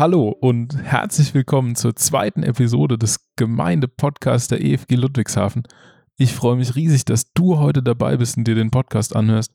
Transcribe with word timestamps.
Hallo 0.00 0.30
und 0.30 0.82
herzlich 0.82 1.34
willkommen 1.34 1.76
zur 1.76 1.94
zweiten 1.94 2.42
Episode 2.42 2.96
des 2.96 3.20
Gemeindepodcasts 3.36 4.48
der 4.48 4.62
EFG 4.62 4.94
Ludwigshafen. 4.94 5.64
Ich 6.16 6.32
freue 6.32 6.56
mich 6.56 6.74
riesig, 6.74 7.04
dass 7.04 7.34
du 7.34 7.58
heute 7.58 7.82
dabei 7.82 8.16
bist 8.16 8.38
und 8.38 8.44
dir 8.44 8.54
den 8.54 8.70
Podcast 8.70 9.14
anhörst. 9.14 9.52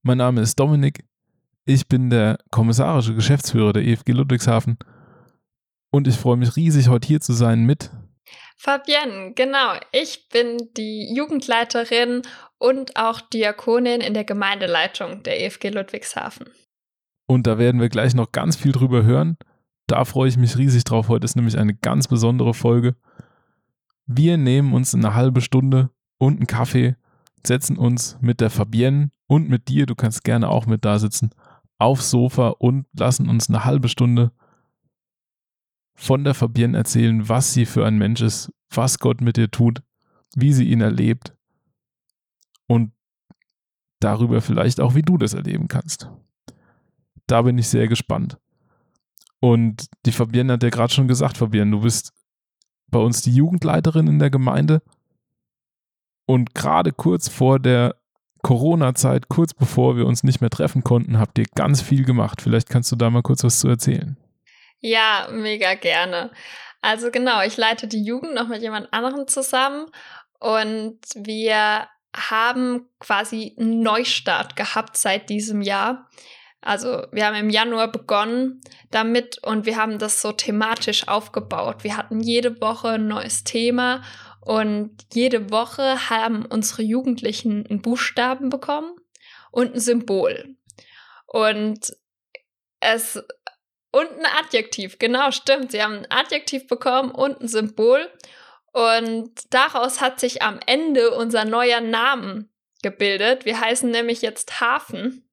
Mein 0.00 0.16
Name 0.16 0.40
ist 0.40 0.58
Dominik. 0.58 1.04
Ich 1.66 1.88
bin 1.88 2.08
der 2.08 2.38
kommissarische 2.50 3.14
Geschäftsführer 3.14 3.74
der 3.74 3.82
EFG 3.82 4.12
Ludwigshafen 4.12 4.78
und 5.90 6.08
ich 6.08 6.16
freue 6.16 6.38
mich 6.38 6.56
riesig, 6.56 6.88
heute 6.88 7.06
hier 7.06 7.20
zu 7.20 7.34
sein 7.34 7.64
mit 7.64 7.90
Fabienne, 8.56 9.34
genau. 9.34 9.74
Ich 9.92 10.30
bin 10.30 10.70
die 10.78 11.14
Jugendleiterin 11.14 12.22
und 12.56 12.96
auch 12.96 13.20
Diakonin 13.20 14.00
in 14.00 14.14
der 14.14 14.24
Gemeindeleitung 14.24 15.22
der 15.22 15.38
EFG 15.44 15.68
Ludwigshafen. 15.68 16.46
Und 17.26 17.46
da 17.46 17.58
werden 17.58 17.78
wir 17.78 17.90
gleich 17.90 18.14
noch 18.14 18.32
ganz 18.32 18.56
viel 18.56 18.72
drüber 18.72 19.02
hören. 19.02 19.36
Da 19.90 20.04
freue 20.04 20.28
ich 20.28 20.36
mich 20.36 20.56
riesig 20.56 20.84
drauf. 20.84 21.08
Heute 21.08 21.24
ist 21.24 21.34
nämlich 21.34 21.58
eine 21.58 21.74
ganz 21.74 22.06
besondere 22.06 22.54
Folge. 22.54 22.94
Wir 24.06 24.36
nehmen 24.36 24.72
uns 24.72 24.94
eine 24.94 25.14
halbe 25.14 25.40
Stunde 25.40 25.90
und 26.16 26.36
einen 26.36 26.46
Kaffee, 26.46 26.94
setzen 27.44 27.76
uns 27.76 28.16
mit 28.20 28.40
der 28.40 28.50
Fabienne 28.50 29.10
und 29.26 29.48
mit 29.48 29.66
dir, 29.66 29.86
du 29.86 29.96
kannst 29.96 30.22
gerne 30.22 30.48
auch 30.48 30.66
mit 30.66 30.84
da 30.84 31.00
sitzen, 31.00 31.30
aufs 31.78 32.08
Sofa 32.08 32.50
und 32.50 32.86
lassen 32.96 33.28
uns 33.28 33.48
eine 33.48 33.64
halbe 33.64 33.88
Stunde 33.88 34.30
von 35.96 36.22
der 36.22 36.34
Fabienne 36.34 36.78
erzählen, 36.78 37.28
was 37.28 37.52
sie 37.52 37.66
für 37.66 37.84
ein 37.84 37.98
Mensch 37.98 38.20
ist, 38.20 38.52
was 38.72 39.00
Gott 39.00 39.20
mit 39.20 39.38
ihr 39.38 39.50
tut, 39.50 39.82
wie 40.36 40.52
sie 40.52 40.70
ihn 40.70 40.82
erlebt 40.82 41.34
und 42.68 42.92
darüber 43.98 44.40
vielleicht 44.40 44.78
auch, 44.78 44.94
wie 44.94 45.02
du 45.02 45.18
das 45.18 45.34
erleben 45.34 45.66
kannst. 45.66 46.08
Da 47.26 47.42
bin 47.42 47.58
ich 47.58 47.66
sehr 47.66 47.88
gespannt. 47.88 48.38
Und 49.40 49.86
die 50.04 50.12
Fabienne 50.12 50.54
hat 50.54 50.62
ja 50.62 50.70
gerade 50.70 50.92
schon 50.92 51.08
gesagt, 51.08 51.38
Fabienne, 51.38 51.70
du 51.70 51.80
bist 51.80 52.12
bei 52.88 52.98
uns 52.98 53.22
die 53.22 53.34
Jugendleiterin 53.34 54.06
in 54.06 54.18
der 54.18 54.30
Gemeinde 54.30 54.82
und 56.26 56.54
gerade 56.54 56.92
kurz 56.92 57.28
vor 57.28 57.58
der 57.58 57.96
Corona-Zeit, 58.42 59.28
kurz 59.28 59.54
bevor 59.54 59.96
wir 59.96 60.06
uns 60.06 60.22
nicht 60.22 60.40
mehr 60.40 60.50
treffen 60.50 60.84
konnten, 60.84 61.18
habt 61.18 61.38
ihr 61.38 61.46
ganz 61.54 61.82
viel 61.82 62.04
gemacht. 62.04 62.40
Vielleicht 62.40 62.68
kannst 62.68 62.90
du 62.92 62.96
da 62.96 63.10
mal 63.10 63.22
kurz 63.22 63.44
was 63.44 63.60
zu 63.60 63.68
erzählen. 63.68 64.16
Ja, 64.80 65.28
mega 65.30 65.74
gerne. 65.74 66.30
Also 66.80 67.10
genau, 67.10 67.42
ich 67.42 67.56
leite 67.56 67.86
die 67.86 68.02
Jugend 68.02 68.34
noch 68.34 68.48
mit 68.48 68.62
jemand 68.62 68.92
anderem 68.92 69.26
zusammen 69.28 69.86
und 70.38 70.98
wir 71.14 71.86
haben 72.16 72.88
quasi 72.98 73.54
einen 73.58 73.82
Neustart 73.82 74.56
gehabt 74.56 74.96
seit 74.96 75.28
diesem 75.28 75.60
Jahr. 75.62 76.08
Also 76.62 77.06
wir 77.10 77.26
haben 77.26 77.36
im 77.36 77.50
Januar 77.50 77.90
begonnen 77.90 78.60
damit 78.90 79.38
und 79.42 79.64
wir 79.64 79.76
haben 79.76 79.98
das 79.98 80.20
so 80.20 80.32
thematisch 80.32 81.08
aufgebaut. 81.08 81.84
Wir 81.84 81.96
hatten 81.96 82.20
jede 82.20 82.60
Woche 82.60 82.90
ein 82.90 83.08
neues 83.08 83.44
Thema 83.44 84.02
und 84.40 84.96
jede 85.12 85.50
Woche 85.50 86.10
haben 86.10 86.44
unsere 86.44 86.82
Jugendlichen 86.82 87.66
einen 87.66 87.82
Buchstaben 87.82 88.50
bekommen 88.50 88.94
und 89.50 89.74
ein 89.74 89.80
Symbol. 89.80 90.56
Und 91.26 91.96
es 92.80 93.22
und 93.92 94.08
ein 94.08 94.26
Adjektiv, 94.38 94.98
genau, 94.98 95.30
stimmt. 95.32 95.72
Sie 95.72 95.82
haben 95.82 95.98
ein 95.98 96.10
Adjektiv 96.10 96.66
bekommen 96.68 97.10
und 97.10 97.40
ein 97.40 97.48
Symbol. 97.48 98.08
Und 98.72 99.32
daraus 99.52 100.00
hat 100.00 100.20
sich 100.20 100.42
am 100.42 100.60
Ende 100.66 101.10
unser 101.10 101.44
neuer 101.44 101.80
Name 101.80 102.48
gebildet. 102.82 103.44
Wir 103.44 103.60
heißen 103.60 103.90
nämlich 103.90 104.22
jetzt 104.22 104.60
Hafen. 104.60 105.28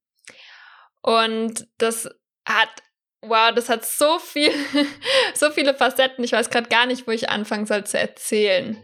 Und 1.08 1.66
das 1.78 2.10
hat, 2.46 2.84
wow, 3.22 3.54
das 3.56 3.70
hat 3.70 3.86
so 3.86 4.20
viel, 4.20 4.52
so 5.34 5.50
viele 5.52 5.74
Facetten. 5.74 6.22
Ich 6.26 6.34
weiß 6.34 6.50
gerade 6.50 6.68
gar 6.68 6.86
nicht, 6.86 7.08
wo 7.08 7.12
ich 7.12 7.30
anfangen 7.30 7.66
soll 7.66 7.86
zu 7.86 7.98
erzählen. 7.98 8.76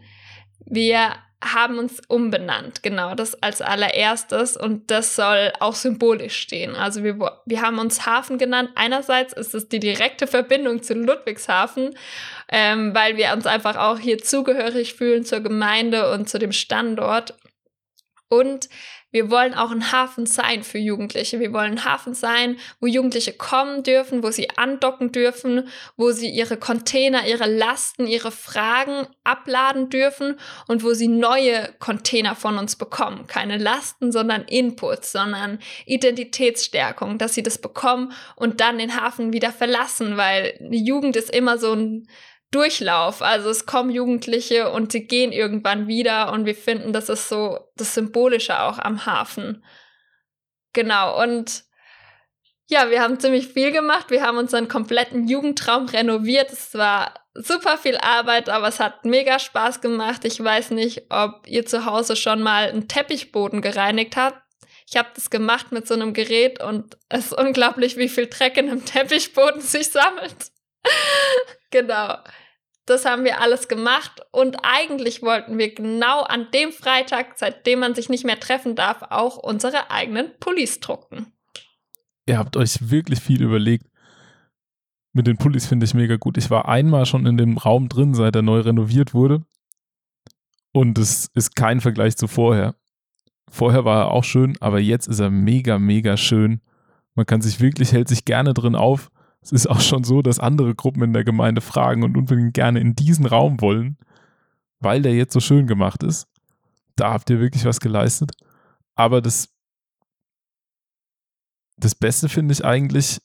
Wir 0.64 1.16
haben 1.42 1.78
uns 1.78 2.00
umbenannt, 2.08 2.82
genau, 2.82 3.14
das 3.14 3.34
als 3.42 3.60
allererstes 3.60 4.56
und 4.56 4.90
das 4.90 5.14
soll 5.14 5.52
auch 5.60 5.74
symbolisch 5.74 6.38
stehen. 6.38 6.74
Also 6.74 7.04
wir, 7.04 7.18
wir 7.44 7.60
haben 7.60 7.78
uns 7.78 8.06
Hafen 8.06 8.38
genannt. 8.38 8.70
Einerseits 8.74 9.34
ist 9.34 9.54
es 9.54 9.68
die 9.68 9.80
direkte 9.80 10.26
Verbindung 10.26 10.82
zu 10.82 10.94
Ludwigshafen, 10.94 11.94
ähm, 12.48 12.94
weil 12.94 13.18
wir 13.18 13.34
uns 13.34 13.46
einfach 13.46 13.76
auch 13.76 13.98
hier 13.98 14.16
zugehörig 14.16 14.94
fühlen 14.94 15.26
zur 15.26 15.40
Gemeinde 15.40 16.10
und 16.10 16.30
zu 16.30 16.38
dem 16.38 16.52
Standort. 16.52 17.34
Und 18.28 18.68
wir 19.14 19.30
wollen 19.30 19.54
auch 19.54 19.70
ein 19.70 19.92
Hafen 19.92 20.26
sein 20.26 20.64
für 20.64 20.78
Jugendliche. 20.78 21.38
Wir 21.38 21.52
wollen 21.52 21.78
ein 21.78 21.84
Hafen 21.84 22.14
sein, 22.14 22.56
wo 22.80 22.88
Jugendliche 22.88 23.32
kommen 23.32 23.84
dürfen, 23.84 24.24
wo 24.24 24.32
sie 24.32 24.50
andocken 24.56 25.12
dürfen, 25.12 25.68
wo 25.96 26.10
sie 26.10 26.30
ihre 26.30 26.56
Container, 26.56 27.24
ihre 27.24 27.46
Lasten, 27.46 28.08
ihre 28.08 28.32
Fragen 28.32 29.06
abladen 29.22 29.88
dürfen 29.88 30.40
und 30.66 30.82
wo 30.82 30.94
sie 30.94 31.06
neue 31.06 31.72
Container 31.78 32.34
von 32.34 32.58
uns 32.58 32.74
bekommen. 32.74 33.28
Keine 33.28 33.56
Lasten, 33.56 34.10
sondern 34.10 34.42
Inputs, 34.46 35.12
sondern 35.12 35.60
Identitätsstärkung, 35.86 37.18
dass 37.18 37.34
sie 37.34 37.44
das 37.44 37.58
bekommen 37.58 38.12
und 38.34 38.60
dann 38.60 38.78
den 38.78 39.00
Hafen 39.00 39.32
wieder 39.32 39.52
verlassen, 39.52 40.16
weil 40.16 40.58
Jugend 40.72 41.14
ist 41.14 41.30
immer 41.30 41.58
so 41.58 41.72
ein 41.72 42.08
Durchlauf. 42.54 43.20
Also 43.20 43.50
es 43.50 43.66
kommen 43.66 43.90
Jugendliche 43.90 44.70
und 44.70 44.92
sie 44.92 45.06
gehen 45.06 45.32
irgendwann 45.32 45.88
wieder 45.88 46.32
und 46.32 46.46
wir 46.46 46.54
finden, 46.54 46.92
das 46.92 47.08
ist 47.08 47.28
so 47.28 47.58
das 47.76 47.94
Symbolische 47.94 48.60
auch 48.60 48.78
am 48.78 49.06
Hafen. 49.06 49.64
Genau, 50.72 51.20
und 51.20 51.64
ja, 52.68 52.90
wir 52.90 53.02
haben 53.02 53.20
ziemlich 53.20 53.48
viel 53.48 53.72
gemacht. 53.72 54.10
Wir 54.10 54.22
haben 54.22 54.38
unseren 54.38 54.68
kompletten 54.68 55.28
Jugendtraum 55.28 55.86
renoviert. 55.86 56.52
Es 56.52 56.74
war 56.74 57.14
super 57.34 57.76
viel 57.76 57.98
Arbeit, 57.98 58.48
aber 58.48 58.68
es 58.68 58.80
hat 58.80 59.04
mega 59.04 59.38
Spaß 59.38 59.80
gemacht. 59.80 60.24
Ich 60.24 60.42
weiß 60.42 60.70
nicht, 60.70 61.06
ob 61.10 61.46
ihr 61.46 61.66
zu 61.66 61.84
Hause 61.84 62.16
schon 62.16 62.42
mal 62.42 62.68
einen 62.68 62.88
Teppichboden 62.88 63.62
gereinigt 63.62 64.16
habt. 64.16 64.40
Ich 64.88 64.96
habe 64.96 65.08
das 65.14 65.30
gemacht 65.30 65.72
mit 65.72 65.88
so 65.88 65.94
einem 65.94 66.14
Gerät 66.14 66.62
und 66.62 66.96
es 67.08 67.26
ist 67.26 67.38
unglaublich, 67.38 67.96
wie 67.96 68.08
viel 68.08 68.28
Dreck 68.28 68.56
in 68.56 68.70
einem 68.70 68.84
Teppichboden 68.84 69.60
sich 69.60 69.88
sammelt. 69.90 70.52
genau. 71.70 72.16
Das 72.86 73.06
haben 73.06 73.24
wir 73.24 73.40
alles 73.40 73.68
gemacht 73.68 74.20
und 74.30 74.58
eigentlich 74.62 75.22
wollten 75.22 75.56
wir 75.56 75.74
genau 75.74 76.22
an 76.22 76.48
dem 76.52 76.70
Freitag, 76.70 77.38
seitdem 77.38 77.78
man 77.78 77.94
sich 77.94 78.10
nicht 78.10 78.24
mehr 78.24 78.38
treffen 78.38 78.76
darf, 78.76 79.02
auch 79.08 79.38
unsere 79.38 79.90
eigenen 79.90 80.30
Pullis 80.38 80.80
drucken. 80.80 81.32
Ihr 82.26 82.38
habt 82.38 82.56
euch 82.56 82.90
wirklich 82.90 83.20
viel 83.20 83.42
überlegt. 83.42 83.86
Mit 85.12 85.26
den 85.26 85.36
Pullis 85.36 85.66
finde 85.66 85.84
ich 85.84 85.94
mega 85.94 86.16
gut. 86.16 86.36
Ich 86.36 86.50
war 86.50 86.68
einmal 86.68 87.06
schon 87.06 87.24
in 87.24 87.36
dem 87.36 87.56
Raum 87.56 87.88
drin, 87.88 88.14
seit 88.14 88.34
er 88.36 88.42
neu 88.42 88.60
renoviert 88.60 89.14
wurde. 89.14 89.44
Und 90.72 90.98
es 90.98 91.30
ist 91.34 91.54
kein 91.54 91.80
Vergleich 91.80 92.16
zu 92.16 92.26
vorher. 92.26 92.74
Vorher 93.48 93.84
war 93.84 94.06
er 94.06 94.10
auch 94.10 94.24
schön, 94.24 94.56
aber 94.60 94.80
jetzt 94.80 95.06
ist 95.06 95.20
er 95.20 95.30
mega, 95.30 95.78
mega 95.78 96.16
schön. 96.16 96.60
Man 97.14 97.26
kann 97.26 97.40
sich 97.40 97.60
wirklich, 97.60 97.92
hält 97.92 98.08
sich 98.08 98.24
gerne 98.24 98.52
drin 98.54 98.74
auf. 98.74 99.10
Es 99.44 99.52
ist 99.52 99.66
auch 99.66 99.80
schon 99.80 100.04
so, 100.04 100.22
dass 100.22 100.38
andere 100.38 100.74
Gruppen 100.74 101.02
in 101.02 101.12
der 101.12 101.22
Gemeinde 101.22 101.60
fragen 101.60 102.02
und 102.02 102.16
unbedingt 102.16 102.54
gerne 102.54 102.80
in 102.80 102.96
diesen 102.96 103.26
Raum 103.26 103.60
wollen, 103.60 103.98
weil 104.80 105.02
der 105.02 105.14
jetzt 105.14 105.34
so 105.34 105.40
schön 105.40 105.66
gemacht 105.66 106.02
ist. 106.02 106.26
Da 106.96 107.12
habt 107.12 107.28
ihr 107.28 107.40
wirklich 107.40 107.66
was 107.66 107.78
geleistet. 107.78 108.32
Aber 108.94 109.20
das, 109.20 109.50
das 111.76 111.94
Beste 111.94 112.30
finde 112.30 112.52
ich 112.52 112.64
eigentlich 112.64 113.20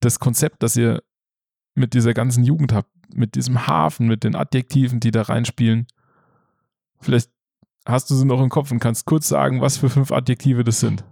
das 0.00 0.18
Konzept, 0.18 0.62
das 0.64 0.76
ihr 0.76 1.04
mit 1.76 1.94
dieser 1.94 2.12
ganzen 2.12 2.42
Jugend 2.42 2.72
habt, 2.72 2.90
mit 3.14 3.36
diesem 3.36 3.68
Hafen, 3.68 4.08
mit 4.08 4.24
den 4.24 4.34
Adjektiven, 4.34 4.98
die 4.98 5.12
da 5.12 5.22
reinspielen. 5.22 5.86
Vielleicht 7.00 7.30
hast 7.86 8.10
du 8.10 8.16
sie 8.16 8.26
noch 8.26 8.42
im 8.42 8.48
Kopf 8.48 8.72
und 8.72 8.80
kannst 8.80 9.06
kurz 9.06 9.28
sagen, 9.28 9.60
was 9.60 9.76
für 9.76 9.88
fünf 9.88 10.10
Adjektive 10.10 10.64
das 10.64 10.80
sind. 10.80 11.04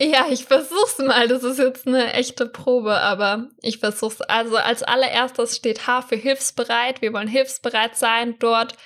Ja, 0.00 0.26
ich 0.30 0.48
versuch's 0.94 1.08
mal. 1.08 1.28
Das 1.28 1.42
ist 1.42 1.58
jetzt 1.58 1.86
eine 1.86 2.12
echte 2.12 2.46
Probe, 2.46 2.98
aber 2.98 3.48
ich 3.60 3.78
versuch's. 3.78 4.20
Also 4.22 4.56
als 4.56 4.82
allererstes 4.82 5.56
steht 5.56 5.86
H 5.86 6.02
für 6.02 6.16
hilfsbereit. 6.16 7.02
Wir 7.02 7.12
wollen 7.12 7.28
hilfsbereit 7.28 7.96
sein 7.96 8.36
dort, 8.38 8.76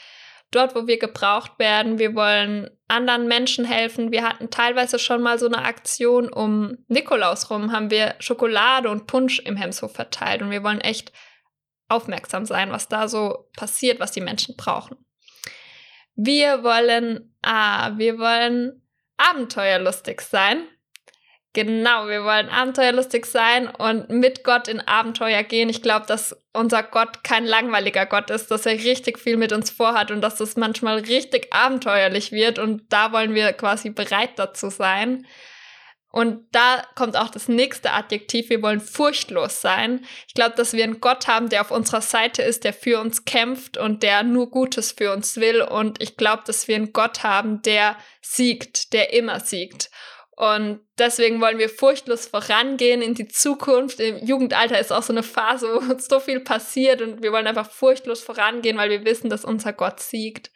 dort, 0.51 0.75
wo 0.75 0.87
wir 0.87 0.99
gebraucht 0.99 1.59
werden. 1.59 1.99
Wir 1.99 2.15
wollen 2.15 2.71
anderen 2.89 3.29
Menschen 3.29 3.65
helfen. 3.65 4.13
Wir 4.13 4.25
hatten 4.25 4.51
teilweise 4.51 4.99
schon 4.99 5.23
mal 5.23 5.39
so 5.39 5.47
eine 5.47 5.65
Aktion 5.65 6.33
um 6.33 6.79
Nikolaus 6.89 7.51
rum, 7.51 7.73
haben 7.73 7.91
wir 7.91 8.15
Schokolade 8.19 8.89
und 8.89 9.07
Punsch 9.07 9.41
im 9.41 9.57
Hemshof 9.57 9.93
verteilt 9.93 10.43
und 10.43 10.51
wir 10.51 10.63
wollen 10.63 10.81
echt 10.81 11.13
aufmerksam 11.89 12.45
sein, 12.45 12.71
was 12.71 12.89
da 12.89 13.09
so 13.09 13.51
passiert, 13.57 14.01
was 14.01 14.13
die 14.13 14.21
Menschen 14.21 14.57
brauchen. 14.57 14.97
Wir 16.15 16.65
wollen, 16.65 17.35
ah, 17.43 17.93
wir 17.97 18.19
wollen 18.19 18.83
abenteuerlustig 19.17 20.21
sein. 20.21 20.67
Genau, 21.59 22.07
wir 22.07 22.23
wollen 22.23 22.49
abenteuerlustig 22.51 23.27
sein 23.27 23.67
und 23.67 24.11
mit 24.11 24.45
Gott 24.45 24.69
in 24.69 24.79
Abenteuer 24.79 25.43
gehen. 25.43 25.69
Ich 25.69 25.83
glaube, 25.83 26.07
dass 26.07 26.37
unser 26.53 26.85
Gott 26.85 27.25
kein 27.25 27.45
langweiliger 27.45 28.07
Gott 28.07 28.31
ist, 28.31 28.53
dass 28.53 28.65
er 28.65 28.75
richtig 28.75 29.19
viel 29.19 29.37
mit 29.37 29.53
uns 29.53 29.69
vorhat 29.69 30.13
und 30.13 30.21
dass 30.21 30.39
es 30.39 30.57
manchmal 30.57 30.99
richtig 31.01 31.53
abenteuerlich 31.53 32.31
wird 32.31 32.61
und 32.61 32.85
da 32.91 33.11
wollen 33.11 33.35
wir 33.35 33.53
quasi 33.55 33.91
bereit 33.91 34.35
dazu 34.37 34.71
sein. 34.71 35.27
Und 36.13 36.47
da 36.53 36.85
kommt 36.95 37.17
auch 37.17 37.29
das 37.29 37.49
nächste 37.49 37.91
Adjektiv. 37.91 38.51
Wir 38.51 38.63
wollen 38.63 38.81
furchtlos 38.81 39.61
sein. 39.61 40.07
Ich 40.29 40.35
glaube, 40.35 40.55
dass 40.55 40.75
wir 40.75 40.85
einen 40.85 41.01
Gott 41.01 41.27
haben, 41.27 41.49
der 41.49 41.63
auf 41.63 41.73
unserer 41.73 42.03
Seite 42.03 42.43
ist, 42.43 42.63
der 42.63 42.73
für 42.73 43.01
uns 43.01 43.25
kämpft 43.25 43.77
und 43.77 44.05
der 44.05 44.23
nur 44.23 44.49
Gutes 44.49 44.93
für 44.93 45.13
uns 45.13 45.37
will. 45.39 45.63
Und 45.63 46.01
ich 46.01 46.17
glaube, 46.17 46.45
dass 46.47 46.69
wir 46.69 46.77
einen 46.77 46.93
Gott 46.93 47.25
haben, 47.25 47.63
der 47.63 47.97
siegt, 48.23 48.93
der 48.93 49.13
immer 49.13 49.41
siegt. 49.41 49.91
Und 50.39 50.79
deswegen 50.97 51.41
wollen 51.41 51.59
wir 51.59 51.69
furchtlos 51.69 52.29
vorangehen 52.29 53.03
in 53.03 53.15
die 53.15 53.27
Zukunft. 53.27 53.99
Im 53.99 54.25
Jugendalter 54.25 54.79
ist 54.79 54.93
auch 54.93 55.03
so 55.03 55.13
eine 55.13 55.25
Phase, 55.25 55.67
wo 55.67 55.79
uns 55.91 56.07
so 56.07 56.21
viel 56.21 56.39
passiert 56.39 57.03
und 57.03 57.25
wir 57.25 57.33
wollen 57.33 57.49
einfach 57.49 57.69
furchtlos 57.69 58.23
vorangehen, 58.23 58.77
weil 58.77 58.89
wir 58.89 59.05
wissen, 59.05 59.31
dass 59.31 59.45
unser 59.45 59.73
Gott 59.73 59.99
siegt. 59.99 60.53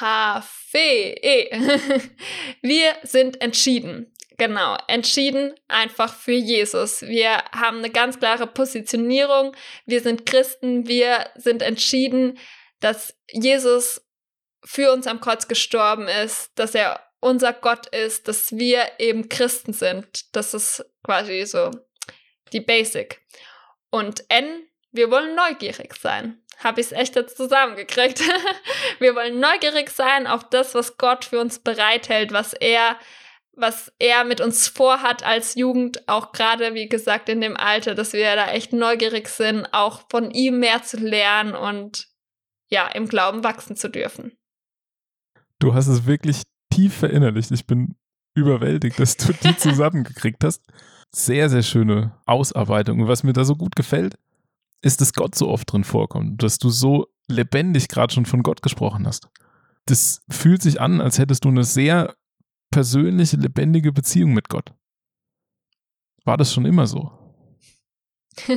H-V-E. 0.00 1.50
Wir 2.62 2.94
sind 3.02 3.42
entschieden. 3.42 4.10
Genau, 4.38 4.78
entschieden 4.88 5.54
einfach 5.68 6.14
für 6.14 6.32
Jesus. 6.32 7.02
Wir 7.02 7.44
haben 7.52 7.78
eine 7.78 7.90
ganz 7.90 8.18
klare 8.18 8.46
Positionierung. 8.46 9.54
Wir 9.84 10.00
sind 10.00 10.24
Christen. 10.24 10.88
Wir 10.88 11.28
sind 11.36 11.60
entschieden, 11.60 12.38
dass 12.80 13.14
Jesus 13.30 14.08
für 14.64 14.90
uns 14.90 15.06
am 15.06 15.20
Kreuz 15.20 15.48
gestorben 15.48 16.08
ist, 16.08 16.50
dass 16.54 16.74
er 16.74 17.03
unser 17.24 17.52
Gott 17.52 17.86
ist, 17.86 18.28
dass 18.28 18.52
wir 18.52 18.84
eben 18.98 19.28
Christen 19.28 19.72
sind. 19.72 20.34
Das 20.36 20.52
ist 20.52 20.84
quasi 21.02 21.44
so 21.46 21.70
die 22.52 22.60
Basic. 22.60 23.22
Und 23.90 24.24
N, 24.28 24.68
wir 24.92 25.10
wollen 25.10 25.34
neugierig 25.34 25.94
sein. 25.94 26.42
Habe 26.58 26.80
ich 26.80 26.86
es 26.88 26.92
echt 26.92 27.16
jetzt 27.16 27.36
zusammengekriegt. 27.36 28.20
wir 28.98 29.14
wollen 29.14 29.40
neugierig 29.40 29.90
sein 29.90 30.26
auf 30.26 30.48
das, 30.50 30.74
was 30.74 30.98
Gott 30.98 31.24
für 31.24 31.40
uns 31.40 31.58
bereithält, 31.58 32.32
was 32.32 32.52
er 32.52 32.98
was 33.56 33.92
er 34.00 34.24
mit 34.24 34.40
uns 34.40 34.66
vorhat 34.66 35.24
als 35.24 35.54
Jugend, 35.54 36.08
auch 36.08 36.32
gerade, 36.32 36.74
wie 36.74 36.88
gesagt, 36.88 37.28
in 37.28 37.40
dem 37.40 37.56
Alter, 37.56 37.94
dass 37.94 38.12
wir 38.12 38.34
da 38.34 38.50
echt 38.50 38.72
neugierig 38.72 39.28
sind, 39.28 39.72
auch 39.72 40.02
von 40.10 40.32
ihm 40.32 40.58
mehr 40.58 40.82
zu 40.82 40.96
lernen 40.96 41.54
und 41.54 42.08
ja, 42.66 42.88
im 42.88 43.06
Glauben 43.06 43.44
wachsen 43.44 43.76
zu 43.76 43.88
dürfen. 43.88 44.36
Du 45.60 45.72
hast 45.72 45.86
es 45.86 46.04
wirklich 46.04 46.42
tief 46.74 46.94
verinnerlicht. 46.94 47.50
Ich 47.50 47.66
bin 47.66 47.96
überwältigt, 48.34 48.98
dass 48.98 49.16
du 49.16 49.32
die 49.32 49.56
zusammengekriegt 49.56 50.44
hast. 50.44 50.62
Sehr, 51.12 51.48
sehr 51.48 51.62
schöne 51.62 52.18
Ausarbeitung. 52.26 53.00
Und 53.00 53.08
was 53.08 53.22
mir 53.22 53.32
da 53.32 53.44
so 53.44 53.54
gut 53.54 53.76
gefällt, 53.76 54.18
ist, 54.82 55.00
dass 55.00 55.12
Gott 55.12 55.34
so 55.34 55.48
oft 55.48 55.72
drin 55.72 55.84
vorkommt, 55.84 56.42
dass 56.42 56.58
du 56.58 56.70
so 56.70 57.06
lebendig 57.28 57.88
gerade 57.88 58.12
schon 58.12 58.26
von 58.26 58.42
Gott 58.42 58.62
gesprochen 58.62 59.06
hast. 59.06 59.28
Das 59.86 60.22
fühlt 60.28 60.62
sich 60.62 60.80
an, 60.80 61.00
als 61.00 61.18
hättest 61.18 61.44
du 61.44 61.48
eine 61.48 61.64
sehr 61.64 62.14
persönliche, 62.70 63.36
lebendige 63.36 63.92
Beziehung 63.92 64.32
mit 64.32 64.48
Gott. 64.48 64.72
War 66.24 66.36
das 66.36 66.52
schon 66.52 66.64
immer 66.64 66.86
so? 66.86 67.12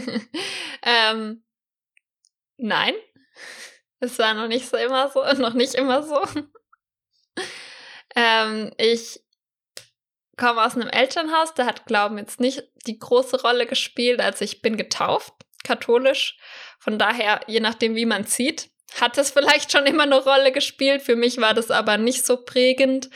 ähm, 0.81 1.43
nein, 2.57 2.93
es 3.99 4.17
war 4.17 4.33
noch 4.33 4.47
nicht 4.47 4.67
so 4.67 4.77
immer 4.77 5.09
so, 5.11 5.21
noch 5.39 5.53
nicht 5.53 5.75
immer 5.75 6.01
so. 6.01 6.19
Ähm, 8.17 8.71
ich 8.77 9.19
komme 10.37 10.65
aus 10.65 10.75
einem 10.75 10.89
Elternhaus, 10.89 11.53
da 11.53 11.67
hat 11.67 11.85
Glauben 11.85 12.17
jetzt 12.17 12.39
nicht 12.39 12.63
die 12.87 12.97
große 12.97 13.41
Rolle 13.41 13.67
gespielt. 13.67 14.19
Also 14.19 14.43
ich 14.43 14.63
bin 14.63 14.75
getauft, 14.75 15.33
katholisch. 15.63 16.37
Von 16.79 16.97
daher, 16.97 17.41
je 17.45 17.59
nachdem, 17.59 17.95
wie 17.95 18.07
man 18.07 18.23
sieht, 18.23 18.71
hat 18.99 19.19
es 19.19 19.29
vielleicht 19.29 19.71
schon 19.71 19.85
immer 19.85 20.03
eine 20.03 20.19
Rolle 20.19 20.51
gespielt. 20.51 21.03
Für 21.03 21.15
mich 21.15 21.39
war 21.39 21.53
das 21.53 21.69
aber 21.69 21.97
nicht 21.97 22.25
so 22.25 22.37
prägend. 22.37 23.11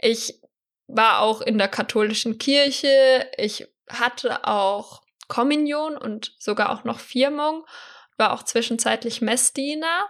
Ich 0.00 0.40
war 0.86 1.20
auch 1.20 1.42
in 1.42 1.58
der 1.58 1.68
katholischen 1.68 2.38
Kirche. 2.38 3.30
Ich 3.36 3.66
hatte 3.90 4.46
auch 4.46 5.02
Kommunion 5.26 5.98
und 5.98 6.34
sogar 6.38 6.70
auch 6.70 6.84
noch 6.84 7.00
Firmung. 7.00 7.66
War 8.16 8.32
auch 8.32 8.42
zwischenzeitlich 8.42 9.20
Messdiener. 9.20 10.08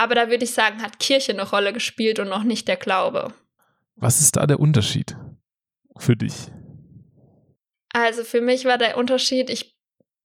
Aber 0.00 0.14
da 0.14 0.30
würde 0.30 0.44
ich 0.44 0.54
sagen, 0.54 0.80
hat 0.80 0.98
Kirche 0.98 1.32
eine 1.32 1.46
Rolle 1.46 1.74
gespielt 1.74 2.20
und 2.20 2.30
noch 2.30 2.42
nicht 2.42 2.66
der 2.68 2.78
Glaube. 2.78 3.34
Was 3.96 4.18
ist 4.18 4.36
da 4.36 4.46
der 4.46 4.58
Unterschied 4.58 5.14
für 5.98 6.16
dich? 6.16 6.50
Also 7.92 8.24
für 8.24 8.40
mich 8.40 8.64
war 8.64 8.78
der 8.78 8.96
Unterschied, 8.96 9.50
ich 9.50 9.76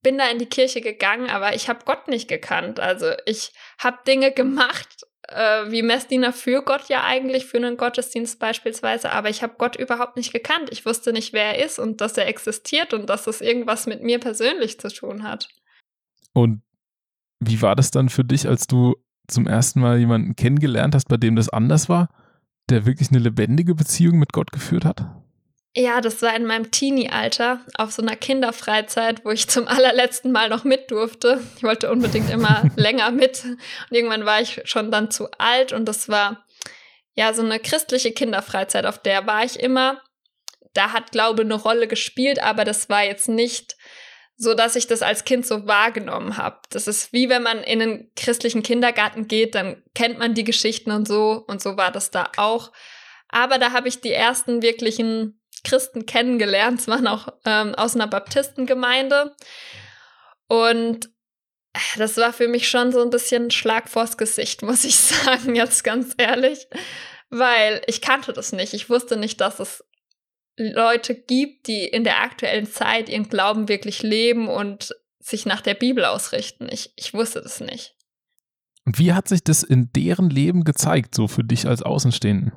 bin 0.02 0.18
da 0.18 0.30
in 0.30 0.40
die 0.40 0.46
Kirche 0.46 0.80
gegangen, 0.80 1.30
aber 1.30 1.56
ich 1.56 1.68
habe 1.68 1.84
Gott 1.84 2.08
nicht 2.08 2.30
gekannt. 2.30 2.80
Also 2.80 3.12
ich 3.26 3.52
habe 3.78 3.98
Dinge 4.08 4.32
gemacht, 4.32 5.04
äh, 5.28 5.70
wie 5.70 5.82
Messdiener 5.82 6.32
für 6.32 6.64
Gott 6.64 6.88
ja 6.88 7.04
eigentlich, 7.04 7.46
für 7.46 7.58
einen 7.58 7.76
Gottesdienst 7.76 8.40
beispielsweise, 8.40 9.12
aber 9.12 9.30
ich 9.30 9.44
habe 9.44 9.56
Gott 9.58 9.76
überhaupt 9.76 10.16
nicht 10.16 10.32
gekannt. 10.32 10.70
Ich 10.72 10.86
wusste 10.86 11.12
nicht, 11.12 11.34
wer 11.34 11.58
er 11.58 11.66
ist 11.66 11.80
und 11.80 12.00
dass 12.00 12.18
er 12.18 12.28
existiert 12.28 12.94
und 12.94 13.10
dass 13.10 13.28
es 13.28 13.42
irgendwas 13.42 13.88
mit 13.88 14.02
mir 14.02 14.22
persönlich 14.22 14.80
zu 14.80 14.88
tun 14.88 15.24
hat. 15.24 15.50
Und 16.32 16.62
wie 17.42 17.62
war 17.62 17.76
das 17.76 17.92
dann 17.92 18.08
für 18.08 18.24
dich, 18.24 18.48
als 18.48 18.68
du 18.68 18.96
zum 19.28 19.48
ersten 19.48 19.80
Mal 19.80 19.98
jemanden 19.98 20.36
kennengelernt 20.36 20.96
hast, 20.96 21.08
bei 21.08 21.18
dem 21.18 21.36
das 21.36 21.50
anders 21.50 21.90
war, 21.90 22.10
der 22.70 22.86
wirklich 22.86 23.10
eine 23.10 23.20
lebendige 23.20 23.76
Beziehung 23.76 24.18
mit 24.18 24.34
Gott 24.34 24.52
geführt 24.52 24.86
hat? 24.86 25.06
Ja, 25.78 26.00
das 26.00 26.22
war 26.22 26.34
in 26.34 26.46
meinem 26.46 26.72
Teenie-Alter 26.72 27.60
auf 27.78 27.92
so 27.92 28.02
einer 28.02 28.16
Kinderfreizeit, 28.16 29.26
wo 29.26 29.32
ich 29.32 29.50
zum 29.50 29.68
allerletzten 29.68 30.32
Mal 30.32 30.48
noch 30.48 30.64
mit 30.64 30.90
durfte. 30.90 31.42
Ich 31.58 31.64
wollte 31.64 31.92
unbedingt 31.92 32.30
immer 32.30 32.64
länger 32.78 33.12
mit. 33.12 33.44
Und 33.44 33.60
irgendwann 33.92 34.26
war 34.26 34.40
ich 34.40 34.62
schon 34.64 34.90
dann 34.90 35.12
zu 35.12 35.28
alt 35.38 35.74
und 35.74 35.86
das 35.86 36.08
war 36.08 36.46
ja 37.14 37.34
so 37.34 37.44
eine 37.44 37.60
christliche 37.60 38.12
Kinderfreizeit, 38.12 38.86
auf 38.86 39.00
der 39.00 39.28
war 39.28 39.44
ich 39.44 39.60
immer. 39.60 40.02
Da 40.74 40.94
hat 40.94 41.12
Glaube 41.12 41.42
eine 41.42 41.56
Rolle 41.56 41.88
gespielt, 41.88 42.42
aber 42.42 42.64
das 42.64 42.90
war 42.90 43.04
jetzt 43.04 43.28
nicht 43.28 43.76
so, 44.38 44.54
dass 44.54 44.76
ich 44.76 44.88
das 44.88 45.02
als 45.02 45.24
Kind 45.24 45.46
so 45.46 45.66
wahrgenommen 45.66 46.38
habe. 46.38 46.60
Das 46.70 46.88
ist 46.88 47.14
wie 47.14 47.30
wenn 47.30 47.44
man 47.44 47.64
in 47.64 47.82
einen 47.82 48.12
christlichen 48.16 48.64
Kindergarten 48.64 49.28
geht, 49.28 49.56
dann 49.56 49.82
kennt 49.94 50.20
man 50.20 50.34
die 50.34 50.44
Geschichten 50.44 50.92
und 50.92 51.08
so 51.08 51.44
und 51.48 51.62
so 51.62 51.78
war 51.78 51.92
das 51.92 52.12
da 52.12 52.30
auch. 52.38 52.72
Aber 53.30 53.58
da 53.58 53.72
habe 53.72 53.88
ich 53.88 54.02
die 54.02 54.12
ersten 54.12 54.62
wirklichen 54.62 55.40
Christen 55.64 56.06
kennengelernt. 56.06 56.80
Es 56.80 56.88
waren 56.88 57.08
auch 57.08 57.30
ähm, 57.46 57.76
aus 57.76 57.96
einer 57.96 58.08
Baptistengemeinde. 58.08 59.36
Und 60.48 61.10
das 61.98 62.18
war 62.18 62.32
für 62.32 62.48
mich 62.48 62.70
schon 62.70 62.92
so 62.92 63.02
ein 63.02 63.10
bisschen 63.10 63.52
Schlag 63.52 63.90
vors 63.90 64.18
Gesicht, 64.18 64.62
muss 64.62 64.86
ich 64.86 64.96
sagen, 64.96 65.56
jetzt 65.56 65.84
ganz 65.84 66.14
ehrlich. 66.18 66.68
Weil 67.30 67.82
ich 67.88 68.02
kannte 68.02 68.32
das 68.32 68.52
nicht. 68.52 68.74
Ich 68.74 68.90
wusste 68.90 69.18
nicht, 69.18 69.42
dass 69.42 69.60
es 69.60 69.84
Leute 70.58 71.16
gibt, 71.16 71.68
die 71.68 71.86
in 71.86 72.04
der 72.04 72.22
aktuellen 72.22 72.66
Zeit 72.66 73.10
ihren 73.10 73.30
Glauben 73.30 73.68
wirklich 73.68 74.04
leben 74.04 74.48
und 74.48 74.96
sich 75.20 75.46
nach 75.46 75.62
der 75.62 75.74
Bibel 75.74 76.06
ausrichten. 76.06 76.68
Ich, 76.72 76.94
ich 76.96 77.14
wusste 77.14 77.42
das 77.42 77.60
nicht. 77.60 77.96
Und 78.86 79.00
wie 79.00 79.14
hat 79.14 79.28
sich 79.28 79.44
das 79.44 79.64
in 79.64 79.92
deren 79.94 80.30
Leben 80.30 80.64
gezeigt, 80.64 81.16
so 81.16 81.28
für 81.28 81.44
dich 81.44 81.68
als 81.68 81.82
Außenstehenden? 81.82 82.54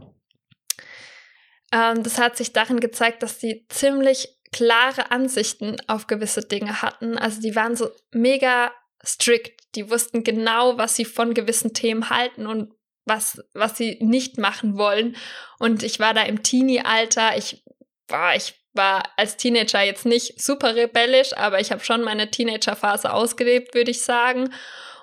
Ähm, 1.72 2.02
das 2.02 2.18
hat 2.18 2.36
sich 2.36 2.52
darin 2.52 2.80
gezeigt, 2.80 3.22
dass 3.22 3.40
sie 3.40 3.66
ziemlich 3.68 4.28
klare 4.52 5.10
Ansichten 5.10 5.76
auf 5.86 6.06
gewisse 6.06 6.42
Dinge 6.42 6.82
hatten. 6.82 7.18
Also 7.18 7.40
die 7.40 7.56
waren 7.56 7.76
so 7.76 7.90
mega 8.12 8.72
strikt. 9.04 9.74
Die 9.74 9.90
wussten 9.90 10.24
genau, 10.24 10.78
was 10.78 10.96
sie 10.96 11.04
von 11.04 11.34
gewissen 11.34 11.74
Themen 11.74 12.10
halten 12.10 12.46
und 12.46 12.72
was, 13.04 13.42
was 13.54 13.76
sie 13.76 13.98
nicht 14.00 14.38
machen 14.38 14.76
wollen. 14.76 15.16
Und 15.58 15.82
ich 15.82 15.98
war 15.98 16.14
da 16.14 16.22
im 16.22 16.42
Teenie-Alter. 16.42 17.36
Ich 17.36 17.64
war, 18.08 18.36
ich 18.36 18.54
war 18.74 19.02
als 19.16 19.36
Teenager 19.36 19.82
jetzt 19.82 20.06
nicht 20.06 20.40
super 20.40 20.74
rebellisch, 20.74 21.36
aber 21.36 21.60
ich 21.60 21.72
habe 21.72 21.84
schon 21.84 22.02
meine 22.02 22.30
Teenager-Phase 22.30 23.12
ausgelebt, 23.12 23.74
würde 23.74 23.90
ich 23.90 24.02
sagen. 24.02 24.52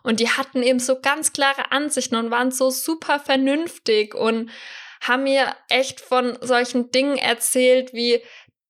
Und 0.03 0.19
die 0.19 0.29
hatten 0.29 0.61
eben 0.61 0.79
so 0.79 0.99
ganz 1.01 1.33
klare 1.33 1.71
Ansichten 1.71 2.15
und 2.15 2.31
waren 2.31 2.51
so 2.51 2.69
super 2.69 3.19
vernünftig 3.19 4.13
und 4.13 4.51
haben 5.01 5.23
mir 5.23 5.55
echt 5.67 5.99
von 5.99 6.37
solchen 6.41 6.91
Dingen 6.91 7.17
erzählt, 7.17 7.93
wie 7.93 8.21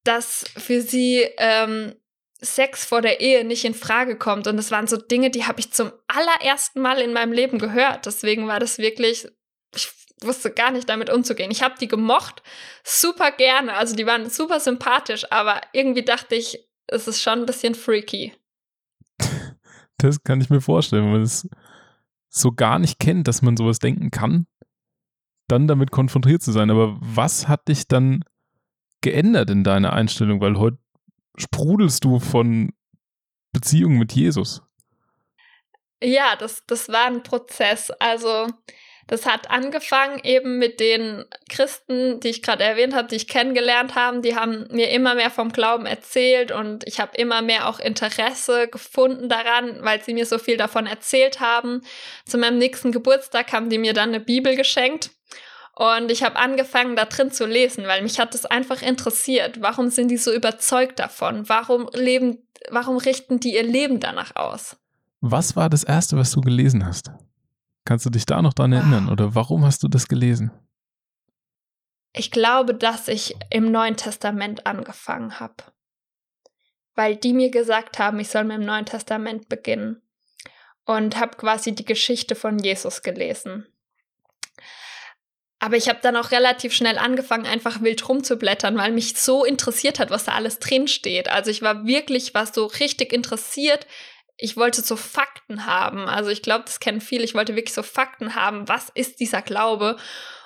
dass 0.05 0.45
für 0.55 0.81
sie 0.81 1.27
ähm, 1.37 1.95
Sex 2.39 2.85
vor 2.85 3.01
der 3.01 3.21
Ehe 3.21 3.43
nicht 3.43 3.65
in 3.65 3.73
Frage 3.73 4.17
kommt. 4.17 4.47
Und 4.47 4.55
das 4.55 4.71
waren 4.71 4.87
so 4.87 4.97
Dinge, 4.97 5.31
die 5.31 5.45
habe 5.45 5.59
ich 5.59 5.73
zum 5.73 5.91
allerersten 6.07 6.79
Mal 6.79 6.99
in 6.99 7.11
meinem 7.11 7.33
Leben 7.33 7.59
gehört. 7.59 8.05
Deswegen 8.05 8.47
war 8.47 8.59
das 8.59 8.77
wirklich, 8.77 9.27
ich 9.75 9.89
wusste 10.21 10.51
gar 10.51 10.71
nicht 10.71 10.89
damit 10.89 11.09
umzugehen. 11.09 11.51
Ich 11.51 11.61
habe 11.61 11.75
die 11.79 11.87
gemocht, 11.87 12.41
super 12.83 13.31
gerne. 13.31 13.73
Also 13.73 13.95
die 13.95 14.05
waren 14.05 14.29
super 14.29 14.59
sympathisch, 14.59 15.31
aber 15.31 15.61
irgendwie 15.73 16.03
dachte 16.03 16.35
ich, 16.35 16.67
es 16.87 17.07
ist 17.07 17.21
schon 17.21 17.39
ein 17.39 17.45
bisschen 17.45 17.75
freaky. 17.75 18.33
Das 19.97 20.21
kann 20.21 20.41
ich 20.41 20.49
mir 20.49 20.59
vorstellen, 20.59 21.05
wenn 21.05 21.13
man 21.13 21.21
es 21.21 21.47
so 22.27 22.51
gar 22.51 22.79
nicht 22.79 22.99
kennt, 22.99 23.29
dass 23.29 23.41
man 23.41 23.55
sowas 23.55 23.79
denken 23.79 24.11
kann 24.11 24.45
dann 25.47 25.67
damit 25.67 25.91
konfrontiert 25.91 26.41
zu 26.41 26.51
sein. 26.51 26.69
Aber 26.69 26.97
was 26.99 27.47
hat 27.47 27.67
dich 27.67 27.87
dann 27.87 28.23
geändert 29.01 29.49
in 29.49 29.63
deiner 29.63 29.93
Einstellung? 29.93 30.41
Weil 30.41 30.57
heute 30.57 30.77
sprudelst 31.37 32.03
du 32.03 32.19
von 32.19 32.73
Beziehungen 33.51 33.99
mit 33.99 34.13
Jesus. 34.13 34.61
Ja, 36.01 36.35
das, 36.35 36.63
das 36.67 36.89
war 36.89 37.05
ein 37.05 37.23
Prozess. 37.23 37.91
Also 37.91 38.47
Das 39.07 39.27
hat 39.27 39.51
angefangen 39.51 40.19
eben 40.23 40.57
mit 40.57 40.79
den 40.79 41.25
Christen, 41.47 42.19
die 42.21 42.29
ich 42.29 42.41
gerade 42.41 42.63
erwähnt 42.63 42.95
habe, 42.95 43.07
die 43.07 43.15
ich 43.15 43.27
kennengelernt 43.27 43.93
habe. 43.93 44.21
Die 44.21 44.35
haben 44.35 44.67
mir 44.71 44.89
immer 44.89 45.13
mehr 45.13 45.29
vom 45.29 45.51
Glauben 45.51 45.85
erzählt 45.85 46.51
und 46.51 46.87
ich 46.87 46.99
habe 46.99 47.15
immer 47.15 47.43
mehr 47.43 47.69
auch 47.69 47.79
Interesse 47.79 48.67
gefunden 48.67 49.29
daran, 49.29 49.83
weil 49.83 50.01
sie 50.01 50.15
mir 50.15 50.25
so 50.25 50.39
viel 50.39 50.57
davon 50.57 50.87
erzählt 50.87 51.39
haben. 51.39 51.81
Zu 52.25 52.39
meinem 52.39 52.57
nächsten 52.57 52.91
Geburtstag 52.91 53.53
haben 53.53 53.69
die 53.69 53.77
mir 53.77 53.93
dann 53.93 54.09
eine 54.09 54.19
Bibel 54.19 54.55
geschenkt. 54.55 55.11
Und 55.75 56.09
ich 56.09 56.23
habe 56.23 56.37
angefangen, 56.37 56.95
da 56.95 57.05
drin 57.05 57.31
zu 57.31 57.45
lesen, 57.45 57.85
weil 57.85 58.01
mich 58.01 58.19
hat 58.19 58.33
das 58.33 58.45
einfach 58.45 58.81
interessiert. 58.81 59.61
Warum 59.61 59.89
sind 59.89 60.07
die 60.07 60.17
so 60.17 60.33
überzeugt 60.33 60.99
davon? 60.99 61.47
Warum 61.49 61.89
leben, 61.93 62.47
warum 62.71 62.97
richten 62.97 63.39
die 63.39 63.55
ihr 63.55 63.63
Leben 63.63 63.99
danach 63.99 64.35
aus? 64.35 64.77
Was 65.19 65.55
war 65.55 65.69
das 65.69 65.83
erste, 65.83 66.15
was 66.15 66.31
du 66.31 66.41
gelesen 66.41 66.85
hast? 66.85 67.11
Kannst 67.85 68.05
du 68.05 68.09
dich 68.09 68.25
da 68.25 68.41
noch 68.41 68.53
dran 68.53 68.73
erinnern? 68.73 69.09
Oder 69.09 69.35
warum 69.35 69.63
hast 69.63 69.83
du 69.83 69.87
das 69.87 70.07
gelesen? 70.07 70.51
Ich 72.13 72.31
glaube, 72.31 72.73
dass 72.73 73.07
ich 73.07 73.35
im 73.51 73.71
Neuen 73.71 73.95
Testament 73.95 74.65
angefangen 74.65 75.39
habe. 75.39 75.63
Weil 76.95 77.15
die 77.15 77.33
mir 77.33 77.51
gesagt 77.51 77.99
haben, 77.99 78.19
ich 78.19 78.29
soll 78.29 78.45
mit 78.45 78.57
dem 78.57 78.65
Neuen 78.65 78.85
Testament 78.85 79.49
beginnen. 79.49 80.01
Und 80.85 81.19
habe 81.19 81.37
quasi 81.37 81.75
die 81.75 81.85
Geschichte 81.85 82.35
von 82.35 82.57
Jesus 82.57 83.01
gelesen. 83.01 83.67
Aber 85.59 85.77
ich 85.77 85.89
habe 85.89 85.99
dann 86.01 86.15
auch 86.15 86.31
relativ 86.31 86.73
schnell 86.73 86.97
angefangen, 86.97 87.45
einfach 87.45 87.81
wild 87.81 88.07
rumzublättern, 88.07 88.77
weil 88.77 88.91
mich 88.91 89.17
so 89.17 89.45
interessiert 89.45 89.99
hat, 89.99 90.11
was 90.11 90.25
da 90.25 90.33
alles 90.33 90.59
drin 90.59 90.87
steht. 90.87 91.27
Also 91.27 91.49
ich 91.49 91.61
war 91.61 91.85
wirklich, 91.85 92.33
was 92.33 92.53
so 92.53 92.65
richtig 92.65 93.13
interessiert, 93.13 93.87
ich 94.37 94.57
wollte 94.57 94.81
so 94.81 94.95
Fakten 94.95 95.65
haben. 95.65 96.07
Also 96.07 96.29
ich 96.29 96.41
glaube, 96.41 96.65
das 96.65 96.79
kennen 96.79 97.01
viele. 97.01 97.23
Ich 97.23 97.35
wollte 97.35 97.55
wirklich 97.55 97.73
so 97.73 97.83
Fakten 97.83 98.35
haben. 98.35 98.67
Was 98.67 98.89
ist 98.93 99.19
dieser 99.19 99.41
Glaube? 99.41 99.97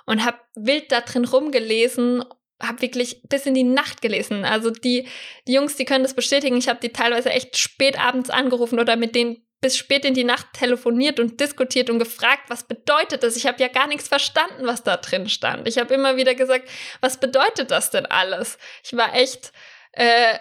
Und 0.05 0.25
habe 0.25 0.37
wild 0.55 0.91
da 0.91 1.01
drin 1.01 1.25
rumgelesen, 1.25 2.23
habe 2.61 2.81
wirklich 2.81 3.21
bis 3.29 3.45
in 3.45 3.53
die 3.53 3.63
Nacht 3.63 4.01
gelesen. 4.01 4.45
Also 4.45 4.69
die, 4.69 5.07
die 5.47 5.53
Jungs, 5.53 5.75
die 5.75 5.85
können 5.85 6.03
das 6.03 6.13
bestätigen. 6.13 6.57
Ich 6.57 6.67
habe 6.67 6.79
die 6.79 6.89
teilweise 6.89 7.29
echt 7.29 7.57
spät 7.57 7.99
abends 7.99 8.29
angerufen 8.29 8.79
oder 8.79 8.95
mit 8.95 9.15
denen 9.15 9.45
bis 9.61 9.77
spät 9.77 10.05
in 10.05 10.13
die 10.13 10.23
Nacht 10.23 10.53
telefoniert 10.53 11.19
und 11.19 11.39
diskutiert 11.39 11.89
und 11.89 11.99
gefragt, 11.99 12.43
was 12.47 12.63
bedeutet 12.63 13.23
das? 13.23 13.35
Ich 13.35 13.45
habe 13.45 13.61
ja 13.61 13.67
gar 13.67 13.87
nichts 13.87 14.07
verstanden, 14.07 14.65
was 14.65 14.83
da 14.83 14.97
drin 14.97 15.27
stand. 15.27 15.67
Ich 15.67 15.77
habe 15.77 15.93
immer 15.93 16.15
wieder 16.15 16.33
gesagt, 16.33 16.69
was 17.01 17.19
bedeutet 17.19 17.71
das 17.71 17.89
denn 17.89 18.05
alles? 18.05 18.57
Ich 18.83 18.95
war 18.95 19.13
echt 19.15 19.51
äh, 19.91 20.37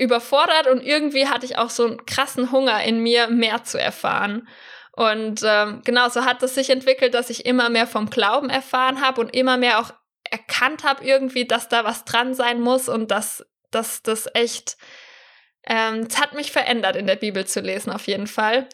überfordert 0.00 0.66
und 0.66 0.82
irgendwie 0.82 1.28
hatte 1.28 1.46
ich 1.46 1.58
auch 1.58 1.70
so 1.70 1.86
einen 1.86 2.06
krassen 2.06 2.50
Hunger 2.50 2.82
in 2.82 3.00
mir, 3.00 3.28
mehr 3.28 3.64
zu 3.64 3.78
erfahren. 3.78 4.48
Und 4.92 5.42
ähm, 5.44 5.82
genau 5.84 6.08
so 6.08 6.24
hat 6.24 6.42
es 6.42 6.54
sich 6.54 6.70
entwickelt, 6.70 7.14
dass 7.14 7.30
ich 7.30 7.46
immer 7.46 7.68
mehr 7.68 7.86
vom 7.86 8.10
Glauben 8.10 8.50
erfahren 8.50 9.00
habe 9.00 9.20
und 9.20 9.34
immer 9.34 9.56
mehr 9.56 9.78
auch 9.78 9.92
erkannt 10.24 10.84
habe 10.84 11.04
irgendwie, 11.04 11.46
dass 11.46 11.68
da 11.68 11.84
was 11.84 12.04
dran 12.04 12.34
sein 12.34 12.60
muss 12.60 12.88
und 12.88 13.10
dass, 13.10 13.46
dass 13.70 14.02
das 14.02 14.28
echt, 14.34 14.76
ähm, 15.64 16.06
es 16.08 16.20
hat 16.20 16.34
mich 16.34 16.50
verändert, 16.50 16.96
in 16.96 17.06
der 17.06 17.16
Bibel 17.16 17.46
zu 17.46 17.60
lesen, 17.60 17.92
auf 17.92 18.06
jeden 18.06 18.26
Fall. 18.26 18.68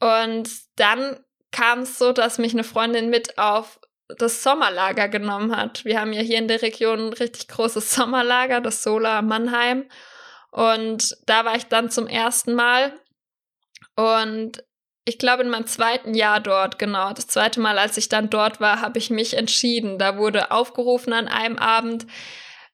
Und 0.00 0.50
dann 0.76 1.18
kam 1.50 1.80
es 1.80 1.98
so, 1.98 2.12
dass 2.12 2.38
mich 2.38 2.52
eine 2.52 2.64
Freundin 2.64 3.10
mit 3.10 3.38
auf 3.38 3.78
das 4.18 4.42
Sommerlager 4.42 5.08
genommen 5.08 5.56
hat. 5.56 5.84
Wir 5.84 6.00
haben 6.00 6.12
ja 6.12 6.20
hier 6.20 6.38
in 6.38 6.48
der 6.48 6.62
Region 6.62 7.08
ein 7.08 7.12
richtig 7.12 7.48
großes 7.48 7.94
Sommerlager, 7.94 8.60
das 8.60 8.82
Sola 8.82 9.22
Mannheim. 9.22 9.86
Und 10.52 11.16
da 11.26 11.44
war 11.44 11.56
ich 11.56 11.64
dann 11.64 11.90
zum 11.90 12.06
ersten 12.06 12.54
Mal. 12.54 12.92
Und 13.96 14.62
ich 15.04 15.18
glaube, 15.18 15.42
in 15.42 15.48
meinem 15.48 15.66
zweiten 15.66 16.14
Jahr 16.14 16.40
dort, 16.40 16.78
genau, 16.78 17.12
das 17.12 17.26
zweite 17.26 17.58
Mal, 17.58 17.78
als 17.78 17.96
ich 17.96 18.08
dann 18.08 18.30
dort 18.30 18.60
war, 18.60 18.80
habe 18.80 18.98
ich 18.98 19.10
mich 19.10 19.36
entschieden. 19.36 19.98
Da 19.98 20.18
wurde 20.18 20.50
aufgerufen 20.52 21.12
an 21.14 21.26
einem 21.26 21.58
Abend, 21.58 22.06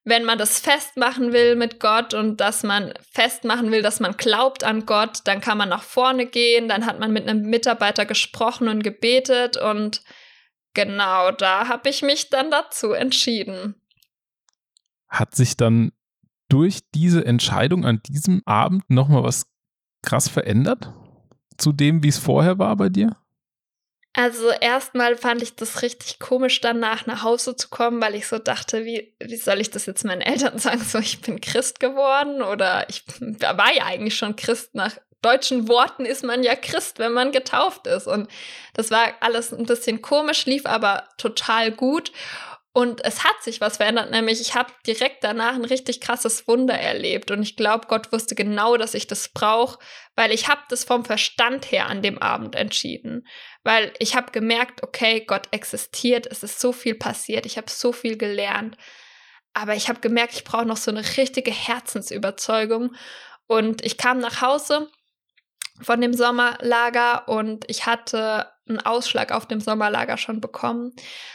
wenn 0.04 0.24
man 0.24 0.38
das 0.38 0.58
festmachen 0.58 1.32
will 1.32 1.54
mit 1.54 1.78
Gott 1.80 2.14
und 2.14 2.40
dass 2.40 2.64
man 2.64 2.92
festmachen 3.12 3.70
will, 3.70 3.82
dass 3.82 4.00
man 4.00 4.16
glaubt 4.16 4.64
an 4.64 4.84
Gott, 4.84 5.20
dann 5.24 5.40
kann 5.40 5.58
man 5.58 5.68
nach 5.68 5.82
vorne 5.82 6.26
gehen. 6.26 6.68
Dann 6.68 6.84
hat 6.84 6.98
man 6.98 7.12
mit 7.12 7.28
einem 7.28 7.42
Mitarbeiter 7.42 8.06
gesprochen 8.06 8.68
und 8.68 8.82
gebetet. 8.82 9.56
Und 9.56 10.02
genau 10.74 11.30
da 11.30 11.68
habe 11.68 11.88
ich 11.90 12.02
mich 12.02 12.28
dann 12.28 12.50
dazu 12.50 12.92
entschieden. 12.92 13.80
Hat 15.08 15.34
sich 15.34 15.56
dann 15.56 15.92
durch 16.48 16.80
diese 16.94 17.24
Entscheidung 17.24 17.84
an 17.84 18.00
diesem 18.06 18.42
Abend 18.44 18.88
nochmal 18.88 19.22
was 19.22 19.46
krass 20.02 20.28
verändert? 20.28 20.92
Zu 21.56 21.72
dem, 21.72 22.02
wie 22.02 22.08
es 22.08 22.18
vorher 22.18 22.58
war 22.58 22.76
bei 22.76 22.88
dir? 22.88 23.16
Also 24.14 24.50
erstmal 24.50 25.16
fand 25.16 25.42
ich 25.42 25.54
das 25.54 25.82
richtig 25.82 26.18
komisch, 26.18 26.60
danach 26.60 27.06
nach 27.06 27.22
Hause 27.22 27.54
zu 27.54 27.68
kommen, 27.68 28.00
weil 28.00 28.14
ich 28.14 28.26
so 28.26 28.38
dachte, 28.38 28.84
wie, 28.84 29.14
wie 29.20 29.36
soll 29.36 29.60
ich 29.60 29.70
das 29.70 29.86
jetzt 29.86 30.04
meinen 30.04 30.22
Eltern 30.22 30.58
sagen? 30.58 30.80
So, 30.80 30.98
ich 30.98 31.20
bin 31.20 31.40
Christ 31.40 31.78
geworden 31.78 32.42
oder 32.42 32.88
ich 32.88 33.04
war 33.40 33.72
ja 33.72 33.84
eigentlich 33.84 34.16
schon 34.16 34.34
Christ. 34.34 34.74
Nach 34.74 34.96
deutschen 35.22 35.68
Worten 35.68 36.04
ist 36.04 36.24
man 36.24 36.42
ja 36.42 36.54
Christ, 36.54 36.98
wenn 36.98 37.12
man 37.12 37.32
getauft 37.32 37.86
ist. 37.86 38.06
Und 38.06 38.28
das 38.74 38.90
war 38.90 39.12
alles 39.20 39.52
ein 39.52 39.66
bisschen 39.66 40.00
komisch, 40.00 40.46
lief 40.46 40.66
aber 40.66 41.04
total 41.16 41.70
gut. 41.70 42.12
Und 42.78 43.04
es 43.04 43.24
hat 43.24 43.42
sich 43.42 43.60
was 43.60 43.78
verändert, 43.78 44.12
nämlich 44.12 44.40
ich 44.40 44.54
habe 44.54 44.72
direkt 44.86 45.24
danach 45.24 45.54
ein 45.54 45.64
richtig 45.64 46.00
krasses 46.00 46.46
Wunder 46.46 46.78
erlebt. 46.78 47.32
Und 47.32 47.42
ich 47.42 47.56
glaube, 47.56 47.88
Gott 47.88 48.12
wusste 48.12 48.36
genau, 48.36 48.76
dass 48.76 48.94
ich 48.94 49.08
das 49.08 49.30
brauche, 49.30 49.80
weil 50.14 50.30
ich 50.30 50.46
habe 50.46 50.60
das 50.68 50.84
vom 50.84 51.04
Verstand 51.04 51.72
her 51.72 51.88
an 51.88 52.02
dem 52.02 52.18
Abend 52.22 52.54
entschieden. 52.54 53.26
Weil 53.64 53.92
ich 53.98 54.14
habe 54.14 54.30
gemerkt, 54.30 54.84
okay, 54.84 55.24
Gott 55.26 55.48
existiert, 55.50 56.28
es 56.30 56.44
ist 56.44 56.60
so 56.60 56.70
viel 56.72 56.94
passiert, 56.94 57.46
ich 57.46 57.56
habe 57.56 57.68
so 57.68 57.90
viel 57.90 58.16
gelernt. 58.16 58.76
Aber 59.54 59.74
ich 59.74 59.88
habe 59.88 59.98
gemerkt, 59.98 60.34
ich 60.34 60.44
brauche 60.44 60.64
noch 60.64 60.76
so 60.76 60.92
eine 60.92 61.02
richtige 61.16 61.50
Herzensüberzeugung. 61.50 62.94
Und 63.48 63.84
ich 63.84 63.98
kam 63.98 64.20
nach 64.20 64.40
Hause 64.40 64.88
von 65.82 66.00
dem 66.00 66.12
Sommerlager 66.12 67.26
und 67.26 67.68
ich 67.68 67.86
hatte 67.86 68.46
einen 68.68 68.80
Ausschlag 68.80 69.32
auf 69.32 69.46
dem 69.46 69.60
Sommerlager 69.60 70.16
schon 70.16 70.40
bekommen 70.40 70.92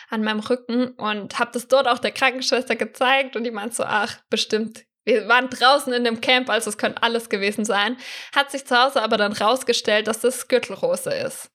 an 0.10 0.24
meinem 0.24 0.40
Rücken 0.40 0.90
und 0.90 1.40
habe 1.40 1.52
das 1.54 1.68
dort 1.68 1.88
auch 1.88 2.00
der 2.00 2.12
Krankenschwester 2.12 2.76
gezeigt 2.76 3.36
und 3.36 3.44
die 3.44 3.52
meinte 3.52 3.76
so, 3.76 3.84
ach, 3.84 4.18
bestimmt. 4.30 4.84
Wir 5.06 5.28
waren 5.28 5.50
draußen 5.50 5.92
in 5.92 6.06
dem 6.06 6.22
Camp, 6.22 6.50
also 6.50 6.70
es 6.70 6.78
könnte 6.78 7.04
alles 7.04 7.30
gewesen 7.30 7.66
sein. 7.66 7.98
Hat 8.34 8.52
sich 8.52 8.66
zu 8.66 8.82
Hause 8.82 9.02
aber 9.02 9.18
dann 9.18 9.34
rausgestellt, 9.34 10.08
dass 10.08 10.22
das 10.22 10.48
Gürtelrose 10.48 11.14
ist. 11.14 11.52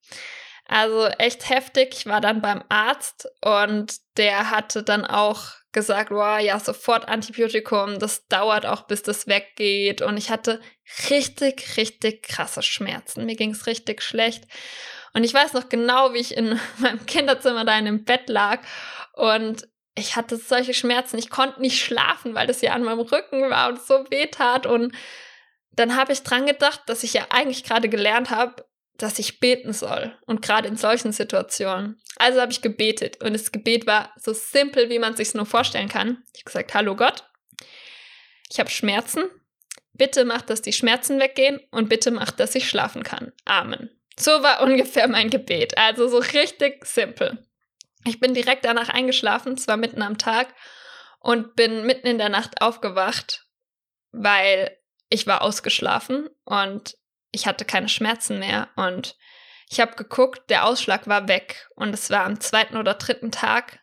Also 0.66 1.06
echt 1.06 1.48
heftig. 1.48 1.94
Ich 1.94 2.06
war 2.06 2.20
dann 2.20 2.42
beim 2.42 2.62
Arzt 2.68 3.26
und 3.42 3.96
der 4.18 4.50
hatte 4.50 4.82
dann 4.82 5.06
auch 5.06 5.52
gesagt, 5.72 6.10
wow, 6.10 6.38
ja, 6.38 6.60
sofort 6.60 7.08
Antibiotikum, 7.08 7.98
das 7.98 8.26
dauert 8.26 8.66
auch, 8.66 8.82
bis 8.82 9.02
das 9.02 9.26
weggeht. 9.26 10.02
Und 10.02 10.18
ich 10.18 10.30
hatte 10.30 10.60
richtig, 11.08 11.76
richtig 11.78 12.22
krasse 12.22 12.62
Schmerzen. 12.62 13.24
Mir 13.24 13.36
ging 13.36 13.52
es 13.52 13.66
richtig 13.66 14.02
schlecht. 14.02 14.44
Und 15.18 15.24
ich 15.24 15.34
weiß 15.34 15.52
noch 15.54 15.68
genau, 15.68 16.14
wie 16.14 16.18
ich 16.18 16.36
in 16.36 16.60
meinem 16.78 17.04
Kinderzimmer 17.04 17.64
da 17.64 17.76
in 17.76 17.86
dem 17.86 18.04
Bett 18.04 18.28
lag 18.28 18.60
und 19.14 19.66
ich 19.96 20.14
hatte 20.14 20.36
solche 20.36 20.74
Schmerzen. 20.74 21.18
Ich 21.18 21.28
konnte 21.28 21.60
nicht 21.60 21.82
schlafen, 21.82 22.36
weil 22.36 22.46
das 22.46 22.60
ja 22.60 22.72
an 22.72 22.84
meinem 22.84 23.00
Rücken 23.00 23.50
war 23.50 23.70
und 23.70 23.82
so 23.82 24.04
weh 24.10 24.26
tat. 24.26 24.64
Und 24.64 24.94
dann 25.72 25.96
habe 25.96 26.12
ich 26.12 26.22
dran 26.22 26.46
gedacht, 26.46 26.82
dass 26.86 27.02
ich 27.02 27.14
ja 27.14 27.26
eigentlich 27.30 27.64
gerade 27.64 27.88
gelernt 27.88 28.30
habe, 28.30 28.64
dass 28.96 29.18
ich 29.18 29.40
beten 29.40 29.72
soll. 29.72 30.16
Und 30.24 30.40
gerade 30.40 30.68
in 30.68 30.76
solchen 30.76 31.10
Situationen. 31.10 32.00
Also 32.16 32.40
habe 32.40 32.52
ich 32.52 32.62
gebetet. 32.62 33.20
Und 33.20 33.32
das 33.32 33.50
Gebet 33.50 33.88
war 33.88 34.12
so 34.14 34.32
simpel, 34.32 34.88
wie 34.88 35.00
man 35.00 35.16
sich 35.16 35.34
nur 35.34 35.46
vorstellen 35.46 35.88
kann. 35.88 36.22
Ich 36.32 36.42
habe 36.42 36.44
gesagt, 36.44 36.74
hallo 36.74 36.94
Gott, 36.94 37.24
ich 38.48 38.60
habe 38.60 38.70
Schmerzen. 38.70 39.24
Bitte 39.94 40.24
mach, 40.24 40.42
dass 40.42 40.62
die 40.62 40.72
Schmerzen 40.72 41.18
weggehen 41.18 41.58
und 41.72 41.88
bitte 41.88 42.12
mach, 42.12 42.30
dass 42.30 42.54
ich 42.54 42.68
schlafen 42.68 43.02
kann. 43.02 43.32
Amen. 43.44 43.97
So 44.18 44.42
war 44.42 44.60
ungefähr 44.62 45.08
mein 45.08 45.30
Gebet. 45.30 45.78
Also 45.78 46.08
so 46.08 46.18
richtig 46.18 46.84
simpel. 46.84 47.44
Ich 48.04 48.20
bin 48.20 48.34
direkt 48.34 48.64
danach 48.64 48.88
eingeschlafen, 48.88 49.56
zwar 49.56 49.76
mitten 49.76 50.02
am 50.02 50.18
Tag, 50.18 50.54
und 51.20 51.56
bin 51.56 51.84
mitten 51.84 52.06
in 52.06 52.18
der 52.18 52.28
Nacht 52.28 52.62
aufgewacht, 52.62 53.46
weil 54.12 54.76
ich 55.08 55.26
war 55.26 55.42
ausgeschlafen 55.42 56.28
und 56.44 56.96
ich 57.32 57.46
hatte 57.46 57.64
keine 57.64 57.88
Schmerzen 57.88 58.38
mehr. 58.38 58.68
Und 58.76 59.16
ich 59.68 59.80
habe 59.80 59.96
geguckt, 59.96 60.48
der 60.48 60.64
Ausschlag 60.64 61.06
war 61.06 61.28
weg 61.28 61.68
und 61.74 61.92
es 61.92 62.10
war 62.10 62.24
am 62.24 62.40
zweiten 62.40 62.76
oder 62.76 62.94
dritten 62.94 63.30
Tag. 63.30 63.80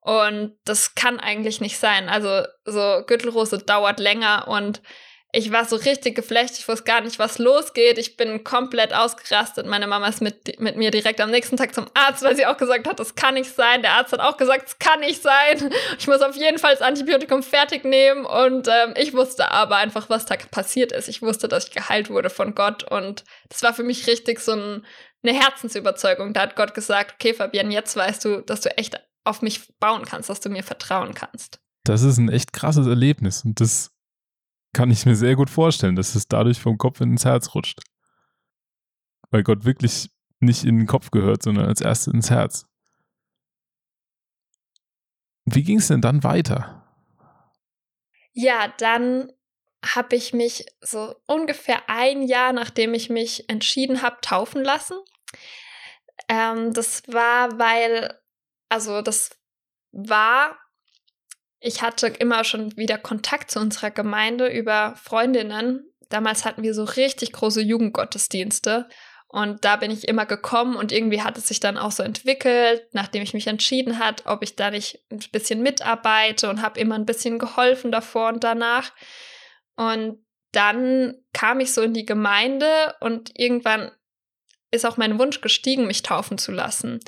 Und 0.00 0.56
das 0.64 0.94
kann 0.94 1.18
eigentlich 1.20 1.60
nicht 1.60 1.78
sein. 1.78 2.08
Also 2.08 2.44
so 2.64 3.02
Gürtelrose 3.06 3.58
dauert 3.58 4.00
länger 4.00 4.48
und 4.48 4.82
ich 5.34 5.50
war 5.50 5.64
so 5.64 5.76
richtig 5.76 6.14
geflecht, 6.14 6.54
ich 6.58 6.68
wusste 6.68 6.84
gar 6.84 7.00
nicht, 7.00 7.18
was 7.18 7.38
losgeht. 7.38 7.98
Ich 7.98 8.16
bin 8.16 8.44
komplett 8.44 8.94
ausgerastet. 8.94 9.66
Meine 9.66 9.88
Mama 9.88 10.06
ist 10.06 10.22
mit, 10.22 10.60
mit 10.60 10.76
mir 10.76 10.92
direkt 10.92 11.20
am 11.20 11.30
nächsten 11.30 11.56
Tag 11.56 11.74
zum 11.74 11.86
Arzt, 11.92 12.22
weil 12.22 12.36
sie 12.36 12.46
auch 12.46 12.56
gesagt 12.56 12.86
hat, 12.86 13.00
das 13.00 13.16
kann 13.16 13.34
nicht 13.34 13.52
sein. 13.52 13.82
Der 13.82 13.94
Arzt 13.94 14.12
hat 14.12 14.20
auch 14.20 14.36
gesagt, 14.36 14.68
es 14.68 14.78
kann 14.78 15.00
nicht 15.00 15.22
sein. 15.22 15.70
Ich 15.98 16.06
muss 16.06 16.20
auf 16.22 16.36
jeden 16.36 16.58
Fall 16.58 16.72
das 16.72 16.82
Antibiotikum 16.82 17.42
fertig 17.42 17.84
nehmen. 17.84 18.24
Und 18.24 18.68
ähm, 18.68 18.94
ich 18.96 19.12
wusste 19.12 19.50
aber 19.50 19.76
einfach, 19.76 20.08
was 20.08 20.24
da 20.24 20.36
passiert 20.36 20.92
ist. 20.92 21.08
Ich 21.08 21.20
wusste, 21.20 21.48
dass 21.48 21.66
ich 21.66 21.72
geheilt 21.72 22.10
wurde 22.10 22.30
von 22.30 22.54
Gott. 22.54 22.84
Und 22.84 23.24
das 23.48 23.62
war 23.62 23.74
für 23.74 23.82
mich 23.82 24.06
richtig 24.06 24.40
so 24.40 24.52
ein, 24.52 24.86
eine 25.22 25.38
Herzensüberzeugung. 25.38 26.32
Da 26.32 26.42
hat 26.42 26.56
Gott 26.56 26.74
gesagt, 26.74 27.14
okay, 27.14 27.34
Fabian, 27.34 27.70
jetzt 27.70 27.96
weißt 27.96 28.24
du, 28.24 28.40
dass 28.42 28.60
du 28.60 28.76
echt 28.76 29.00
auf 29.24 29.42
mich 29.42 29.62
bauen 29.80 30.04
kannst, 30.04 30.28
dass 30.28 30.40
du 30.40 30.48
mir 30.48 30.62
vertrauen 30.62 31.14
kannst. 31.14 31.58
Das 31.84 32.02
ist 32.02 32.18
ein 32.18 32.28
echt 32.28 32.52
krasses 32.52 32.86
Erlebnis 32.86 33.44
und 33.44 33.60
das 33.60 33.93
kann 34.74 34.90
ich 34.90 35.06
mir 35.06 35.16
sehr 35.16 35.36
gut 35.36 35.48
vorstellen, 35.48 35.96
dass 35.96 36.14
es 36.14 36.28
dadurch 36.28 36.60
vom 36.60 36.76
Kopf 36.76 37.00
ins 37.00 37.24
Herz 37.24 37.54
rutscht. 37.54 37.80
Weil 39.30 39.42
Gott 39.42 39.64
wirklich 39.64 40.10
nicht 40.40 40.64
in 40.64 40.76
den 40.76 40.86
Kopf 40.86 41.10
gehört, 41.10 41.42
sondern 41.42 41.66
als 41.66 41.80
erstes 41.80 42.12
ins 42.12 42.30
Herz. 42.30 42.66
Wie 45.46 45.62
ging 45.62 45.78
es 45.78 45.88
denn 45.88 46.00
dann 46.00 46.22
weiter? 46.24 46.84
Ja, 48.32 48.68
dann 48.78 49.32
habe 49.84 50.16
ich 50.16 50.32
mich 50.32 50.66
so 50.80 51.14
ungefähr 51.26 51.88
ein 51.88 52.22
Jahr, 52.22 52.52
nachdem 52.52 52.94
ich 52.94 53.10
mich 53.10 53.48
entschieden 53.48 54.02
habe, 54.02 54.16
taufen 54.22 54.64
lassen. 54.64 54.96
Ähm, 56.28 56.72
das 56.72 57.02
war, 57.06 57.58
weil, 57.58 58.18
also 58.68 59.02
das 59.02 59.38
war, 59.92 60.58
ich 61.64 61.80
hatte 61.80 62.08
immer 62.08 62.44
schon 62.44 62.76
wieder 62.76 62.98
Kontakt 62.98 63.50
zu 63.50 63.58
unserer 63.58 63.90
Gemeinde 63.90 64.48
über 64.48 64.96
Freundinnen. 65.02 65.90
Damals 66.10 66.44
hatten 66.44 66.62
wir 66.62 66.74
so 66.74 66.84
richtig 66.84 67.32
große 67.32 67.62
Jugendgottesdienste. 67.62 68.86
Und 69.28 69.64
da 69.64 69.76
bin 69.76 69.90
ich 69.90 70.06
immer 70.06 70.26
gekommen 70.26 70.76
und 70.76 70.92
irgendwie 70.92 71.22
hat 71.22 71.38
es 71.38 71.48
sich 71.48 71.60
dann 71.60 71.78
auch 71.78 71.90
so 71.90 72.02
entwickelt, 72.02 72.86
nachdem 72.92 73.22
ich 73.22 73.32
mich 73.32 73.46
entschieden 73.46 73.98
hat, 73.98 74.26
ob 74.26 74.42
ich 74.42 74.56
da 74.56 74.70
nicht 74.70 75.00
ein 75.10 75.20
bisschen 75.32 75.62
mitarbeite 75.62 76.50
und 76.50 76.60
habe 76.60 76.78
immer 76.78 76.96
ein 76.96 77.06
bisschen 77.06 77.38
geholfen 77.38 77.90
davor 77.90 78.28
und 78.28 78.44
danach. 78.44 78.92
Und 79.74 80.22
dann 80.52 81.14
kam 81.32 81.60
ich 81.60 81.72
so 81.72 81.80
in 81.80 81.94
die 81.94 82.06
Gemeinde 82.06 82.94
und 83.00 83.32
irgendwann 83.36 83.90
ist 84.70 84.84
auch 84.84 84.98
mein 84.98 85.18
Wunsch 85.18 85.40
gestiegen, 85.40 85.86
mich 85.86 86.02
taufen 86.02 86.36
zu 86.36 86.52
lassen. 86.52 87.00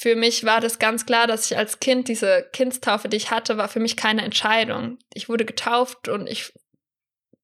Für 0.00 0.14
mich 0.14 0.44
war 0.44 0.60
das 0.60 0.78
ganz 0.78 1.06
klar, 1.06 1.26
dass 1.26 1.50
ich 1.50 1.58
als 1.58 1.80
Kind 1.80 2.06
diese 2.06 2.48
Kindstaufe, 2.52 3.08
die 3.08 3.16
ich 3.16 3.32
hatte, 3.32 3.56
war 3.56 3.66
für 3.66 3.80
mich 3.80 3.96
keine 3.96 4.22
Entscheidung. 4.22 4.98
Ich 5.12 5.28
wurde 5.28 5.44
getauft 5.44 6.06
und 6.06 6.28
ich 6.28 6.52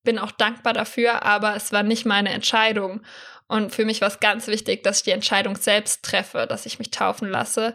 bin 0.05 0.21
auch 0.21 0.31
dankbar 0.31 0.73
dafür, 0.73 1.25
aber 1.25 1.57
es 1.57 1.73
war 1.73 1.83
nicht 1.83 2.07
meine 2.07 2.31
Entscheidung. 2.31 3.03
Und 3.49 3.75
für 3.75 3.85
mich 3.85 4.01
war 4.01 4.07
es 4.07 4.21
ganz 4.21 4.47
wichtig, 4.47 4.85
dass 4.85 4.99
ich 4.99 5.03
die 5.03 5.11
Entscheidung 5.11 5.57
selbst 5.57 6.05
treffe, 6.05 6.47
dass 6.49 6.65
ich 6.65 6.79
mich 6.79 6.93
taufen 6.93 7.29
lasse. 7.29 7.75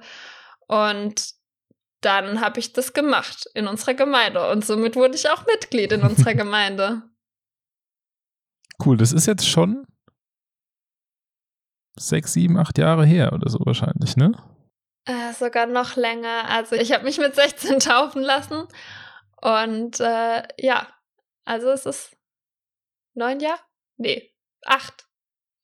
Und 0.67 1.33
dann 2.00 2.39
habe 2.39 2.62
ich 2.62 2.71
das 2.71 2.93
gemacht 2.93 3.50
in 3.55 3.67
unserer 3.67 3.95
Gemeinde. 3.95 4.50
Und 4.50 4.63
somit 4.63 4.95
wurde 4.95 5.15
ich 5.15 5.29
auch 5.29 5.45
Mitglied 5.45 5.91
in 5.91 6.03
unserer 6.03 6.33
Gemeinde. 6.36 7.01
Cool, 8.86 8.95
das 8.95 9.12
ist 9.12 9.27
jetzt 9.27 9.45
schon 9.45 9.86
sechs, 11.98 12.31
sieben, 12.31 12.57
acht 12.57 12.77
Jahre 12.77 13.05
her 13.05 13.33
oder 13.33 13.50
so 13.50 13.59
wahrscheinlich, 13.65 14.15
ne? 14.15 14.31
Äh, 15.09 15.33
sogar 15.33 15.65
noch 15.65 15.95
länger. 15.95 16.45
Also 16.49 16.75
ich 16.75 16.91
habe 16.93 17.03
mich 17.03 17.17
mit 17.17 17.33
16 17.33 17.79
taufen 17.79 18.21
lassen. 18.21 18.67
Und 19.41 19.99
äh, 19.99 20.43
ja, 20.59 20.87
also 21.45 21.69
es 21.71 21.85
ist 21.87 22.15
neun 23.15 23.39
Jahre? 23.39 23.59
Nee, 23.97 24.31
acht. 24.65 25.07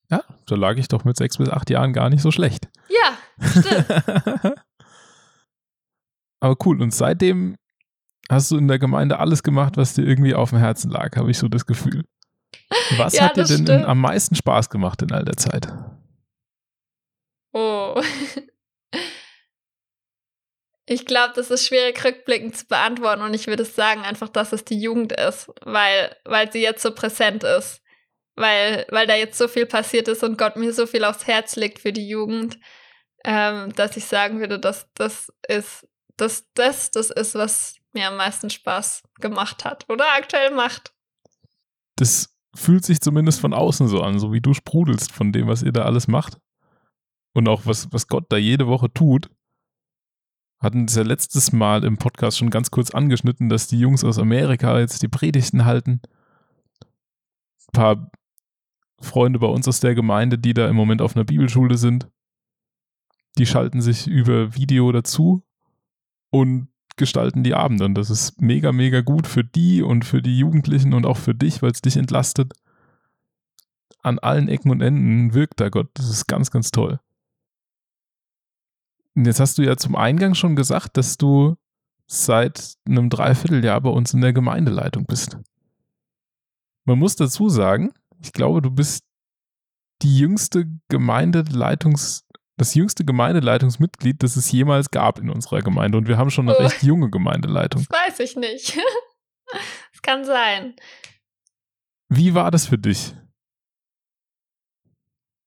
Ja, 0.09 0.23
da 0.47 0.55
lag 0.55 0.77
ich 0.77 0.87
doch 0.87 1.03
mit 1.03 1.15
sechs 1.17 1.37
bis 1.37 1.49
acht 1.49 1.69
Jahren 1.69 1.93
gar 1.93 2.09
nicht 2.09 2.21
so 2.21 2.31
schlecht. 2.31 2.69
Ja, 2.89 3.17
stimmt. 3.39 3.87
Aber 6.39 6.55
cool, 6.65 6.81
und 6.81 6.91
seitdem 6.91 7.55
hast 8.29 8.49
du 8.51 8.57
in 8.57 8.67
der 8.67 8.79
Gemeinde 8.79 9.19
alles 9.19 9.43
gemacht, 9.43 9.77
was 9.77 9.93
dir 9.93 10.03
irgendwie 10.05 10.33
auf 10.35 10.49
dem 10.51 10.59
Herzen 10.59 10.89
lag, 10.91 11.15
habe 11.17 11.29
ich 11.31 11.37
so 11.37 11.47
das 11.47 11.65
Gefühl. 11.65 12.03
Was 12.97 13.13
Ja, 13.13 13.25
hat 13.25 13.37
dir 13.37 13.43
denn 13.46 13.63
stimmt. 13.65 13.85
am 13.85 14.00
meisten 14.00 14.35
Spaß 14.35 14.70
gemacht 14.70 15.01
in 15.03 15.11
all 15.11 15.24
der 15.25 15.37
Zeit? 15.37 15.67
Oh. 17.53 18.01
Ich 20.87 21.05
glaube, 21.05 21.33
das 21.35 21.50
ist 21.50 21.65
schwierig 21.65 22.03
rückblickend 22.03 22.55
zu 22.55 22.67
beantworten 22.67 23.24
und 23.24 23.33
ich 23.33 23.48
würde 23.48 23.65
sagen 23.65 24.01
einfach, 24.01 24.29
dass 24.29 24.53
es 24.53 24.65
die 24.65 24.79
Jugend 24.79 25.13
ist, 25.13 25.50
weil, 25.61 26.15
weil 26.25 26.51
sie 26.51 26.61
jetzt 26.61 26.83
so 26.83 26.93
präsent 26.93 27.43
ist. 27.43 27.81
Weil, 28.37 28.85
weil 28.89 29.07
da 29.07 29.15
jetzt 29.15 29.37
so 29.37 29.48
viel 29.48 29.65
passiert 29.65 30.09
ist 30.09 30.21
und 30.21 30.37
Gott 30.37 30.57
mir 30.57 30.74
so 30.74 30.85
viel 30.85 31.05
aufs 31.05 31.25
Herz 31.25 31.55
legt 31.55 31.79
für 31.79 31.93
die 31.93 32.07
Jugend, 32.07 32.59
ähm, 33.24 33.74
dass 33.75 33.95
ich 33.95 34.05
sagen 34.05 34.39
würde, 34.39 34.59
dass 34.59 34.91
das 34.93 35.31
ist, 35.48 35.87
dass 36.17 36.45
das 36.53 36.91
das 36.91 37.11
ist, 37.11 37.35
was 37.35 37.75
mir 37.93 38.09
am 38.09 38.17
meisten 38.17 38.50
Spaß 38.50 39.03
gemacht 39.21 39.63
hat 39.63 39.85
oder 39.89 40.05
aktuell 40.15 40.51
macht. 40.51 40.93
Das 41.95 42.35
fühlt 42.53 42.85
sich 42.85 43.01
zumindest 43.01 43.39
von 43.39 43.53
außen 43.53 43.87
so 43.87 44.01
an, 44.01 44.19
so 44.19 44.31
wie 44.33 44.41
du 44.41 44.53
sprudelst 44.53 45.11
von 45.11 45.31
dem, 45.31 45.48
was 45.48 45.63
ihr 45.63 45.71
da 45.71 45.83
alles 45.83 46.07
macht. 46.07 46.37
Und 47.33 47.48
auch 47.48 47.65
was, 47.65 47.91
was 47.91 48.07
Gott 48.07 48.25
da 48.29 48.37
jede 48.37 48.67
Woche 48.67 48.91
tut. 48.93 49.29
Hatten 50.59 50.85
es 50.85 50.96
ja 50.96 51.03
letztes 51.03 51.51
Mal 51.51 51.83
im 51.83 51.98
Podcast 51.98 52.37
schon 52.37 52.50
ganz 52.50 52.72
kurz 52.72 52.91
angeschnitten, 52.91 53.50
dass 53.50 53.68
die 53.68 53.79
Jungs 53.79 54.03
aus 54.03 54.18
Amerika 54.18 54.79
jetzt 54.79 55.01
die 55.03 55.07
Predigten 55.07 55.65
halten. 55.65 56.01
Ein 56.81 57.74
paar 57.74 58.11
Freunde 59.01 59.39
bei 59.39 59.48
uns 59.48 59.68
aus 59.68 59.79
der 59.79 59.96
Gemeinde, 59.96 60.37
die 60.37 60.53
da 60.53 60.68
im 60.68 60.75
Moment 60.75 61.01
auf 61.01 61.15
einer 61.15 61.25
Bibelschule 61.25 61.77
sind, 61.77 62.09
die 63.37 63.46
schalten 63.46 63.81
sich 63.81 64.07
über 64.07 64.55
Video 64.55 64.91
dazu 64.91 65.44
und 66.29 66.70
gestalten 66.96 67.44
die 67.44 67.53
Abende. 67.53 67.85
Und 67.85 67.96
das 67.96 68.09
ist 68.09 68.41
mega, 68.41 68.72
mega 68.72 69.01
gut 69.01 69.27
für 69.27 69.44
die 69.44 69.81
und 69.81 70.05
für 70.05 70.22
die 70.22 70.37
Jugendlichen 70.37 70.94
und 70.94 71.05
auch 71.05 71.18
für 71.18 71.35
dich, 71.35 71.61
weil 71.61 71.72
es 71.72 71.81
dich 71.81 71.98
entlastet. 71.98 72.53
An 74.01 74.20
allen 74.20 74.48
Ecken 74.48 74.72
und 74.72 74.81
Enden 74.81 75.33
wirkt 75.33 75.59
da 75.59 75.70
Gott. 75.70 75.89
Das 75.96 76.09
ist 76.09 76.27
ganz, 76.27 76.51
ganz 76.51 76.72
toll. 76.72 77.00
Jetzt 79.15 79.39
hast 79.39 79.57
du 79.57 79.61
ja 79.63 79.77
zum 79.77 79.95
Eingang 79.95 80.35
schon 80.35 80.55
gesagt, 80.55 80.97
dass 80.97 81.17
du 81.17 81.55
seit 82.07 82.75
einem 82.87 83.09
Dreivierteljahr 83.09 83.81
bei 83.81 83.89
uns 83.89 84.13
in 84.13 84.21
der 84.21 84.33
Gemeindeleitung 84.33 85.05
bist. 85.05 85.37
Man 86.85 86.99
muss 86.99 87.15
dazu 87.15 87.49
sagen, 87.49 87.93
ich 88.21 88.31
glaube, 88.33 88.61
du 88.61 88.69
bist 88.69 89.03
die 90.01 90.17
jüngste 90.17 90.65
Gemeindeleitungs, 90.89 92.25
das 92.57 92.75
jüngste 92.75 93.05
Gemeindeleitungsmitglied, 93.05 94.21
das 94.21 94.35
es 94.35 94.51
jemals 94.51 94.91
gab 94.91 95.19
in 95.19 95.29
unserer 95.29 95.61
Gemeinde. 95.61 95.97
Und 95.97 96.07
wir 96.07 96.17
haben 96.17 96.29
schon 96.29 96.47
eine 96.49 96.57
Oh. 96.57 96.61
recht 96.61 96.83
junge 96.83 97.09
Gemeindeleitung. 97.09 97.85
Das 97.89 97.99
weiß 98.07 98.19
ich 98.19 98.35
nicht. 98.35 98.77
Es 99.93 100.01
kann 100.01 100.25
sein. 100.25 100.75
Wie 102.09 102.33
war 102.33 102.51
das 102.51 102.67
für 102.67 102.77
dich? 102.77 103.15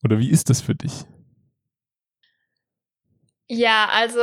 Oder 0.03 0.19
wie 0.19 0.31
ist 0.31 0.49
das 0.51 0.61
für 0.63 0.75
dich? 0.75 1.05
Ja, 3.49 3.89
also 3.91 4.23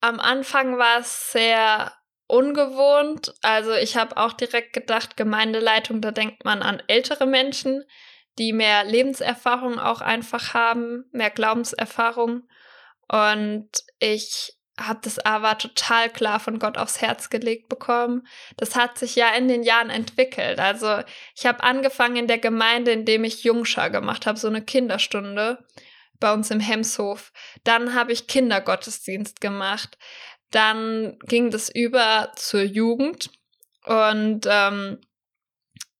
am 0.00 0.20
Anfang 0.20 0.78
war 0.78 1.00
es 1.00 1.32
sehr 1.32 1.92
ungewohnt. 2.26 3.34
Also 3.42 3.72
ich 3.74 3.96
habe 3.96 4.16
auch 4.16 4.32
direkt 4.32 4.72
gedacht, 4.72 5.16
Gemeindeleitung, 5.16 6.00
da 6.00 6.10
denkt 6.10 6.44
man 6.44 6.62
an 6.62 6.82
ältere 6.86 7.26
Menschen, 7.26 7.84
die 8.38 8.52
mehr 8.52 8.84
Lebenserfahrung 8.84 9.78
auch 9.78 10.00
einfach 10.00 10.54
haben, 10.54 11.04
mehr 11.12 11.30
Glaubenserfahrung. 11.30 12.48
Und 13.08 13.68
ich 13.98 14.54
habe 14.78 15.00
das 15.02 15.18
aber 15.18 15.58
total 15.58 16.08
klar 16.08 16.38
von 16.38 16.58
Gott 16.58 16.78
aufs 16.78 17.00
Herz 17.00 17.30
gelegt 17.30 17.68
bekommen. 17.68 18.26
Das 18.56 18.76
hat 18.76 18.96
sich 18.96 19.16
ja 19.16 19.30
in 19.30 19.48
den 19.48 19.64
Jahren 19.64 19.90
entwickelt. 19.90 20.60
Also 20.60 21.02
ich 21.34 21.46
habe 21.46 21.64
angefangen 21.64 22.16
in 22.16 22.26
der 22.28 22.38
Gemeinde, 22.38 22.92
indem 22.92 23.24
ich 23.24 23.42
Jungschar 23.42 23.90
gemacht 23.90 24.26
habe, 24.26 24.38
so 24.38 24.48
eine 24.48 24.62
Kinderstunde 24.62 25.66
bei 26.20 26.32
uns 26.32 26.50
im 26.50 26.60
Hemshof. 26.60 27.32
Dann 27.64 27.94
habe 27.94 28.12
ich 28.12 28.26
Kindergottesdienst 28.26 29.40
gemacht. 29.40 29.98
Dann 30.50 31.18
ging 31.26 31.50
das 31.50 31.68
über 31.68 32.32
zur 32.36 32.62
Jugend. 32.62 33.30
Und 33.84 34.46
ähm, 34.48 35.00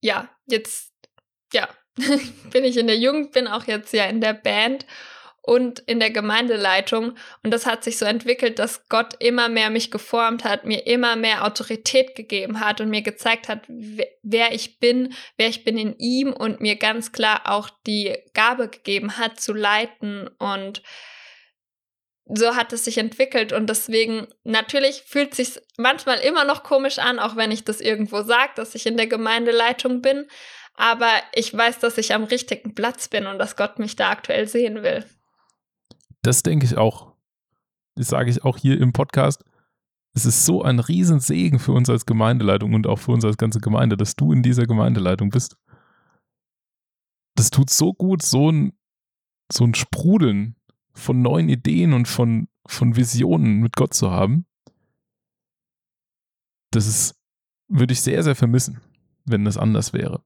ja, 0.01 0.31
jetzt, 0.47 0.93
ja, 1.53 1.69
bin 2.51 2.65
ich 2.65 2.77
in 2.77 2.87
der 2.87 2.99
Jugend, 2.99 3.33
bin 3.33 3.47
auch 3.47 3.65
jetzt 3.65 3.93
ja 3.93 4.05
in 4.07 4.21
der 4.21 4.35
Band 4.35 4.87
und 5.43 5.79
in 5.81 5.99
der 5.99 6.11
Gemeindeleitung. 6.11 7.17
Und 7.43 7.51
das 7.53 7.65
hat 7.65 7.83
sich 7.83 7.97
so 7.97 8.05
entwickelt, 8.05 8.59
dass 8.59 8.89
Gott 8.89 9.15
immer 9.19 9.49
mehr 9.49 9.71
mich 9.71 9.91
geformt 9.91 10.45
hat, 10.45 10.65
mir 10.65 10.87
immer 10.87 11.17
mehr 11.17 11.47
Autorität 11.47 12.15
gegeben 12.15 12.61
hat 12.61 12.81
und 12.81 12.91
mir 12.91 13.03
gezeigt 13.03 13.49
hat, 13.49 13.63
wer- 13.69 14.53
ich 14.53 14.79
bin, 14.79 15.15
wer 15.37 15.49
ich 15.49 15.65
bin 15.65 15.79
in 15.79 15.97
ihm 15.99 16.33
und 16.33 16.61
mir 16.61 16.77
ganz 16.77 17.13
klar 17.13 17.43
auch 17.45 17.71
die 17.87 18.17
Gabe 18.35 18.69
gegeben 18.69 19.17
hat, 19.17 19.41
zu 19.41 19.55
leiten. 19.55 20.29
Und 20.39 20.83
so 22.27 22.55
hat 22.55 22.75
es 22.75 22.85
sich 22.85 22.99
entwickelt. 22.99 23.55
Und 23.55 23.71
deswegen, 23.71 24.27
natürlich 24.45 25.03
fühlt 25.07 25.35
sich 25.35 25.61
manchmal 25.79 26.19
immer 26.19 26.45
noch 26.45 26.63
komisch 26.63 26.99
an, 26.99 27.19
auch 27.19 27.37
wenn 27.37 27.51
ich 27.51 27.65
das 27.65 27.81
irgendwo 27.81 28.23
sage, 28.23 28.53
dass 28.57 28.75
ich 28.75 28.85
in 28.85 28.99
der 28.99 29.07
Gemeindeleitung 29.07 30.03
bin. 30.03 30.29
Aber 30.75 31.11
ich 31.33 31.57
weiß, 31.57 31.79
dass 31.79 31.97
ich 31.97 32.13
am 32.13 32.25
richtigen 32.25 32.75
Platz 32.75 33.09
bin 33.09 33.27
und 33.27 33.39
dass 33.39 33.57
Gott 33.57 33.79
mich 33.79 33.97
da 33.97 34.11
aktuell 34.11 34.47
sehen 34.47 34.83
will. 34.83 35.05
Das 36.23 36.43
denke 36.43 36.67
ich 36.67 36.77
auch. 36.77 37.13
Das 37.95 38.09
sage 38.09 38.31
ich 38.31 38.45
auch 38.45 38.57
hier 38.57 38.81
im 38.81 38.93
Podcast. 38.93 39.45
Es 40.15 40.27
ist 40.27 40.45
so 40.45 40.63
ein 40.63 40.79
Riesensegen 40.79 41.59
für 41.59 41.73
uns 41.73 41.89
als 41.91 42.07
Gemeindeleitung 42.07 42.75
und 42.75 42.87
auch 42.87 42.99
für 42.99 43.13
uns 43.13 43.25
als 43.25 43.37
ganze 43.37 43.61
Gemeinde, 43.61 43.97
dass 43.97 44.17
du 44.17 44.33
in 44.33 44.43
dieser 44.43 44.67
Gemeindeleitung 44.67 45.31
bist. 45.31 45.57
Das 47.37 47.51
tut 47.51 47.71
so 47.71 47.93
gut, 47.93 48.23
so 48.23 48.51
ein 48.51 48.73
so 49.51 49.65
ein 49.65 49.75
Sprudeln 49.75 50.57
von 50.93 51.23
neuen 51.23 51.49
Ideen 51.49 51.93
und 51.93 52.09
von, 52.09 52.49
von 52.67 52.97
Visionen 52.97 53.61
mit 53.61 53.77
Gott 53.77 53.95
zu 53.95 54.11
haben, 54.11 54.47
das 56.71 56.87
ist, 56.87 57.15
würde 57.69 57.93
ich 57.93 58.03
sehr, 58.03 58.23
sehr 58.23 58.35
vermissen, 58.35 58.81
wenn 59.25 59.45
das 59.45 59.57
anders 59.57 59.93
wäre. 59.93 60.23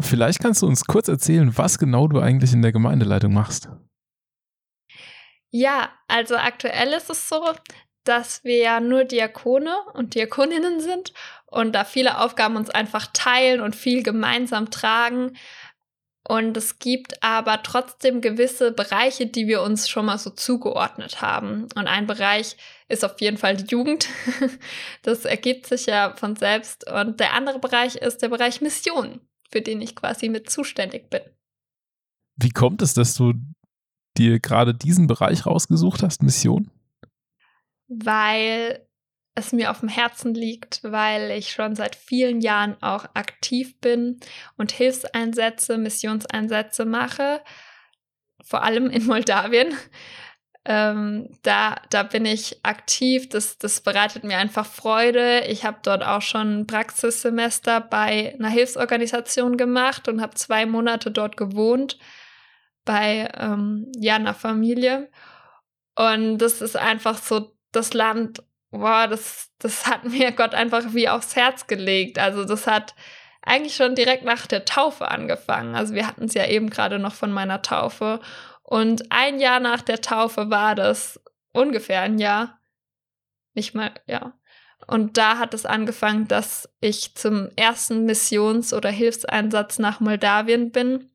Vielleicht 0.00 0.40
kannst 0.40 0.62
du 0.62 0.66
uns 0.66 0.84
kurz 0.84 1.08
erzählen, 1.08 1.56
was 1.56 1.78
genau 1.78 2.08
du 2.08 2.20
eigentlich 2.20 2.52
in 2.52 2.62
der 2.62 2.72
Gemeindeleitung 2.72 3.32
machst. 3.32 3.68
Ja, 5.50 5.90
also 6.08 6.36
aktuell 6.36 6.92
ist 6.92 7.10
es 7.10 7.28
so, 7.28 7.42
dass 8.04 8.44
wir 8.44 8.58
ja 8.58 8.80
nur 8.80 9.04
Diakone 9.04 9.74
und 9.94 10.14
Diakoninnen 10.14 10.80
sind 10.80 11.12
und 11.46 11.72
da 11.72 11.84
viele 11.84 12.18
Aufgaben 12.18 12.56
uns 12.56 12.70
einfach 12.70 13.08
teilen 13.12 13.60
und 13.60 13.76
viel 13.76 14.02
gemeinsam 14.02 14.70
tragen. 14.70 15.36
Und 16.28 16.56
es 16.56 16.78
gibt 16.78 17.22
aber 17.22 17.62
trotzdem 17.62 18.20
gewisse 18.20 18.72
Bereiche, 18.72 19.26
die 19.26 19.48
wir 19.48 19.62
uns 19.62 19.88
schon 19.88 20.06
mal 20.06 20.18
so 20.18 20.30
zugeordnet 20.30 21.22
haben. 21.22 21.66
Und 21.74 21.88
ein 21.88 22.06
Bereich 22.06 22.56
ist 22.88 23.04
auf 23.04 23.20
jeden 23.20 23.36
Fall 23.36 23.56
die 23.56 23.70
Jugend. 23.70 24.08
Das 25.02 25.24
ergibt 25.24 25.66
sich 25.66 25.86
ja 25.86 26.14
von 26.14 26.36
selbst. 26.36 26.88
Und 26.90 27.20
der 27.20 27.32
andere 27.32 27.58
Bereich 27.58 27.96
ist 27.96 28.22
der 28.22 28.28
Bereich 28.28 28.60
Mission, 28.60 29.20
für 29.50 29.62
den 29.62 29.80
ich 29.80 29.96
quasi 29.96 30.28
mit 30.28 30.50
zuständig 30.50 31.10
bin. 31.10 31.22
Wie 32.36 32.50
kommt 32.50 32.82
es, 32.82 32.94
dass 32.94 33.14
du 33.14 33.34
dir 34.16 34.40
gerade 34.40 34.74
diesen 34.74 35.06
Bereich 35.06 35.46
rausgesucht 35.46 36.02
hast, 36.02 36.22
Mission? 36.22 36.70
Weil 37.88 38.86
es 39.34 39.52
mir 39.52 39.70
auf 39.70 39.80
dem 39.80 39.88
Herzen 39.88 40.34
liegt, 40.34 40.82
weil 40.84 41.30
ich 41.30 41.52
schon 41.52 41.74
seit 41.74 41.96
vielen 41.96 42.40
Jahren 42.40 42.76
auch 42.82 43.04
aktiv 43.14 43.78
bin 43.80 44.20
und 44.56 44.72
Hilfseinsätze, 44.72 45.78
Missionseinsätze 45.78 46.84
mache, 46.84 47.42
vor 48.42 48.62
allem 48.62 48.90
in 48.90 49.06
Moldawien. 49.06 49.74
Ähm, 50.66 51.30
da, 51.42 51.76
da 51.88 52.02
bin 52.02 52.26
ich 52.26 52.64
aktiv, 52.64 53.30
das, 53.30 53.56
das 53.56 53.80
bereitet 53.80 54.24
mir 54.24 54.36
einfach 54.36 54.66
Freude. 54.66 55.44
Ich 55.46 55.64
habe 55.64 55.78
dort 55.82 56.04
auch 56.04 56.20
schon 56.20 56.60
ein 56.60 56.66
Praxissemester 56.66 57.80
bei 57.80 58.34
einer 58.38 58.50
Hilfsorganisation 58.50 59.56
gemacht 59.56 60.06
und 60.06 60.20
habe 60.20 60.34
zwei 60.34 60.66
Monate 60.66 61.10
dort 61.10 61.38
gewohnt 61.38 61.98
bei 62.84 63.30
ähm, 63.38 63.90
ja, 63.98 64.16
einer 64.16 64.34
Familie. 64.34 65.10
Und 65.96 66.38
das 66.38 66.60
ist 66.60 66.76
einfach 66.76 67.18
so 67.18 67.52
das 67.72 67.94
Land, 67.94 68.42
boah, 68.70 69.06
das, 69.08 69.50
das 69.58 69.86
hat 69.86 70.04
mir 70.10 70.32
Gott 70.32 70.54
einfach 70.54 70.92
wie 70.92 71.08
aufs 71.08 71.36
Herz 71.36 71.66
gelegt. 71.66 72.18
Also 72.18 72.44
das 72.44 72.66
hat 72.66 72.94
eigentlich 73.42 73.74
schon 73.74 73.94
direkt 73.94 74.24
nach 74.24 74.46
der 74.46 74.64
Taufe 74.64 75.10
angefangen. 75.10 75.74
Also 75.74 75.94
wir 75.94 76.06
hatten 76.06 76.24
es 76.24 76.34
ja 76.34 76.46
eben 76.46 76.68
gerade 76.68 76.98
noch 76.98 77.14
von 77.14 77.32
meiner 77.32 77.62
Taufe. 77.62 78.20
Und 78.70 79.10
ein 79.10 79.40
Jahr 79.40 79.58
nach 79.58 79.82
der 79.82 80.00
Taufe 80.00 80.48
war 80.48 80.76
das 80.76 81.20
ungefähr 81.52 82.02
ein 82.02 82.20
Jahr. 82.20 82.60
Nicht 83.52 83.74
mal, 83.74 83.92
ja. 84.06 84.38
Und 84.86 85.16
da 85.16 85.38
hat 85.38 85.54
es 85.54 85.66
angefangen, 85.66 86.28
dass 86.28 86.68
ich 86.80 87.16
zum 87.16 87.48
ersten 87.56 88.06
Missions- 88.06 88.72
oder 88.72 88.88
Hilfseinsatz 88.88 89.80
nach 89.80 89.98
Moldawien 89.98 90.70
bin 90.70 91.09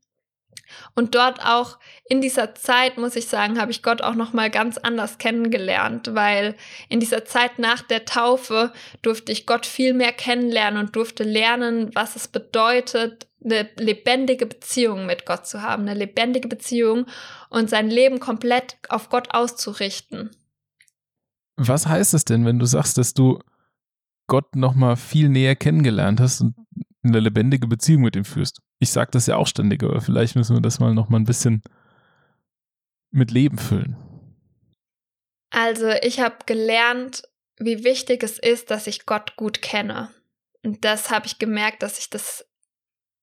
und 0.95 1.15
dort 1.15 1.45
auch 1.45 1.77
in 2.07 2.21
dieser 2.21 2.55
Zeit, 2.55 2.97
muss 2.97 3.15
ich 3.15 3.27
sagen, 3.27 3.59
habe 3.59 3.71
ich 3.71 3.83
Gott 3.83 4.01
auch 4.01 4.15
noch 4.15 4.33
mal 4.33 4.49
ganz 4.49 4.77
anders 4.77 5.17
kennengelernt, 5.17 6.11
weil 6.13 6.55
in 6.89 6.99
dieser 6.99 7.25
Zeit 7.25 7.59
nach 7.59 7.81
der 7.81 8.05
Taufe 8.05 8.71
durfte 9.01 9.31
ich 9.31 9.45
Gott 9.45 9.65
viel 9.65 9.93
mehr 9.93 10.11
kennenlernen 10.11 10.79
und 10.79 10.95
durfte 10.95 11.23
lernen, 11.23 11.91
was 11.93 12.15
es 12.15 12.27
bedeutet, 12.27 13.27
eine 13.43 13.69
lebendige 13.77 14.45
Beziehung 14.45 15.05
mit 15.05 15.25
Gott 15.25 15.45
zu 15.45 15.61
haben, 15.61 15.83
eine 15.83 15.93
lebendige 15.93 16.47
Beziehung 16.47 17.05
und 17.49 17.69
sein 17.69 17.89
Leben 17.89 18.19
komplett 18.19 18.77
auf 18.89 19.09
Gott 19.09 19.33
auszurichten. 19.33 20.31
Was 21.57 21.87
heißt 21.87 22.13
es 22.13 22.25
denn, 22.25 22.45
wenn 22.45 22.59
du 22.59 22.65
sagst, 22.65 22.97
dass 22.97 23.13
du 23.13 23.39
Gott 24.27 24.55
noch 24.55 24.73
mal 24.73 24.95
viel 24.95 25.29
näher 25.29 25.55
kennengelernt 25.55 26.19
hast 26.19 26.41
und 26.41 26.55
eine 27.09 27.19
lebendige 27.19 27.67
Beziehung 27.67 28.03
mit 28.03 28.15
ihm 28.15 28.25
führst. 28.25 28.61
Ich 28.79 28.89
sage 28.89 29.11
das 29.11 29.27
ja 29.27 29.37
auch 29.37 29.47
ständig, 29.47 29.83
aber 29.83 30.01
vielleicht 30.01 30.35
müssen 30.35 30.55
wir 30.55 30.61
das 30.61 30.79
mal 30.79 30.93
noch 30.93 31.09
mal 31.09 31.19
ein 31.19 31.25
bisschen 31.25 31.61
mit 33.11 33.31
Leben 33.31 33.57
füllen. 33.57 33.95
Also 35.51 35.89
ich 36.01 36.19
habe 36.19 36.37
gelernt, 36.45 37.23
wie 37.57 37.83
wichtig 37.83 38.23
es 38.23 38.39
ist, 38.39 38.71
dass 38.71 38.87
ich 38.87 39.05
Gott 39.05 39.35
gut 39.37 39.61
kenne. 39.61 40.11
Und 40.63 40.83
das 40.83 41.11
habe 41.11 41.27
ich 41.27 41.39
gemerkt, 41.39 41.83
dass 41.83 41.99
ich 41.99 42.09
das 42.09 42.45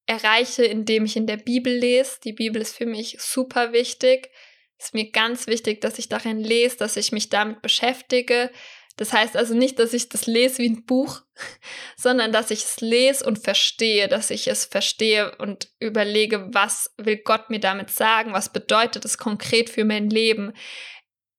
erreiche, 0.07 0.65
indem 0.65 1.05
ich 1.05 1.17
in 1.17 1.27
der 1.27 1.37
Bibel 1.37 1.73
lese. 1.73 2.21
Die 2.25 2.33
Bibel 2.33 2.61
ist 2.63 2.77
für 2.77 2.87
mich 2.87 3.17
super 3.21 3.73
wichtig. 3.73 4.31
Es 4.79 4.87
ist 4.87 4.95
mir 4.95 5.11
ganz 5.11 5.47
wichtig, 5.47 5.81
dass 5.81 5.99
ich 5.99 6.09
darin 6.09 6.41
lese, 6.41 6.77
dass 6.77 6.97
ich 6.97 7.13
mich 7.13 7.29
damit 7.29 7.63
beschäftige, 7.63 8.51
das 8.97 9.13
heißt 9.13 9.37
also 9.37 9.55
nicht, 9.55 9.79
dass 9.79 9.93
ich 9.93 10.09
das 10.09 10.27
lese 10.27 10.59
wie 10.59 10.69
ein 10.69 10.85
Buch, 10.85 11.23
sondern 11.97 12.33
dass 12.33 12.51
ich 12.51 12.65
es 12.65 12.81
lese 12.81 13.25
und 13.25 13.39
verstehe, 13.39 14.09
dass 14.09 14.31
ich 14.31 14.49
es 14.49 14.65
verstehe 14.65 15.37
und 15.37 15.71
überlege, 15.79 16.49
was 16.53 16.93
will 16.99 17.19
Gott 17.19 17.51
mir 17.51 17.61
damit 17.61 17.91
sagen, 17.91 18.33
was 18.33 18.53
bedeutet 18.53 19.05
es 19.05 19.19
konkret 19.19 19.71
für 19.71 19.85
mein 19.85 20.11
Leben. 20.11 20.53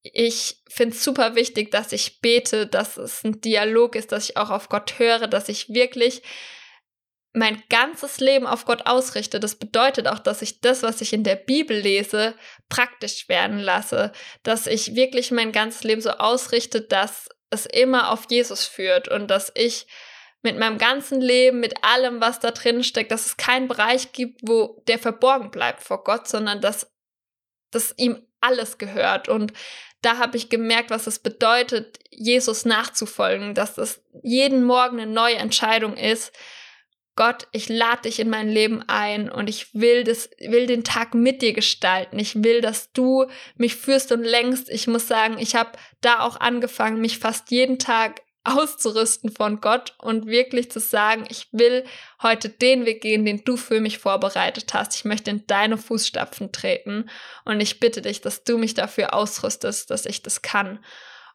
Ich 0.01 0.61
finde 0.67 0.95
es 0.95 1.03
super 1.03 1.35
wichtig, 1.35 1.71
dass 1.71 1.91
ich 1.91 2.19
bete, 2.19 2.67
dass 2.67 2.97
es 2.97 3.23
ein 3.23 3.39
Dialog 3.39 3.95
ist, 3.95 4.11
dass 4.11 4.29
ich 4.29 4.37
auch 4.37 4.49
auf 4.49 4.67
Gott 4.67 4.99
höre, 4.99 5.27
dass 5.27 5.47
ich 5.47 5.69
wirklich 5.69 6.23
mein 7.33 7.61
ganzes 7.69 8.19
Leben 8.19 8.45
auf 8.45 8.65
Gott 8.65 8.85
ausrichte. 8.85 9.39
Das 9.39 9.55
bedeutet 9.55 10.07
auch, 10.07 10.19
dass 10.19 10.41
ich 10.41 10.61
das, 10.61 10.83
was 10.83 11.01
ich 11.01 11.13
in 11.13 11.23
der 11.23 11.35
Bibel 11.35 11.77
lese, 11.77 12.35
praktisch 12.69 13.27
werden 13.27 13.59
lasse, 13.59 14.11
dass 14.43 14.67
ich 14.67 14.95
wirklich 14.95 15.31
mein 15.31 15.51
ganzes 15.51 15.83
Leben 15.83 16.01
so 16.01 16.11
ausrichte, 16.11 16.81
dass 16.81 17.29
es 17.49 17.65
immer 17.65 18.11
auf 18.11 18.25
Jesus 18.29 18.65
führt 18.65 19.07
und 19.07 19.27
dass 19.27 19.51
ich 19.55 19.87
mit 20.41 20.57
meinem 20.59 20.77
ganzen 20.77 21.21
Leben, 21.21 21.59
mit 21.59 21.83
allem, 21.83 22.19
was 22.19 22.39
da 22.39 22.51
drin 22.51 22.83
steckt, 22.83 23.11
dass 23.11 23.25
es 23.25 23.37
keinen 23.37 23.67
Bereich 23.67 24.11
gibt, 24.11 24.41
wo 24.43 24.83
der 24.87 24.99
verborgen 24.99 25.51
bleibt 25.51 25.81
vor 25.81 26.03
Gott, 26.03 26.27
sondern 26.27 26.59
dass, 26.59 26.91
dass 27.71 27.93
ihm 27.97 28.21
alles 28.41 28.77
gehört. 28.77 29.29
Und 29.29 29.53
da 30.01 30.17
habe 30.17 30.35
ich 30.35 30.49
gemerkt, 30.49 30.89
was 30.89 31.07
es 31.07 31.19
bedeutet, 31.19 31.97
Jesus 32.09 32.65
nachzufolgen, 32.65 33.55
dass 33.55 33.77
es 33.77 34.03
jeden 34.21 34.63
Morgen 34.65 34.99
eine 34.99 35.11
neue 35.11 35.37
Entscheidung 35.37 35.95
ist, 35.95 36.33
Gott, 37.15 37.47
ich 37.51 37.69
lade 37.69 38.03
dich 38.03 38.19
in 38.19 38.29
mein 38.29 38.49
Leben 38.49 38.83
ein 38.87 39.29
und 39.29 39.47
ich 39.47 39.75
will 39.75 40.03
das, 40.03 40.29
will 40.39 40.65
den 40.65 40.83
Tag 40.83 41.13
mit 41.13 41.43
dir 41.43 41.53
gestalten. 41.53 42.17
Ich 42.17 42.43
will, 42.43 42.61
dass 42.61 42.91
du 42.91 43.27
mich 43.55 43.75
führst 43.75 44.11
und 44.11 44.23
lenkst. 44.23 44.69
Ich 44.69 44.87
muss 44.87 45.07
sagen, 45.07 45.37
ich 45.37 45.55
habe 45.55 45.73
da 46.01 46.21
auch 46.21 46.39
angefangen, 46.39 47.01
mich 47.01 47.19
fast 47.19 47.51
jeden 47.51 47.77
Tag 47.77 48.21
auszurüsten 48.43 49.31
von 49.31 49.61
Gott 49.61 49.93
und 49.99 50.25
wirklich 50.25 50.69
zu 50.69 50.79
sagen, 50.79 51.25
ich 51.29 51.47
will 51.51 51.85
heute 52.21 52.49
den 52.49 52.85
Weg 52.85 53.01
gehen, 53.01 53.25
den 53.25 53.43
du 53.45 53.57
für 53.57 53.79
mich 53.79 53.99
vorbereitet 53.99 54.73
hast. 54.73 54.95
Ich 54.95 55.05
möchte 55.05 55.31
in 55.31 55.47
deine 55.47 55.77
Fußstapfen 55.77 56.51
treten 56.51 57.09
und 57.45 57.61
ich 57.61 57.79
bitte 57.79 58.01
dich, 58.01 58.21
dass 58.21 58.43
du 58.43 58.57
mich 58.57 58.73
dafür 58.73 59.13
ausrüstest, 59.13 59.91
dass 59.91 60.05
ich 60.05 60.23
das 60.23 60.41
kann. 60.41 60.83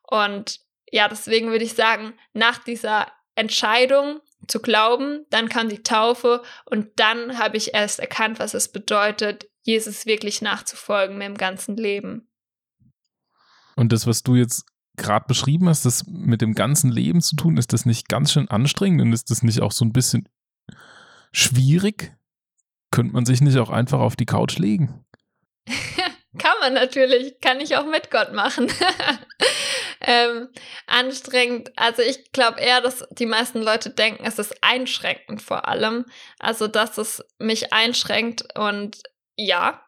Und 0.02 0.60
ja, 0.90 1.08
deswegen 1.08 1.50
würde 1.50 1.64
ich 1.64 1.74
sagen, 1.74 2.14
nach 2.32 2.58
dieser 2.58 3.06
Entscheidung 3.34 4.20
zu 4.46 4.60
glauben, 4.60 5.26
dann 5.30 5.48
kam 5.48 5.68
die 5.68 5.82
Taufe 5.82 6.42
und 6.64 6.88
dann 6.96 7.38
habe 7.38 7.56
ich 7.56 7.74
erst 7.74 7.98
erkannt, 7.98 8.38
was 8.38 8.54
es 8.54 8.68
bedeutet, 8.68 9.48
Jesus 9.62 10.06
wirklich 10.06 10.40
nachzufolgen 10.40 11.18
mit 11.18 11.26
dem 11.26 11.36
ganzen 11.36 11.76
Leben. 11.76 12.28
Und 13.76 13.92
das, 13.92 14.06
was 14.06 14.22
du 14.22 14.34
jetzt 14.34 14.64
gerade 14.96 15.26
beschrieben 15.28 15.68
hast, 15.68 15.84
das 15.84 16.06
mit 16.06 16.40
dem 16.40 16.54
ganzen 16.54 16.90
Leben 16.90 17.20
zu 17.20 17.36
tun, 17.36 17.56
ist 17.56 17.72
das 17.72 17.86
nicht 17.86 18.08
ganz 18.08 18.32
schön 18.32 18.48
anstrengend 18.48 19.02
und 19.02 19.12
ist 19.12 19.30
das 19.30 19.42
nicht 19.42 19.60
auch 19.60 19.72
so 19.72 19.84
ein 19.84 19.92
bisschen 19.92 20.28
schwierig? 21.32 22.16
Könnte 22.90 23.12
man 23.12 23.26
sich 23.26 23.40
nicht 23.40 23.58
auch 23.58 23.70
einfach 23.70 24.00
auf 24.00 24.16
die 24.16 24.26
Couch 24.26 24.58
legen? 24.58 25.04
Kann 26.38 26.56
man 26.60 26.74
natürlich, 26.74 27.40
kann 27.40 27.60
ich 27.60 27.76
auch 27.76 27.86
mit 27.86 28.10
Gott 28.10 28.32
machen. 28.32 28.68
ähm, 30.00 30.48
anstrengend. 30.86 31.72
Also 31.76 32.02
ich 32.02 32.32
glaube 32.32 32.60
eher, 32.60 32.80
dass 32.80 33.06
die 33.10 33.26
meisten 33.26 33.62
Leute 33.62 33.90
denken, 33.90 34.24
es 34.24 34.38
ist 34.38 34.54
einschränkend 34.62 35.42
vor 35.42 35.68
allem. 35.68 36.04
Also 36.38 36.68
dass 36.68 36.98
es 36.98 37.24
mich 37.38 37.72
einschränkt 37.72 38.56
und 38.56 39.02
ja, 39.36 39.82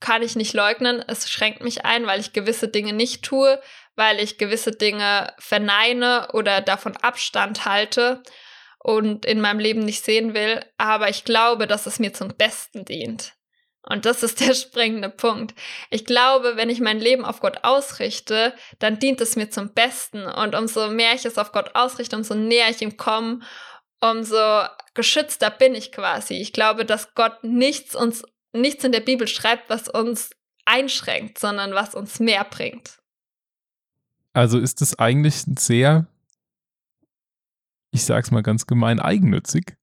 kann 0.00 0.22
ich 0.22 0.36
nicht 0.36 0.54
leugnen. 0.54 1.02
Es 1.06 1.28
schränkt 1.28 1.62
mich 1.62 1.84
ein, 1.84 2.06
weil 2.06 2.20
ich 2.20 2.32
gewisse 2.32 2.68
Dinge 2.68 2.92
nicht 2.92 3.24
tue, 3.24 3.60
weil 3.96 4.20
ich 4.20 4.38
gewisse 4.38 4.70
Dinge 4.70 5.34
verneine 5.38 6.28
oder 6.32 6.60
davon 6.60 6.96
Abstand 6.96 7.64
halte 7.64 8.22
und 8.78 9.26
in 9.26 9.40
meinem 9.40 9.58
Leben 9.58 9.80
nicht 9.80 10.04
sehen 10.04 10.34
will. 10.34 10.64
Aber 10.76 11.08
ich 11.08 11.24
glaube, 11.24 11.66
dass 11.66 11.86
es 11.86 11.98
mir 11.98 12.12
zum 12.12 12.28
Besten 12.28 12.84
dient. 12.84 13.34
Und 13.88 14.04
das 14.04 14.22
ist 14.22 14.40
der 14.40 14.54
springende 14.54 15.08
Punkt. 15.08 15.54
Ich 15.90 16.04
glaube, 16.04 16.56
wenn 16.56 16.70
ich 16.70 16.80
mein 16.80 17.00
Leben 17.00 17.24
auf 17.24 17.40
Gott 17.40 17.64
ausrichte, 17.64 18.54
dann 18.78 18.98
dient 18.98 19.20
es 19.20 19.36
mir 19.36 19.50
zum 19.50 19.72
Besten. 19.72 20.24
Und 20.26 20.54
umso 20.54 20.88
mehr 20.88 21.14
ich 21.14 21.24
es 21.24 21.38
auf 21.38 21.52
Gott 21.52 21.74
ausrichte, 21.74 22.16
umso 22.16 22.34
näher 22.34 22.68
ich 22.70 22.82
ihm 22.82 22.96
komme, 22.96 23.40
umso 24.00 24.64
geschützter 24.94 25.50
bin 25.50 25.74
ich 25.74 25.92
quasi. 25.92 26.34
Ich 26.34 26.52
glaube, 26.52 26.84
dass 26.84 27.14
Gott 27.14 27.42
nichts 27.42 27.94
uns 27.94 28.24
nichts 28.52 28.84
in 28.84 28.92
der 28.92 29.00
Bibel 29.00 29.26
schreibt, 29.26 29.68
was 29.68 29.88
uns 29.88 30.30
einschränkt, 30.64 31.38
sondern 31.38 31.72
was 31.72 31.94
uns 31.94 32.20
mehr 32.20 32.44
bringt. 32.44 32.98
Also 34.32 34.58
ist 34.58 34.82
es 34.82 34.98
eigentlich 34.98 35.44
sehr, 35.58 36.06
ich 37.90 38.04
sag's 38.04 38.30
mal 38.30 38.42
ganz 38.42 38.66
gemein, 38.66 39.00
eigennützig, 39.00 39.76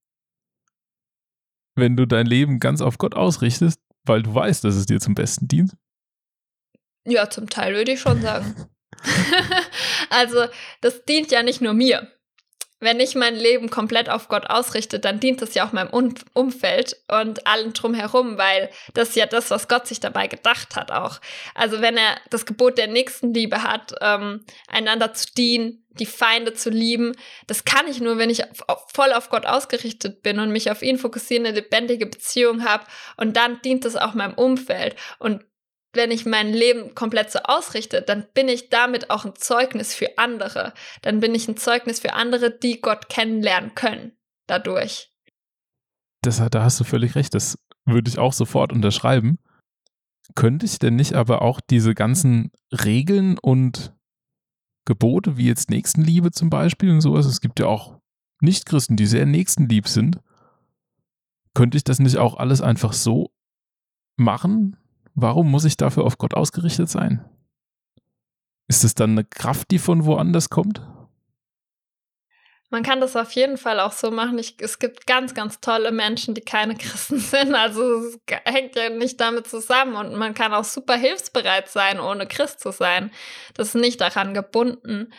wenn 1.75 1.95
du 1.97 2.05
dein 2.05 2.25
Leben 2.25 2.59
ganz 2.59 2.81
auf 2.81 2.97
Gott 2.97 3.15
ausrichtest, 3.15 3.79
weil 4.05 4.23
du 4.23 4.33
weißt, 4.33 4.63
dass 4.63 4.75
es 4.75 4.85
dir 4.85 4.99
zum 4.99 5.15
Besten 5.15 5.47
dient? 5.47 5.75
Ja, 7.07 7.29
zum 7.29 7.49
Teil 7.49 7.75
würde 7.75 7.91
ich 7.91 7.99
schon 7.99 8.21
sagen. 8.21 8.55
also, 10.09 10.45
das 10.81 11.03
dient 11.05 11.31
ja 11.31 11.43
nicht 11.43 11.61
nur 11.61 11.73
mir 11.73 12.14
wenn 12.79 12.99
ich 12.99 13.15
mein 13.15 13.35
Leben 13.35 13.69
komplett 13.69 14.09
auf 14.09 14.27
Gott 14.27 14.49
ausrichte, 14.49 14.99
dann 14.99 15.19
dient 15.19 15.41
das 15.41 15.53
ja 15.55 15.65
auch 15.65 15.71
meinem 15.71 15.89
um 15.89 16.13
Umfeld 16.33 16.97
und 17.07 17.47
allen 17.47 17.73
drumherum, 17.73 18.37
weil 18.37 18.69
das 18.93 19.09
ist 19.09 19.15
ja 19.15 19.25
das, 19.25 19.49
was 19.49 19.67
Gott 19.67 19.87
sich 19.87 19.99
dabei 19.99 20.27
gedacht 20.27 20.75
hat 20.75 20.91
auch. 20.91 21.21
Also 21.53 21.81
wenn 21.81 21.97
er 21.97 22.17
das 22.29 22.45
Gebot 22.45 22.77
der 22.77 22.87
Nächstenliebe 22.87 23.63
hat, 23.63 23.95
ähm, 24.01 24.45
einander 24.67 25.13
zu 25.13 25.27
dienen, 25.37 25.85
die 25.91 26.05
Feinde 26.05 26.53
zu 26.53 26.69
lieben, 26.69 27.13
das 27.47 27.63
kann 27.63 27.87
ich 27.87 28.01
nur, 28.01 28.17
wenn 28.17 28.29
ich 28.29 28.43
voll 28.93 29.13
auf 29.13 29.29
Gott 29.29 29.45
ausgerichtet 29.45 30.21
bin 30.21 30.39
und 30.39 30.51
mich 30.51 30.69
auf 30.69 30.81
ihn 30.81 30.97
fokussiere, 30.97 31.47
eine 31.47 31.55
lebendige 31.55 32.05
Beziehung 32.05 32.65
habe 32.65 32.85
und 33.15 33.37
dann 33.37 33.61
dient 33.61 33.85
das 33.85 33.95
auch 33.95 34.13
meinem 34.13 34.33
Umfeld 34.33 34.95
und 35.19 35.43
wenn 35.95 36.11
ich 36.11 36.25
mein 36.25 36.53
Leben 36.53 36.95
komplett 36.95 37.31
so 37.31 37.39
ausrichte, 37.39 38.01
dann 38.01 38.25
bin 38.33 38.47
ich 38.47 38.69
damit 38.69 39.09
auch 39.09 39.25
ein 39.25 39.35
Zeugnis 39.35 39.93
für 39.93 40.17
andere. 40.17 40.73
Dann 41.01 41.19
bin 41.19 41.35
ich 41.35 41.47
ein 41.47 41.57
Zeugnis 41.57 41.99
für 41.99 42.13
andere, 42.13 42.51
die 42.51 42.81
Gott 42.81 43.09
kennenlernen 43.09 43.75
können 43.75 44.11
dadurch. 44.47 45.11
Das, 46.21 46.41
da 46.49 46.63
hast 46.63 46.79
du 46.79 46.83
völlig 46.83 47.15
recht. 47.15 47.33
Das 47.33 47.57
würde 47.85 48.09
ich 48.09 48.17
auch 48.17 48.33
sofort 48.33 48.71
unterschreiben. 48.71 49.37
Könnte 50.33 50.65
ich 50.65 50.79
denn 50.79 50.95
nicht 50.95 51.13
aber 51.13 51.41
auch 51.41 51.61
diese 51.61 51.93
ganzen 51.93 52.51
Regeln 52.71 53.37
und 53.37 53.93
Gebote, 54.85 55.37
wie 55.37 55.47
jetzt 55.47 55.69
Nächstenliebe 55.69 56.31
zum 56.31 56.49
Beispiel 56.49 56.91
und 56.91 57.01
sowas, 57.01 57.25
es 57.25 57.41
gibt 57.41 57.59
ja 57.59 57.67
auch 57.67 57.99
Nichtchristen, 58.41 58.97
die 58.97 59.05
sehr 59.05 59.25
nächstenlieb 59.25 59.87
sind, 59.87 60.19
könnte 61.53 61.77
ich 61.77 61.83
das 61.83 61.99
nicht 61.99 62.17
auch 62.17 62.37
alles 62.37 62.61
einfach 62.61 62.93
so 62.93 63.31
machen, 64.17 64.77
Warum 65.15 65.49
muss 65.49 65.63
ich 65.63 65.77
dafür 65.77 66.03
auf 66.03 66.17
Gott 66.17 66.33
ausgerichtet 66.33 66.89
sein? 66.89 67.23
Ist 68.67 68.83
es 68.83 68.95
dann 68.95 69.11
eine 69.11 69.23
Kraft, 69.23 69.71
die 69.71 69.79
von 69.79 70.05
woanders 70.05 70.49
kommt? 70.49 70.81
Man 72.69 72.83
kann 72.83 72.99
das 72.99 73.15
auf 73.15 73.31
jeden 73.31 73.57
Fall 73.57 73.79
auch 73.79 73.93
so 73.93 74.11
machen. 74.11 74.37
Ich, 74.37 74.57
es 74.59 74.79
gibt 74.79 75.07
ganz, 75.07 75.33
ganz 75.33 75.61
tolle 75.61 75.93
Menschen, 75.93 76.33
die 76.33 76.41
keine 76.41 76.75
Christen 76.77 77.19
sind. 77.19 77.55
Also 77.55 77.99
es 77.99 78.19
hängt 78.43 78.75
ja 78.75 78.89
nicht 78.89 79.21
damit 79.21 79.47
zusammen. 79.47 79.95
Und 79.95 80.15
man 80.15 80.33
kann 80.33 80.53
auch 80.53 80.65
super 80.65 80.97
hilfsbereit 80.97 81.69
sein, 81.69 81.99
ohne 82.01 82.27
Christ 82.27 82.59
zu 82.59 82.71
sein. 82.71 83.11
Das 83.53 83.69
ist 83.69 83.75
nicht 83.75 84.01
daran 84.01 84.33
gebunden. 84.33 85.13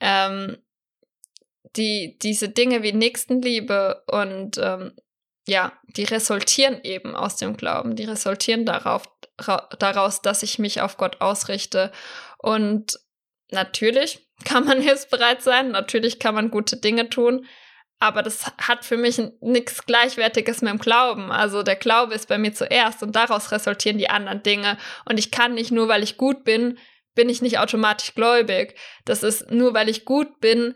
Ähm, 0.00 0.56
die, 1.76 2.18
diese 2.22 2.48
Dinge 2.48 2.82
wie 2.82 2.92
Nächstenliebe 2.92 4.04
und 4.06 4.58
ähm, 4.58 4.92
ja, 5.46 5.72
die 5.88 6.04
resultieren 6.04 6.80
eben 6.82 7.16
aus 7.16 7.36
dem 7.36 7.56
Glauben. 7.56 7.96
Die 7.96 8.04
resultieren 8.04 8.64
darauf, 8.64 9.04
daraus, 9.78 10.22
dass 10.22 10.42
ich 10.42 10.58
mich 10.58 10.80
auf 10.80 10.96
Gott 10.96 11.20
ausrichte. 11.20 11.90
Und 12.38 12.98
natürlich 13.50 14.28
kann 14.44 14.64
man 14.64 14.80
hilfsbereit 14.80 15.42
sein, 15.42 15.70
natürlich 15.70 16.18
kann 16.18 16.34
man 16.34 16.50
gute 16.50 16.76
Dinge 16.76 17.08
tun, 17.08 17.46
aber 18.00 18.24
das 18.24 18.46
hat 18.58 18.84
für 18.84 18.96
mich 18.96 19.22
nichts 19.40 19.86
Gleichwertiges 19.86 20.60
mit 20.60 20.72
dem 20.72 20.80
Glauben. 20.80 21.30
Also 21.30 21.62
der 21.62 21.76
Glaube 21.76 22.14
ist 22.14 22.26
bei 22.26 22.36
mir 22.36 22.52
zuerst 22.52 23.04
und 23.04 23.14
daraus 23.14 23.52
resultieren 23.52 23.96
die 23.96 24.10
anderen 24.10 24.42
Dinge. 24.42 24.76
Und 25.04 25.20
ich 25.20 25.30
kann 25.30 25.54
nicht 25.54 25.70
nur, 25.70 25.86
weil 25.86 26.02
ich 26.02 26.16
gut 26.16 26.42
bin, 26.42 26.78
bin 27.14 27.28
ich 27.28 27.42
nicht 27.42 27.60
automatisch 27.60 28.16
gläubig. 28.16 28.76
Das 29.04 29.22
ist 29.22 29.52
nur, 29.52 29.72
weil 29.74 29.88
ich 29.88 30.04
gut 30.04 30.40
bin, 30.40 30.74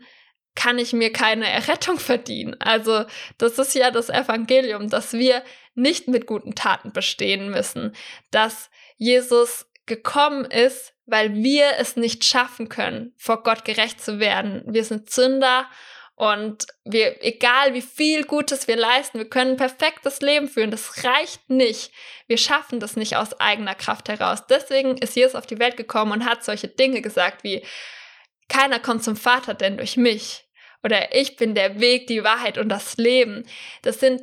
kann 0.57 0.79
ich 0.79 0.91
mir 0.91 1.13
keine 1.13 1.47
Errettung 1.47 1.99
verdienen. 1.99 2.59
Also 2.59 3.05
das 3.37 3.59
ist 3.59 3.75
ja 3.75 3.91
das 3.91 4.09
Evangelium, 4.09 4.89
dass 4.89 5.13
wir 5.13 5.43
nicht 5.75 6.07
mit 6.07 6.25
guten 6.25 6.55
Taten 6.55 6.91
bestehen 6.91 7.51
müssen, 7.51 7.95
dass 8.31 8.71
Jesus 8.97 9.67
gekommen 9.85 10.45
ist, 10.45 10.95
weil 11.05 11.35
wir 11.35 11.73
es 11.77 11.95
nicht 11.95 12.25
schaffen 12.25 12.69
können, 12.69 13.13
vor 13.17 13.43
Gott 13.43 13.65
gerecht 13.65 14.01
zu 14.01 14.19
werden. 14.19 14.63
Wir 14.65 14.83
sind 14.83 15.11
Sünder 15.11 15.69
und 16.15 16.65
wir, 16.83 17.23
egal 17.23 17.75
wie 17.75 17.83
viel 17.83 18.23
Gutes 18.23 18.67
wir 18.67 18.77
leisten, 18.77 19.19
wir 19.19 19.29
können 19.29 19.51
ein 19.51 19.57
perfektes 19.57 20.21
Leben 20.21 20.47
führen. 20.47 20.71
Das 20.71 21.03
reicht 21.03 21.51
nicht. 21.51 21.91
Wir 22.25 22.39
schaffen 22.39 22.79
das 22.79 22.95
nicht 22.95 23.15
aus 23.15 23.39
eigener 23.39 23.75
Kraft 23.75 24.09
heraus. 24.09 24.47
Deswegen 24.49 24.97
ist 24.97 25.15
Jesus 25.15 25.35
auf 25.35 25.45
die 25.45 25.59
Welt 25.59 25.77
gekommen 25.77 26.13
und 26.13 26.25
hat 26.25 26.43
solche 26.43 26.67
Dinge 26.67 27.03
gesagt 27.03 27.43
wie, 27.43 27.63
keiner 28.49 28.79
kommt 28.79 29.03
zum 29.03 29.15
Vater 29.15 29.53
denn 29.53 29.77
durch 29.77 29.97
mich. 29.97 30.46
Oder 30.83 31.15
ich 31.15 31.35
bin 31.35 31.55
der 31.55 31.79
Weg, 31.79 32.07
die 32.07 32.23
Wahrheit 32.23 32.57
und 32.57 32.69
das 32.69 32.97
Leben. 32.97 33.45
Das 33.81 33.99
sind, 33.99 34.21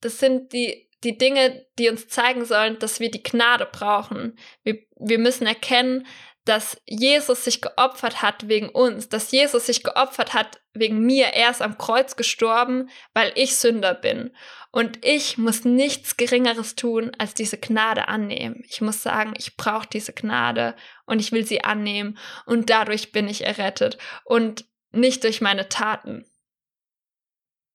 das 0.00 0.18
sind 0.18 0.52
die, 0.52 0.88
die 1.02 1.18
Dinge, 1.18 1.66
die 1.78 1.88
uns 1.88 2.08
zeigen 2.08 2.44
sollen, 2.44 2.78
dass 2.78 3.00
wir 3.00 3.10
die 3.10 3.22
Gnade 3.22 3.68
brauchen. 3.70 4.38
Wir, 4.62 4.78
wir 4.96 5.18
müssen 5.18 5.46
erkennen, 5.46 6.06
dass 6.44 6.80
Jesus 6.86 7.44
sich 7.44 7.62
geopfert 7.62 8.20
hat 8.20 8.48
wegen 8.48 8.68
uns, 8.68 9.08
dass 9.08 9.30
Jesus 9.30 9.66
sich 9.66 9.82
geopfert 9.82 10.34
hat 10.34 10.60
wegen 10.74 11.00
mir. 11.00 11.28
Er 11.28 11.50
ist 11.50 11.62
am 11.62 11.78
Kreuz 11.78 12.16
gestorben, 12.16 12.90
weil 13.14 13.32
ich 13.34 13.56
Sünder 13.56 13.94
bin. 13.94 14.30
Und 14.70 15.04
ich 15.04 15.38
muss 15.38 15.64
nichts 15.64 16.16
Geringeres 16.16 16.74
tun, 16.74 17.12
als 17.18 17.32
diese 17.32 17.56
Gnade 17.56 18.08
annehmen. 18.08 18.62
Ich 18.68 18.80
muss 18.82 19.02
sagen, 19.02 19.32
ich 19.38 19.56
brauche 19.56 19.88
diese 19.90 20.12
Gnade 20.12 20.74
und 21.06 21.20
ich 21.20 21.32
will 21.32 21.46
sie 21.46 21.64
annehmen. 21.64 22.18
Und 22.44 22.68
dadurch 22.68 23.12
bin 23.12 23.26
ich 23.28 23.46
errettet. 23.46 23.96
Und 24.24 24.66
nicht 24.94 25.24
durch 25.24 25.40
meine 25.40 25.68
Taten. 25.68 26.24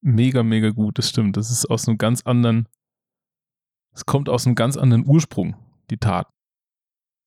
Mega, 0.02 0.44
mega 0.44 0.70
gut, 0.70 0.98
das 0.98 1.10
stimmt. 1.10 1.38
Das 1.38 1.52
ist 1.52 1.66
aus 1.66 1.88
einem 1.88 1.98
ganz 1.98 2.22
anderen, 2.22 2.68
es 3.94 4.06
kommt 4.06 4.30
aus 4.30 4.46
einem 4.46 4.56
ganz 4.56 4.78
anderen 4.78 5.06
Ursprung, 5.06 5.56
die 5.90 5.98
Tat. 5.98 6.28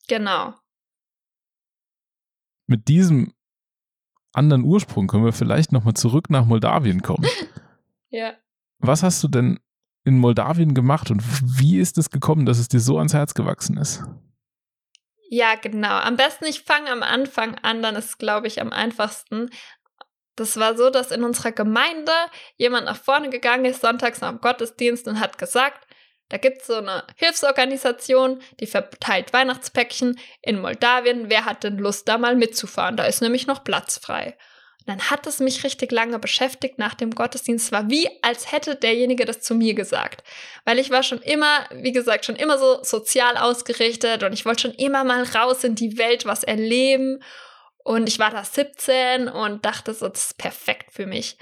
Genau. 0.09 0.55
Mit 2.67 2.89
diesem 2.89 3.35
anderen 4.33 4.65
Ursprung 4.65 5.07
können 5.07 5.25
wir 5.25 5.33
vielleicht 5.33 5.73
nochmal 5.73 5.95
zurück 5.95 6.31
nach 6.31 6.47
Moldawien 6.47 7.03
kommen. 7.03 7.29
ja. 8.09 8.35
Was 8.79 9.03
hast 9.03 9.23
du 9.23 9.29
denn 9.29 9.61
in 10.05 10.19
Moldawien 10.19 10.75
gemacht 10.75 11.11
und 11.11 11.23
wie 11.61 11.79
ist 11.79 11.99
es 11.99 12.11
gekommen, 12.11 12.47
dass 12.47 12.59
es 12.59 12.69
dir 12.69 12.81
so 12.81 12.99
ans 12.99 13.15
Herz 13.15 13.35
gewachsen 13.35 13.77
ist? 13.77 14.03
Ja, 15.29 15.55
genau. 15.55 15.99
Am 15.99 16.17
besten 16.17 16.45
ich 16.45 16.63
fange 16.63 16.91
am 16.91 17.03
Anfang 17.03 17.55
an, 17.63 17.83
dann 17.83 17.95
ist 17.95 18.05
es, 18.07 18.19
glaube 18.19 18.49
ich, 18.49 18.61
am 18.61 18.71
einfachsten. 18.71 19.49
Das 20.37 20.57
war 20.59 20.77
so, 20.77 20.91
dass 20.91 21.11
in 21.11 21.25
unserer 21.25 21.53
Gemeinde 21.53 22.13
jemand 22.57 22.87
nach 22.87 22.97
vorne 22.97 23.29
gegangen 23.29 23.67
ist, 23.67 23.83
sonntags 23.83 24.21
nach 24.21 24.31
dem 24.31 24.41
Gottesdienst 24.41 25.07
und 25.07 25.21
hat 25.21 25.39
gesagt, 25.39 25.87
da 26.33 26.39
gibt 26.39 26.63
es 26.63 26.69
so 26.69 26.77
eine 26.77 27.05
Hilfsorganisation, 27.17 28.41
die 28.59 28.67
verteilt 28.67 29.35
Weihnachtspäckchen 29.35 30.19
in 30.41 30.63
Moldawien. 30.63 31.29
Wer 31.29 31.45
hat 31.45 31.63
denn 31.63 31.77
Lust, 31.77 32.09
da 32.09 32.17
mal 32.17 32.37
mitzufahren? 32.37 32.97
Da 32.97 33.05
ist 33.05 33.21
nämlich 33.21 33.47
noch 33.47 33.65
Platz 33.65 33.99
frei. 33.99 34.39
Und 34.79 34.89
dann 34.89 35.11
hat 35.11 35.27
es 35.27 35.41
mich 35.41 35.63
richtig 35.63 35.93
lange 35.93 36.19
beschäftigt 36.19 36.79
nach 36.79 36.95
dem 36.95 37.11
Gottesdienst. 37.11 37.67
Es 37.67 37.73
war 37.73 37.91
wie, 37.91 38.09
als 38.23 38.51
hätte 38.51 38.77
derjenige 38.77 39.27
das 39.27 39.43
zu 39.43 39.55
mir 39.55 39.75
gesagt. 39.75 40.25
Weil 40.65 40.79
ich 40.79 40.91
war 40.91 41.03
schon 41.03 41.21
immer, 41.21 41.67
wie 41.71 41.93
gesagt, 41.93 42.25
schon 42.25 42.37
immer 42.37 42.57
so 42.57 42.83
sozial 42.83 43.37
ausgerichtet 43.37 44.23
und 44.23 44.33
ich 44.33 44.47
wollte 44.47 44.63
schon 44.63 44.75
immer 44.75 45.05
mal 45.05 45.25
raus 45.25 45.63
in 45.65 45.75
die 45.75 45.99
Welt, 45.99 46.25
was 46.25 46.45
erleben. 46.45 47.23
Und 47.85 48.09
ich 48.09 48.19
war 48.19 48.31
da 48.31 48.45
17 48.45 49.29
und 49.29 49.65
dachte 49.65 49.95
so, 49.95 50.09
das 50.09 50.27
ist 50.27 50.39
perfekt 50.39 50.93
für 50.93 51.07
mich. 51.07 51.37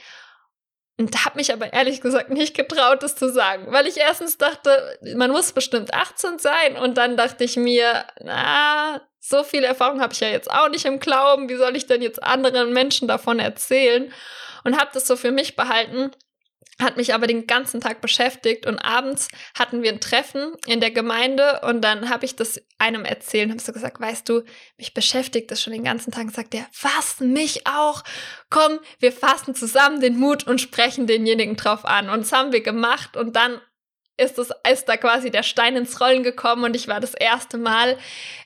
Und 0.99 1.25
habe 1.25 1.39
mich 1.39 1.53
aber 1.53 1.73
ehrlich 1.73 2.03
gesagt 2.03 2.29
nicht 2.29 2.55
getraut, 2.55 3.03
das 3.03 3.17
zu 3.17 3.33
sagen, 3.33 3.73
weil 3.73 3.87
ich 3.87 3.97
erstens 3.97 4.37
dachte, 4.37 4.99
man 5.17 5.31
muss 5.31 5.53
bestimmt 5.53 5.95
18 5.95 6.39
sein 6.39 6.77
und 6.77 6.99
dann 6.99 7.17
dachte 7.17 7.45
ich 7.45 7.57
mir, 7.57 8.05
na, 8.21 9.01
so 9.19 9.43
viel 9.43 9.65
Erfahrung 9.65 10.01
habe 10.03 10.13
ich 10.13 10.21
ja 10.21 10.29
jetzt 10.29 10.51
auch 10.51 10.69
nicht 10.69 10.85
im 10.85 11.01
Glauben, 11.01 11.49
wie 11.49 11.57
soll 11.57 11.75
ich 11.77 11.87
denn 11.87 12.03
jetzt 12.03 12.23
anderen 12.23 12.73
Menschen 12.75 13.09
davon 13.09 13.39
erzählen? 13.39 14.13
Und 14.65 14.79
habe 14.79 14.91
das 14.93 15.07
so 15.07 15.17
für 15.17 15.31
mich 15.31 15.57
behalten 15.57 16.11
hat 16.81 16.97
mich 16.97 17.15
aber 17.15 17.27
den 17.27 17.47
ganzen 17.47 17.81
Tag 17.81 18.01
beschäftigt 18.01 18.67
und 18.67 18.79
abends 18.79 19.29
hatten 19.59 19.83
wir 19.83 19.91
ein 19.91 20.01
Treffen 20.01 20.55
in 20.67 20.81
der 20.81 20.91
Gemeinde 20.91 21.61
und 21.63 21.83
dann 21.83 22.09
habe 22.09 22.25
ich 22.25 22.37
das 22.37 22.61
einem 22.79 23.05
erzählt 23.05 23.51
habe 23.51 23.61
so 23.61 23.73
gesagt, 23.73 24.01
weißt 24.01 24.29
du, 24.29 24.43
mich 24.79 24.95
beschäftigt 24.95 25.51
das 25.51 25.63
schon 25.63 25.73
den 25.73 25.85
ganzen 25.85 26.13
Tag. 26.13 26.31
Sagt 26.31 26.55
er, 26.55 26.67
was, 26.83 27.21
mich 27.21 27.67
auch? 27.67 28.03
Komm, 28.49 28.79
wir 28.99 29.13
fassen 29.13 29.55
zusammen 29.55 30.01
den 30.01 30.19
Mut 30.19 30.47
und 30.47 30.61
sprechen 30.61 31.07
denjenigen 31.07 31.57
drauf 31.57 31.85
an. 31.85 32.09
Und 32.09 32.21
das 32.21 32.33
haben 32.33 32.53
wir 32.53 32.63
gemacht 32.63 33.17
und 33.17 33.37
dann 33.37 33.61
ist, 34.17 34.39
es, 34.39 34.51
ist 34.71 34.89
da 34.89 34.97
quasi 34.97 35.31
der 35.31 35.43
Stein 35.43 35.77
ins 35.77 36.01
Rollen 36.01 36.23
gekommen 36.23 36.65
und 36.65 36.77
ich 36.77 36.89
war 36.89 37.01
das 37.01 37.15
erste 37.15 37.59
Mal 37.59 37.99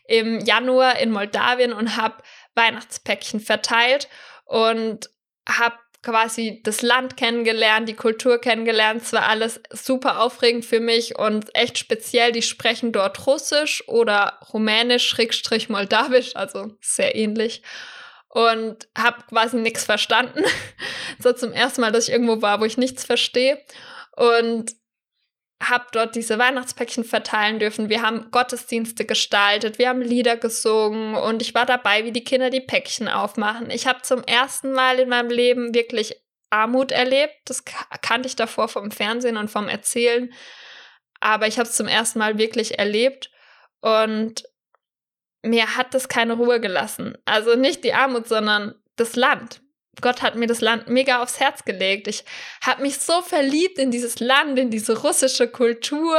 im 0.06 0.40
Januar 0.40 0.98
in 0.98 1.10
Moldawien 1.10 1.72
und 1.72 1.96
habe 1.96 2.22
Weihnachtspäckchen 2.54 3.40
verteilt 3.40 4.08
und 4.44 5.10
habe 5.48 5.76
quasi 6.04 6.60
das 6.62 6.82
Land 6.82 7.16
kennengelernt, 7.16 7.88
die 7.88 7.94
Kultur 7.94 8.40
kennengelernt. 8.40 9.02
Es 9.02 9.12
war 9.12 9.28
alles 9.28 9.60
super 9.70 10.20
aufregend 10.20 10.64
für 10.64 10.80
mich 10.80 11.18
und 11.18 11.54
echt 11.54 11.78
speziell. 11.78 12.32
Die 12.32 12.42
sprechen 12.42 12.92
dort 12.92 13.26
Russisch 13.26 13.82
oder 13.88 14.38
Rumänisch, 14.52 15.08
Schrägstrich 15.08 15.68
Moldawisch, 15.68 16.36
also 16.36 16.76
sehr 16.80 17.16
ähnlich. 17.16 17.62
Und 18.28 18.88
habe 18.96 19.22
quasi 19.28 19.56
nichts 19.56 19.84
verstanden. 19.84 20.44
so 21.18 21.32
zum 21.32 21.52
ersten 21.52 21.80
Mal, 21.80 21.92
dass 21.92 22.08
ich 22.08 22.12
irgendwo 22.12 22.42
war, 22.42 22.60
wo 22.60 22.64
ich 22.64 22.76
nichts 22.76 23.04
verstehe. 23.04 23.60
Und 24.16 24.72
habe 25.68 25.86
dort 25.92 26.14
diese 26.14 26.38
Weihnachtspäckchen 26.38 27.04
verteilen 27.04 27.58
dürfen. 27.58 27.88
Wir 27.88 28.02
haben 28.02 28.30
Gottesdienste 28.30 29.04
gestaltet, 29.04 29.78
wir 29.78 29.88
haben 29.88 30.00
Lieder 30.00 30.36
gesungen 30.36 31.14
und 31.14 31.42
ich 31.42 31.54
war 31.54 31.66
dabei, 31.66 32.04
wie 32.04 32.12
die 32.12 32.24
Kinder 32.24 32.50
die 32.50 32.60
Päckchen 32.60 33.08
aufmachen. 33.08 33.70
Ich 33.70 33.86
habe 33.86 34.02
zum 34.02 34.22
ersten 34.24 34.72
Mal 34.72 34.98
in 34.98 35.08
meinem 35.08 35.30
Leben 35.30 35.74
wirklich 35.74 36.16
Armut 36.50 36.92
erlebt. 36.92 37.34
Das 37.46 37.64
kannte 37.64 38.28
ich 38.28 38.36
davor 38.36 38.68
vom 38.68 38.90
Fernsehen 38.90 39.36
und 39.36 39.50
vom 39.50 39.68
Erzählen. 39.68 40.32
Aber 41.20 41.46
ich 41.46 41.58
habe 41.58 41.68
es 41.68 41.76
zum 41.76 41.88
ersten 41.88 42.18
Mal 42.18 42.38
wirklich 42.38 42.78
erlebt 42.78 43.30
und 43.80 44.44
mir 45.42 45.76
hat 45.76 45.94
das 45.94 46.08
keine 46.08 46.34
Ruhe 46.34 46.60
gelassen. 46.60 47.18
Also 47.24 47.54
nicht 47.54 47.84
die 47.84 47.94
Armut, 47.94 48.28
sondern 48.28 48.74
das 48.96 49.16
Land. 49.16 49.60
Gott 50.00 50.22
hat 50.22 50.34
mir 50.34 50.46
das 50.46 50.60
Land 50.60 50.88
mega 50.88 51.22
aufs 51.22 51.40
Herz 51.40 51.64
gelegt. 51.64 52.08
Ich 52.08 52.24
habe 52.64 52.82
mich 52.82 52.98
so 52.98 53.22
verliebt 53.22 53.78
in 53.78 53.90
dieses 53.90 54.20
Land, 54.20 54.58
in 54.58 54.70
diese 54.70 55.02
russische 55.02 55.48
Kultur 55.48 56.18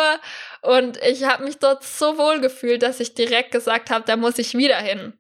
und 0.62 0.98
ich 1.04 1.24
habe 1.24 1.44
mich 1.44 1.58
dort 1.58 1.84
so 1.84 2.18
wohl 2.18 2.42
gefühlt, 2.42 2.84
dass 2.84 3.00
ich 3.00 3.14
direkt 3.14 3.52
gesagt 3.52 3.90
habe, 3.90 4.06
da 4.06 4.16
muss 4.16 4.38
ich 4.38 4.58
wieder 4.58 4.78
hin. 4.78 5.14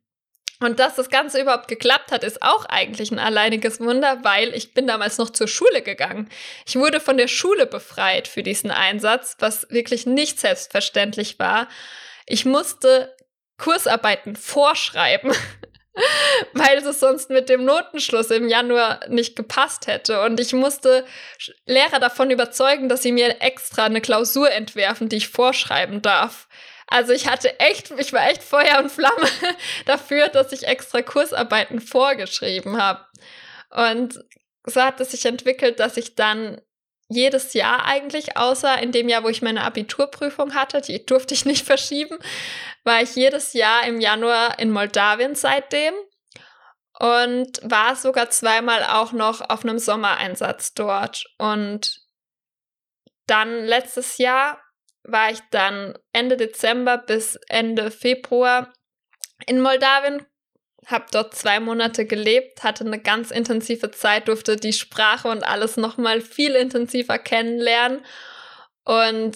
Und 0.62 0.80
dass 0.80 0.96
das 0.96 1.10
Ganze 1.10 1.42
überhaupt 1.42 1.68
geklappt 1.68 2.12
hat, 2.12 2.24
ist 2.24 2.42
auch 2.42 2.66
eigentlich 2.66 3.12
ein 3.12 3.20
alleiniges 3.20 3.80
Wunder, 3.82 4.24
weil 4.24 4.54
ich 4.56 4.74
bin 4.74 4.88
damals 4.88 5.18
noch 5.18 5.30
zur 5.30 5.48
Schule 5.48 5.82
gegangen. 5.82 6.30
Ich 6.66 6.78
wurde 6.78 7.02
von 7.02 7.18
der 7.18 7.28
Schule 7.28 7.66
befreit 7.66 8.28
für 8.28 8.42
diesen 8.42 8.72
Einsatz, 8.72 9.36
was 9.40 9.70
wirklich 9.70 10.06
nicht 10.06 10.40
selbstverständlich 10.40 11.40
war. 11.40 11.68
Ich 12.26 12.46
musste 12.46 13.16
Kursarbeiten 13.58 14.36
vorschreiben. 14.36 15.32
weil 16.54 16.78
es 16.80 17.00
sonst 17.00 17.30
mit 17.30 17.50
dem 17.50 17.66
Notenschluss 17.66 18.32
im 18.32 18.48
Januar 18.48 19.00
nicht 19.08 19.36
gepasst 19.36 19.88
hätte. 19.88 20.22
Und 20.22 20.40
ich 20.40 20.54
musste 20.54 21.06
Lehrer 21.66 22.00
davon 22.00 22.32
überzeugen, 22.32 22.90
dass 22.90 23.04
sie 23.04 23.12
mir 23.12 23.42
extra 23.42 23.86
eine 23.86 24.02
Klausur 24.02 24.52
entwerfen, 24.52 25.10
die 25.10 25.18
ich 25.18 25.30
vorschreiben 25.30 26.02
darf. 26.02 26.48
Also 26.88 27.14
ich 27.14 27.28
hatte 27.28 27.60
echt, 27.60 27.92
ich 27.98 28.14
war 28.14 28.30
echt 28.30 28.44
Feuer 28.44 28.80
und 28.80 28.92
Flamme 28.92 29.28
dafür, 29.86 30.28
dass 30.28 30.52
ich 30.52 30.68
extra 30.68 31.02
Kursarbeiten 31.02 31.82
vorgeschrieben 31.82 32.82
habe. 32.82 33.06
Und 33.70 34.24
so 34.66 34.82
hat 34.82 35.00
es 35.00 35.12
sich 35.12 35.26
entwickelt, 35.26 35.80
dass 35.80 35.98
ich 35.98 36.16
dann 36.16 36.62
jedes 37.08 37.54
Jahr 37.54 37.86
eigentlich, 37.86 38.38
außer 38.38 38.82
in 38.82 38.92
dem 38.92 39.10
Jahr, 39.10 39.24
wo 39.24 39.30
ich 39.30 39.42
meine 39.42 39.64
Abiturprüfung 39.64 40.56
hatte, 40.56 40.82
die 40.82 41.06
durfte 41.06 41.34
ich 41.34 41.46
nicht 41.46 41.66
verschieben, 41.66 42.18
war 42.84 43.02
ich 43.02 43.16
jedes 43.16 43.54
Jahr 43.54 43.86
im 43.86 44.00
Januar 44.00 44.60
in 44.60 44.72
Moldawien 44.72 45.36
seitdem 45.36 45.94
und 47.00 47.60
war 47.62 47.96
sogar 47.96 48.30
zweimal 48.30 48.84
auch 48.84 49.12
noch 49.12 49.42
auf 49.42 49.64
einem 49.64 49.80
Sommereinsatz 49.80 50.74
dort. 50.74 51.26
Und 51.38 52.02
dann 53.28 53.66
letztes 53.66 54.18
Jahr 54.18 54.62
war 55.04 55.30
ich 55.30 55.40
dann 55.52 55.98
Ende 56.14 56.38
Dezember 56.38 56.98
bis 56.98 57.38
Ende 57.48 57.92
Februar 57.92 58.74
in 59.46 59.62
Moldawien, 59.62 60.26
habe 60.86 61.06
dort 61.12 61.36
zwei 61.36 61.60
Monate 61.60 62.06
gelebt, 62.06 62.64
hatte 62.64 62.86
eine 62.86 63.00
ganz 63.00 63.32
intensive 63.32 63.92
Zeit, 63.92 64.28
durfte 64.28 64.56
die 64.56 64.74
Sprache 64.74 65.28
und 65.28 65.44
alles 65.44 65.78
nochmal 65.78 66.22
viel 66.22 66.56
intensiver 66.56 67.18
kennenlernen 67.18 68.06
und 68.84 69.36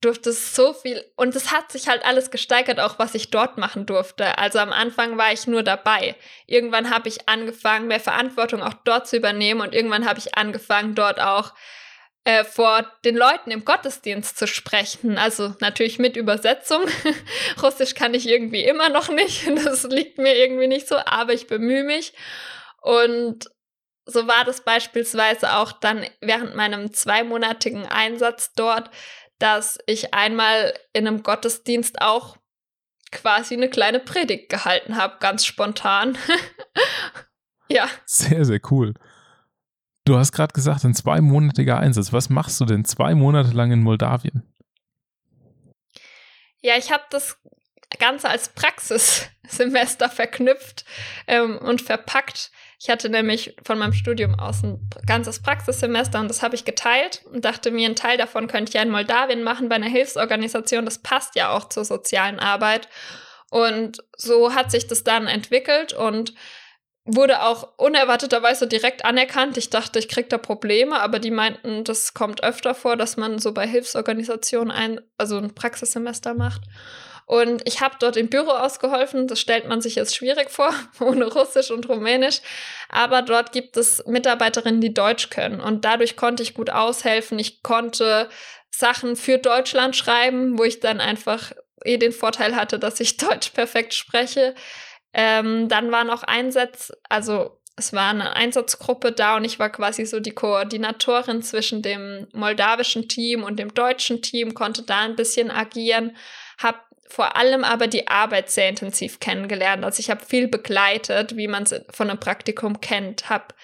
durfte 0.00 0.32
so 0.32 0.74
viel 0.74 1.02
und 1.16 1.34
es 1.34 1.50
hat 1.50 1.72
sich 1.72 1.88
halt 1.88 2.04
alles 2.04 2.30
gesteigert, 2.30 2.78
auch 2.78 2.98
was 2.98 3.14
ich 3.14 3.30
dort 3.30 3.56
machen 3.56 3.86
durfte. 3.86 4.36
Also 4.36 4.58
am 4.58 4.72
Anfang 4.72 5.16
war 5.16 5.32
ich 5.32 5.46
nur 5.46 5.62
dabei. 5.62 6.14
Irgendwann 6.46 6.90
habe 6.90 7.08
ich 7.08 7.28
angefangen, 7.28 7.88
mehr 7.88 8.00
Verantwortung 8.00 8.62
auch 8.62 8.74
dort 8.84 9.08
zu 9.08 9.16
übernehmen 9.16 9.62
und 9.62 9.74
irgendwann 9.74 10.06
habe 10.06 10.18
ich 10.18 10.36
angefangen, 10.36 10.94
dort 10.94 11.20
auch 11.20 11.54
äh, 12.24 12.44
vor 12.44 12.90
den 13.04 13.16
Leuten 13.16 13.50
im 13.50 13.64
Gottesdienst 13.64 14.38
zu 14.38 14.46
sprechen. 14.46 15.18
Also 15.18 15.54
natürlich 15.60 15.98
mit 15.98 16.16
Übersetzung. 16.16 16.82
Russisch 17.62 17.94
kann 17.94 18.14
ich 18.14 18.28
irgendwie 18.28 18.64
immer 18.64 18.88
noch 18.88 19.10
nicht. 19.10 19.46
Das 19.64 19.84
liegt 19.84 20.18
mir 20.18 20.36
irgendwie 20.36 20.66
nicht 20.66 20.88
so, 20.88 20.96
aber 20.96 21.32
ich 21.32 21.46
bemühe 21.46 21.84
mich. 21.84 22.14
Und 22.80 23.50
so 24.06 24.26
war 24.26 24.44
das 24.44 24.62
beispielsweise 24.62 25.54
auch 25.54 25.72
dann 25.72 26.04
während 26.20 26.54
meinem 26.54 26.92
zweimonatigen 26.92 27.86
Einsatz 27.86 28.52
dort, 28.54 28.90
dass 29.38 29.78
ich 29.86 30.14
einmal 30.14 30.74
in 30.92 31.06
einem 31.06 31.22
Gottesdienst 31.22 32.00
auch 32.00 32.36
quasi 33.10 33.54
eine 33.54 33.68
kleine 33.68 34.00
Predigt 34.00 34.48
gehalten 34.48 34.96
habe, 34.96 35.18
ganz 35.20 35.44
spontan. 35.44 36.18
ja. 37.68 37.88
Sehr, 38.04 38.44
sehr 38.44 38.60
cool. 38.70 38.94
Du 40.04 40.18
hast 40.18 40.32
gerade 40.32 40.52
gesagt, 40.52 40.84
ein 40.84 40.94
zweimonatiger 40.94 41.78
Einsatz. 41.78 42.12
Was 42.12 42.28
machst 42.28 42.60
du 42.60 42.66
denn 42.66 42.84
zwei 42.84 43.14
Monate 43.14 43.52
lang 43.52 43.72
in 43.72 43.82
Moldawien? 43.82 44.42
Ja, 46.60 46.76
ich 46.76 46.92
habe 46.92 47.04
das 47.10 47.38
Ganze 47.98 48.28
als 48.28 48.48
Praxissemester 48.50 50.10
verknüpft 50.10 50.84
ähm, 51.26 51.58
und 51.58 51.80
verpackt. 51.80 52.50
Ich 52.78 52.90
hatte 52.90 53.08
nämlich 53.08 53.56
von 53.64 53.78
meinem 53.78 53.92
Studium 53.94 54.34
aus 54.38 54.62
ein 54.62 54.90
ganzes 55.06 55.40
Praxissemester 55.40 56.20
und 56.20 56.28
das 56.28 56.42
habe 56.42 56.54
ich 56.54 56.66
geteilt 56.66 57.22
und 57.32 57.44
dachte 57.44 57.70
mir, 57.70 57.88
ein 57.88 57.96
Teil 57.96 58.18
davon 58.18 58.46
könnte 58.46 58.70
ich 58.70 58.74
ja 58.74 58.82
in 58.82 58.90
Moldawien 58.90 59.42
machen 59.42 59.68
bei 59.70 59.76
einer 59.76 59.88
Hilfsorganisation. 59.88 60.84
Das 60.84 60.98
passt 60.98 61.34
ja 61.34 61.50
auch 61.50 61.68
zur 61.68 61.84
sozialen 61.84 62.40
Arbeit. 62.40 62.88
Und 63.50 64.02
so 64.16 64.54
hat 64.54 64.70
sich 64.70 64.86
das 64.86 65.04
dann 65.04 65.28
entwickelt 65.28 65.92
und 65.92 66.34
wurde 67.04 67.42
auch 67.42 67.68
unerwarteterweise 67.76 68.66
direkt 68.66 69.04
anerkannt. 69.04 69.56
Ich 69.58 69.68
dachte, 69.70 69.98
ich 69.98 70.08
kriege 70.08 70.28
da 70.28 70.38
Probleme, 70.38 71.00
aber 71.00 71.18
die 71.18 71.30
meinten, 71.30 71.84
das 71.84 72.14
kommt 72.14 72.42
öfter 72.42 72.74
vor, 72.74 72.96
dass 72.96 73.16
man 73.16 73.38
so 73.38 73.52
bei 73.52 73.66
Hilfsorganisationen 73.66 74.70
ein, 74.70 75.00
also 75.18 75.36
ein 75.36 75.54
Praxissemester 75.54 76.34
macht. 76.34 76.62
Und 77.26 77.66
ich 77.66 77.80
habe 77.80 77.96
dort 77.98 78.16
im 78.16 78.28
Büro 78.28 78.50
ausgeholfen. 78.50 79.26
Das 79.26 79.40
stellt 79.40 79.66
man 79.66 79.80
sich 79.80 79.94
jetzt 79.94 80.14
schwierig 80.14 80.50
vor, 80.50 80.72
ohne 81.00 81.26
Russisch 81.26 81.70
und 81.70 81.88
Rumänisch. 81.88 82.40
Aber 82.88 83.22
dort 83.22 83.52
gibt 83.52 83.76
es 83.76 84.04
Mitarbeiterinnen, 84.06 84.80
die 84.80 84.94
Deutsch 84.94 85.30
können. 85.30 85.60
Und 85.60 85.84
dadurch 85.84 86.16
konnte 86.16 86.42
ich 86.42 86.54
gut 86.54 86.70
aushelfen. 86.70 87.38
Ich 87.38 87.62
konnte 87.62 88.28
Sachen 88.70 89.16
für 89.16 89.38
Deutschland 89.38 89.96
schreiben, 89.96 90.58
wo 90.58 90.64
ich 90.64 90.80
dann 90.80 91.00
einfach 91.00 91.52
eh 91.84 91.96
den 91.96 92.12
Vorteil 92.12 92.56
hatte, 92.56 92.78
dass 92.78 93.00
ich 93.00 93.16
Deutsch 93.18 93.50
perfekt 93.50 93.94
spreche. 93.94 94.54
Ähm, 95.14 95.68
dann 95.68 95.92
war 95.92 96.04
noch 96.04 96.24
Einsatz, 96.24 96.92
also 97.08 97.60
es 97.76 97.92
war 97.92 98.10
eine 98.10 98.34
Einsatzgruppe 98.36 99.12
da 99.12 99.36
und 99.36 99.44
ich 99.44 99.58
war 99.58 99.70
quasi 99.70 100.06
so 100.06 100.20
die 100.20 100.32
Koordinatorin 100.32 101.42
zwischen 101.42 101.82
dem 101.82 102.28
moldawischen 102.32 103.08
Team 103.08 103.42
und 103.42 103.58
dem 103.58 103.74
deutschen 103.74 104.22
Team, 104.22 104.54
konnte 104.54 104.82
da 104.82 105.00
ein 105.00 105.16
bisschen 105.16 105.50
agieren, 105.50 106.16
habe 106.58 106.78
vor 107.08 107.36
allem 107.36 107.64
aber 107.64 107.86
die 107.86 108.08
Arbeit 108.08 108.50
sehr 108.50 108.68
intensiv 108.68 109.20
kennengelernt. 109.20 109.84
Also 109.84 110.00
ich 110.00 110.10
habe 110.10 110.24
viel 110.24 110.48
begleitet, 110.48 111.36
wie 111.36 111.48
man 111.48 111.64
es 111.64 111.74
von 111.90 112.10
einem 112.10 112.18
Praktikum 112.18 112.80
kennt, 112.80 113.28
habe 113.28 113.54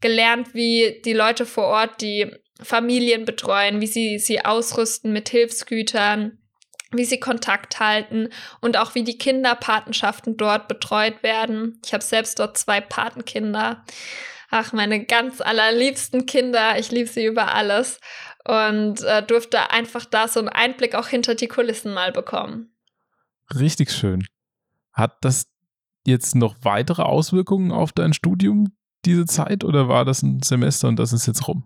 gelernt, 0.00 0.54
wie 0.54 1.00
die 1.04 1.12
Leute 1.12 1.46
vor 1.46 1.66
Ort 1.66 2.00
die 2.00 2.30
Familien 2.62 3.24
betreuen, 3.24 3.80
wie 3.80 3.86
sie 3.86 4.18
sie 4.18 4.44
ausrüsten 4.44 5.12
mit 5.12 5.28
Hilfsgütern, 5.28 6.38
wie 6.90 7.04
sie 7.04 7.20
Kontakt 7.20 7.80
halten 7.80 8.28
und 8.60 8.76
auch 8.76 8.94
wie 8.94 9.04
die 9.04 9.18
Kinderpatenschaften 9.18 10.36
dort 10.36 10.68
betreut 10.68 11.22
werden. 11.22 11.80
Ich 11.84 11.92
habe 11.92 12.02
selbst 12.02 12.38
dort 12.38 12.56
zwei 12.56 12.80
Patenkinder. 12.80 13.84
Ach, 14.50 14.72
meine 14.72 15.04
ganz 15.04 15.40
allerliebsten 15.40 16.26
Kinder. 16.26 16.78
Ich 16.78 16.90
liebe 16.90 17.08
sie 17.08 17.26
über 17.26 17.52
alles 17.52 18.00
und 18.44 19.02
äh, 19.02 19.22
durfte 19.22 19.70
einfach 19.70 20.06
da 20.06 20.26
so 20.26 20.40
einen 20.40 20.48
Einblick 20.48 20.94
auch 20.94 21.08
hinter 21.08 21.34
die 21.34 21.48
Kulissen 21.48 21.92
mal 21.92 22.12
bekommen. 22.12 22.72
Richtig 23.54 23.92
schön. 23.92 24.26
Hat 24.92 25.18
das 25.20 25.46
jetzt 26.06 26.34
noch 26.34 26.56
weitere 26.62 27.02
Auswirkungen 27.02 27.72
auf 27.72 27.92
dein 27.92 28.14
Studium, 28.14 28.72
diese 29.04 29.26
Zeit, 29.26 29.64
oder 29.64 29.88
war 29.88 30.04
das 30.04 30.22
ein 30.22 30.42
Semester 30.42 30.88
und 30.88 30.96
das 30.96 31.12
ist 31.12 31.26
jetzt 31.26 31.46
rum? 31.46 31.64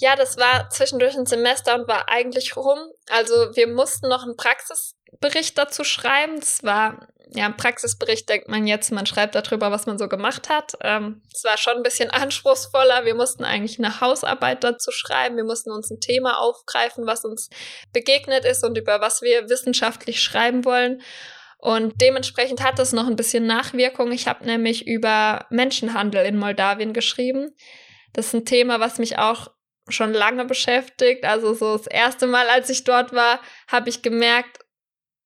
Ja, 0.00 0.14
das 0.14 0.36
war 0.36 0.70
zwischendurch 0.70 1.16
ein 1.16 1.26
Semester 1.26 1.74
und 1.74 1.88
war 1.88 2.08
eigentlich 2.08 2.56
rum. 2.56 2.78
Also 3.10 3.34
wir 3.56 3.66
mussten 3.66 4.08
noch 4.08 4.22
einen 4.22 4.36
Praxisbericht 4.36 5.58
dazu 5.58 5.82
schreiben. 5.82 6.38
Das 6.38 6.62
war, 6.62 7.08
ja, 7.30 7.46
ein 7.46 7.56
Praxisbericht 7.56 8.28
denkt 8.28 8.48
man 8.48 8.68
jetzt, 8.68 8.92
man 8.92 9.06
schreibt 9.06 9.34
darüber, 9.34 9.72
was 9.72 9.86
man 9.86 9.98
so 9.98 10.08
gemacht 10.08 10.48
hat. 10.48 10.74
Ähm, 10.82 11.22
es 11.34 11.42
war 11.42 11.58
schon 11.58 11.78
ein 11.78 11.82
bisschen 11.82 12.10
anspruchsvoller. 12.12 13.04
Wir 13.06 13.16
mussten 13.16 13.42
eigentlich 13.42 13.80
eine 13.80 14.00
Hausarbeit 14.00 14.62
dazu 14.62 14.92
schreiben. 14.92 15.36
Wir 15.36 15.44
mussten 15.44 15.72
uns 15.72 15.90
ein 15.90 15.98
Thema 15.98 16.38
aufgreifen, 16.38 17.04
was 17.06 17.24
uns 17.24 17.50
begegnet 17.92 18.44
ist 18.44 18.62
und 18.62 18.78
über 18.78 19.00
was 19.00 19.20
wir 19.20 19.50
wissenschaftlich 19.50 20.22
schreiben 20.22 20.64
wollen. 20.64 21.02
Und 21.58 22.00
dementsprechend 22.00 22.62
hat 22.62 22.78
das 22.78 22.92
noch 22.92 23.08
ein 23.08 23.16
bisschen 23.16 23.46
Nachwirkung. 23.46 24.12
Ich 24.12 24.28
habe 24.28 24.44
nämlich 24.44 24.86
über 24.86 25.46
Menschenhandel 25.50 26.24
in 26.24 26.38
Moldawien 26.38 26.92
geschrieben. 26.92 27.56
Das 28.12 28.26
ist 28.26 28.34
ein 28.34 28.44
Thema, 28.44 28.78
was 28.78 28.98
mich 28.98 29.18
auch 29.18 29.50
schon 29.88 30.12
lange 30.12 30.44
beschäftigt. 30.44 31.24
Also 31.24 31.54
so 31.54 31.76
das 31.76 31.86
erste 31.86 32.26
Mal, 32.26 32.48
als 32.48 32.70
ich 32.70 32.84
dort 32.84 33.12
war, 33.12 33.40
habe 33.68 33.88
ich 33.88 34.02
gemerkt, 34.02 34.58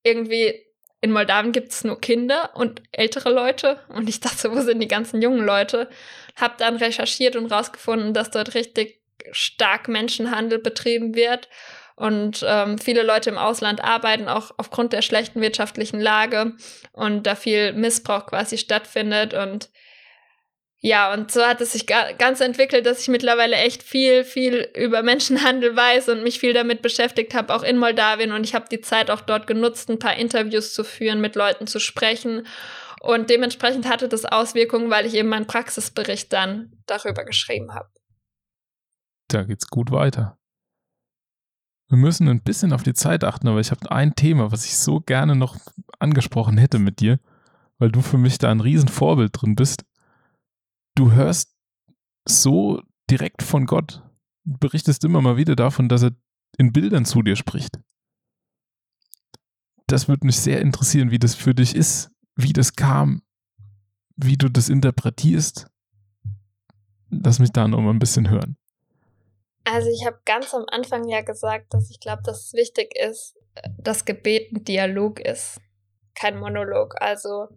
irgendwie 0.02 0.54
in 1.00 1.10
Moldawien 1.10 1.52
gibt 1.52 1.72
es 1.72 1.84
nur 1.84 2.00
Kinder 2.00 2.50
und 2.54 2.82
ältere 2.92 3.30
Leute. 3.30 3.80
Und 3.88 4.08
ich 4.08 4.20
dachte, 4.20 4.50
wo 4.54 4.60
sind 4.60 4.80
die 4.80 4.88
ganzen 4.88 5.20
jungen 5.20 5.44
Leute? 5.44 5.90
Hab 6.36 6.58
dann 6.58 6.76
recherchiert 6.76 7.36
und 7.36 7.52
rausgefunden, 7.52 8.14
dass 8.14 8.30
dort 8.30 8.54
richtig 8.54 9.02
stark 9.32 9.88
Menschenhandel 9.88 10.58
betrieben 10.58 11.14
wird. 11.14 11.48
Und 11.94 12.44
ähm, 12.46 12.78
viele 12.78 13.02
Leute 13.02 13.30
im 13.30 13.38
Ausland 13.38 13.84
arbeiten 13.84 14.28
auch 14.28 14.52
aufgrund 14.56 14.92
der 14.92 15.02
schlechten 15.02 15.40
wirtschaftlichen 15.40 16.00
Lage 16.00 16.52
und 16.92 17.26
da 17.26 17.34
viel 17.34 17.74
Missbrauch 17.74 18.26
quasi 18.26 18.56
stattfindet. 18.56 19.34
Und 19.34 19.70
ja, 20.85 21.14
und 21.14 21.30
so 21.30 21.43
hat 21.43 21.61
es 21.61 21.72
sich 21.72 21.87
ganz 21.87 22.41
entwickelt, 22.41 22.87
dass 22.87 23.01
ich 23.03 23.09
mittlerweile 23.09 23.55
echt 23.55 23.85
viel, 23.85 24.24
viel 24.24 24.68
über 24.76 25.05
Menschenhandel 25.05 25.76
weiß 25.76 26.09
und 26.09 26.24
mich 26.24 26.41
viel 26.41 26.55
damit 26.55 26.83
beschäftigt 26.83 27.35
habe, 27.35 27.55
auch 27.55 27.62
in 27.62 27.78
Moldawien. 27.78 28.33
Und 28.33 28.43
ich 28.43 28.57
habe 28.57 28.64
die 28.68 28.80
Zeit 28.80 29.09
auch 29.09 29.20
dort 29.20 29.47
genutzt, 29.47 29.89
ein 29.91 30.01
paar 30.01 30.16
Interviews 30.16 30.74
zu 30.74 30.83
führen, 30.83 31.20
mit 31.20 31.37
Leuten 31.37 31.68
zu 31.68 31.78
sprechen. 31.78 32.49
Und 33.01 33.30
dementsprechend 33.30 33.89
hatte 33.89 34.09
das 34.09 34.24
Auswirkungen, 34.24 34.91
weil 34.91 35.07
ich 35.07 35.14
eben 35.14 35.28
meinen 35.28 35.47
Praxisbericht 35.47 36.33
dann 36.33 36.72
darüber 36.87 37.24
geschrieben 37.24 37.74
habe. 37.74 37.89
Da 39.28 39.45
geht's 39.45 39.68
gut 39.68 39.93
weiter. 39.93 40.37
Wir 41.91 41.99
müssen 41.99 42.26
ein 42.26 42.43
bisschen 42.43 42.72
auf 42.72 42.83
die 42.83 42.95
Zeit 42.95 43.22
achten, 43.22 43.47
aber 43.47 43.61
ich 43.61 43.70
habe 43.70 43.89
ein 43.93 44.16
Thema, 44.16 44.51
was 44.51 44.64
ich 44.64 44.76
so 44.76 44.99
gerne 44.99 45.37
noch 45.37 45.59
angesprochen 46.01 46.59
hätte 46.59 46.80
mit 46.80 46.99
dir, 46.99 47.20
weil 47.78 47.93
du 47.93 48.03
für 48.03 48.18
mich 48.18 48.39
da 48.39 48.51
ein 48.51 48.61
Riesenvorbild 48.61 49.30
drin 49.41 49.55
bist 49.55 49.85
du 50.95 51.12
hörst 51.12 51.55
so 52.26 52.82
direkt 53.11 53.43
von 53.43 53.66
Gott, 53.66 54.03
berichtest 54.45 55.05
immer 55.05 55.20
mal 55.20 55.36
wieder 55.36 55.57
davon, 55.57 55.88
dass 55.88 56.03
er 56.03 56.12
in 56.59 56.72
Bildern 56.72 57.05
zu 57.05 57.22
dir 57.22 57.36
spricht. 57.36 57.78
Das 59.86 60.09
würde 60.09 60.26
mich 60.26 60.38
sehr 60.38 60.61
interessieren, 60.61 61.11
wie 61.11 61.18
das 61.18 61.34
für 61.34 61.55
dich 61.55 61.74
ist, 61.74 62.11
wie 62.36 62.53
das 62.53 62.74
kam, 62.74 63.22
wie 64.16 64.36
du 64.36 64.49
das 64.49 64.68
interpretierst. 64.68 65.66
Lass 67.11 67.38
mich 67.38 67.53
da 67.53 67.68
noch 67.68 67.80
mal 67.80 67.90
ein 67.90 67.99
bisschen 67.99 68.30
hören. 68.30 68.57
Also 69.64 69.88
ich 69.90 70.07
habe 70.07 70.18
ganz 70.24 70.55
am 70.55 70.64
Anfang 70.68 71.09
ja 71.09 71.20
gesagt, 71.20 71.74
dass 71.74 71.90
ich 71.90 72.01
glaube, 72.01 72.22
dass 72.22 72.47
es 72.47 72.53
wichtig 72.55 72.95
ist, 72.97 73.36
dass 73.78 74.05
Gebet 74.05 74.53
ein 74.53 74.64
Dialog 74.64 75.20
ist, 75.20 75.61
kein 76.14 76.38
Monolog. 76.38 77.01
Also 77.01 77.49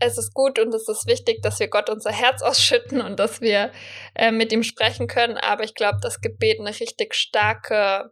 es 0.00 0.18
ist 0.18 0.34
gut 0.34 0.58
und 0.58 0.74
es 0.74 0.88
ist 0.88 1.06
wichtig, 1.06 1.42
dass 1.42 1.60
wir 1.60 1.68
Gott 1.68 1.90
unser 1.90 2.10
Herz 2.10 2.42
ausschütten 2.42 3.00
und 3.00 3.20
dass 3.20 3.40
wir 3.40 3.70
äh, 4.14 4.32
mit 4.32 4.52
ihm 4.52 4.62
sprechen 4.62 5.06
können. 5.06 5.36
Aber 5.36 5.62
ich 5.62 5.74
glaube, 5.74 5.98
dass 6.02 6.20
Gebet 6.20 6.58
eine 6.58 6.70
richtig 6.70 7.14
starke, 7.14 8.10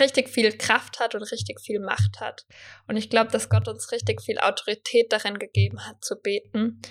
richtig 0.00 0.28
viel 0.28 0.56
Kraft 0.58 0.98
hat 0.98 1.14
und 1.14 1.22
richtig 1.22 1.60
viel 1.60 1.80
Macht 1.80 2.20
hat. 2.20 2.44
Und 2.88 2.96
ich 2.96 3.08
glaube, 3.08 3.30
dass 3.30 3.48
Gott 3.48 3.68
uns 3.68 3.92
richtig 3.92 4.20
viel 4.20 4.38
Autorität 4.38 5.12
darin 5.12 5.38
gegeben 5.38 5.86
hat 5.86 6.04
zu 6.04 6.16
beten. 6.16 6.82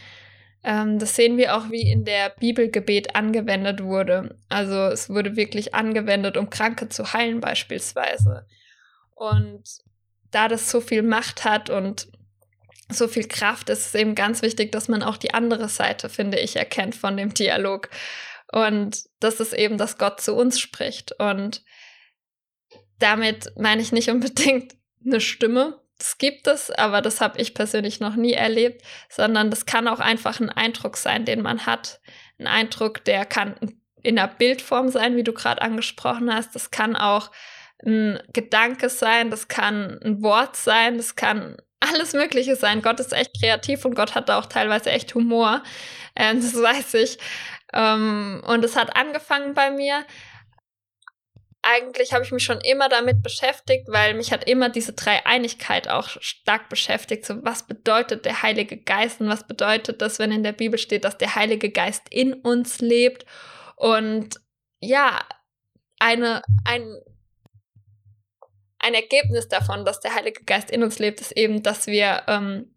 Ähm, 0.64 0.98
das 0.98 1.16
sehen 1.16 1.38
wir 1.38 1.56
auch, 1.58 1.70
wie 1.70 1.92
in 1.92 2.06
der 2.06 2.30
Bibel 2.30 2.70
Gebet 2.70 3.16
angewendet 3.16 3.84
wurde. 3.84 4.38
Also 4.48 4.88
es 4.88 5.10
wurde 5.10 5.36
wirklich 5.36 5.76
angewendet, 5.76 6.38
um 6.38 6.50
Kranke 6.50 6.88
zu 6.90 7.14
heilen 7.14 7.42
beispielsweise. 7.42 8.46
Und 9.14 9.64
da 10.32 10.48
das 10.48 10.70
so 10.70 10.80
viel 10.80 11.02
Macht 11.02 11.44
hat 11.44 11.70
und 11.70 12.08
so 12.90 13.08
viel 13.08 13.28
Kraft 13.28 13.70
ist 13.70 13.88
es 13.88 13.96
eben 13.96 14.16
ganz 14.16 14.42
wichtig, 14.42 14.72
dass 14.72 14.88
man 14.88 15.04
auch 15.04 15.18
die 15.18 15.34
andere 15.34 15.70
Seite, 15.70 16.10
finde 16.10 16.40
ich, 16.40 16.56
erkennt 16.56 16.96
von 16.96 17.16
dem 17.16 17.34
Dialog. 17.34 17.90
Und 18.52 19.04
das 19.20 19.40
ist 19.40 19.54
eben, 19.54 19.78
dass 19.78 19.98
Gott 19.98 20.22
zu 20.22 20.36
uns 20.36 20.60
spricht. 20.60 21.14
Und 21.20 21.64
damit 22.98 23.54
meine 23.58 23.82
ich 23.82 23.92
nicht 23.92 24.10
unbedingt 24.10 24.76
eine 25.06 25.22
Stimme. 25.22 25.80
Das 25.98 26.18
gibt 26.18 26.48
es, 26.48 26.72
aber 26.72 27.02
das 27.02 27.20
habe 27.20 27.40
ich 27.40 27.54
persönlich 27.54 28.00
noch 28.00 28.16
nie 28.16 28.34
erlebt, 28.34 28.82
sondern 29.10 29.50
das 29.50 29.66
kann 29.66 29.88
auch 29.88 30.00
einfach 30.00 30.40
ein 30.40 30.50
Eindruck 30.50 30.96
sein, 30.96 31.26
den 31.26 31.42
man 31.42 31.66
hat. 31.66 32.00
Ein 32.40 32.48
Eindruck, 32.48 33.04
der 33.04 33.26
kann 33.26 33.56
in 34.02 34.18
einer 34.18 34.30
Bildform 34.30 34.90
sein, 34.90 35.18
wie 35.18 35.24
du 35.24 35.34
gerade 35.34 35.62
angesprochen 35.62 36.34
hast. 36.34 36.56
Das 36.56 36.72
kann 36.72 36.96
auch 36.96 37.32
ein 37.86 38.18
Gedanke 38.32 38.90
sein, 38.90 39.30
das 39.30 39.50
kann 39.50 40.00
ein 40.02 40.24
Wort 40.24 40.56
sein, 40.56 40.98
das 40.98 41.16
kann 41.16 41.58
alles 41.80 42.14
Mögliche 42.14 42.56
sein. 42.56 42.82
Gott 42.82 43.00
ist 43.00 43.14
echt 43.14 43.40
kreativ 43.40 43.86
und 43.86 43.96
Gott 43.96 44.16
hat 44.16 44.30
da 44.30 44.40
auch 44.40 44.46
teilweise 44.46 44.92
echt 44.92 45.16
Humor. 45.16 45.64
Ähm, 46.16 46.42
das 46.42 46.54
weiß 46.62 46.96
ich. 46.96 47.18
Ähm, 47.74 48.44
und 48.46 48.64
es 48.64 48.76
hat 48.76 48.96
angefangen 48.96 49.54
bei 49.54 49.72
mir. 49.72 50.06
Eigentlich 51.62 52.14
habe 52.14 52.24
ich 52.24 52.32
mich 52.32 52.44
schon 52.44 52.62
immer 52.62 52.88
damit 52.88 53.22
beschäftigt, 53.22 53.88
weil 53.90 54.14
mich 54.14 54.32
hat 54.32 54.50
immer 54.50 54.70
diese 54.70 54.94
Dreieinigkeit 54.94 55.90
auch 55.90 56.08
stark 56.22 56.70
beschäftigt. 56.70 57.26
So, 57.26 57.44
was 57.44 57.68
bedeutet 57.68 58.24
der 58.24 58.42
Heilige 58.42 58.78
Geist 58.78 59.20
und 59.20 59.28
was 59.28 59.46
bedeutet 59.46 60.02
das, 60.02 60.20
wenn 60.20 60.32
in 60.32 60.44
der 60.44 60.54
Bibel 60.54 60.80
steht, 60.80 61.04
dass 61.04 61.18
der 61.18 61.36
Heilige 61.36 61.70
Geist 61.70 62.04
in 62.12 62.34
uns 62.34 62.80
lebt? 62.80 63.26
Und 63.76 64.40
ja, 64.80 65.20
eine, 66.00 66.42
ein 66.64 66.98
ein 68.80 68.94
Ergebnis 68.94 69.48
davon, 69.48 69.86
dass 69.86 70.00
der 70.00 70.16
Heilige 70.16 70.44
Geist 70.44 70.72
in 70.72 70.84
uns 70.84 71.00
lebt, 71.00 71.22
ist 71.22 71.38
eben, 71.38 71.64
dass 71.64 71.88
wir 71.88 72.24
ähm, 72.28 72.74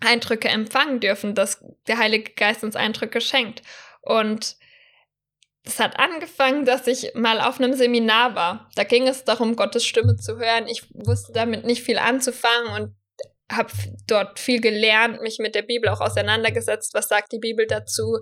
Eindrücke 0.00 0.48
empfangen 0.48 1.00
dürfen, 1.00 1.34
dass 1.34 1.64
der 1.86 1.98
Heilige 1.98 2.32
Geist 2.32 2.64
uns 2.64 2.76
Eindrücke 2.76 3.20
schenkt. 3.20 3.62
Und 4.00 4.56
das 5.64 5.78
hat 5.78 5.98
angefangen, 5.98 6.64
dass 6.64 6.86
ich 6.86 7.14
mal 7.14 7.40
auf 7.40 7.60
einem 7.60 7.74
Seminar 7.74 8.34
war. 8.34 8.70
Da 8.74 8.84
ging 8.84 9.06
es 9.06 9.24
darum, 9.24 9.54
Gottes 9.54 9.84
Stimme 9.84 10.16
zu 10.16 10.38
hören. 10.38 10.66
Ich 10.66 10.88
wusste 10.92 11.32
damit 11.32 11.64
nicht 11.64 11.82
viel 11.82 11.98
anzufangen 11.98 12.72
und 12.74 12.96
habe 13.50 13.72
dort 14.06 14.38
viel 14.38 14.60
gelernt, 14.60 15.20
mich 15.20 15.38
mit 15.38 15.54
der 15.54 15.62
Bibel 15.62 15.88
auch 15.88 16.00
auseinandergesetzt. 16.00 16.94
Was 16.94 17.08
sagt 17.08 17.32
die 17.32 17.38
Bibel 17.38 17.66
dazu 17.66 18.18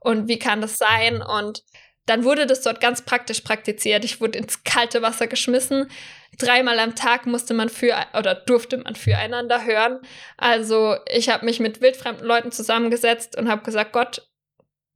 und 0.00 0.26
wie 0.28 0.38
kann 0.38 0.60
das 0.60 0.78
sein? 0.78 1.22
Und 1.22 1.62
dann 2.06 2.24
wurde 2.24 2.46
das 2.46 2.62
dort 2.62 2.80
ganz 2.80 3.02
praktisch 3.02 3.42
praktiziert. 3.42 4.04
Ich 4.04 4.20
wurde 4.20 4.38
ins 4.38 4.64
kalte 4.64 5.02
Wasser 5.02 5.28
geschmissen. 5.28 5.90
Dreimal 6.38 6.78
am 6.78 6.94
Tag 6.94 7.26
musste 7.26 7.54
man 7.54 7.68
für 7.68 7.94
oder 8.18 8.34
durfte 8.34 8.78
man 8.78 8.94
füreinander 8.94 9.64
hören. 9.64 10.00
Also 10.36 10.96
ich 11.08 11.28
habe 11.28 11.44
mich 11.44 11.60
mit 11.60 11.80
wildfremden 11.80 12.26
Leuten 12.26 12.52
zusammengesetzt 12.52 13.36
und 13.36 13.50
habe 13.50 13.62
gesagt, 13.62 13.92
Gott, 13.92 14.22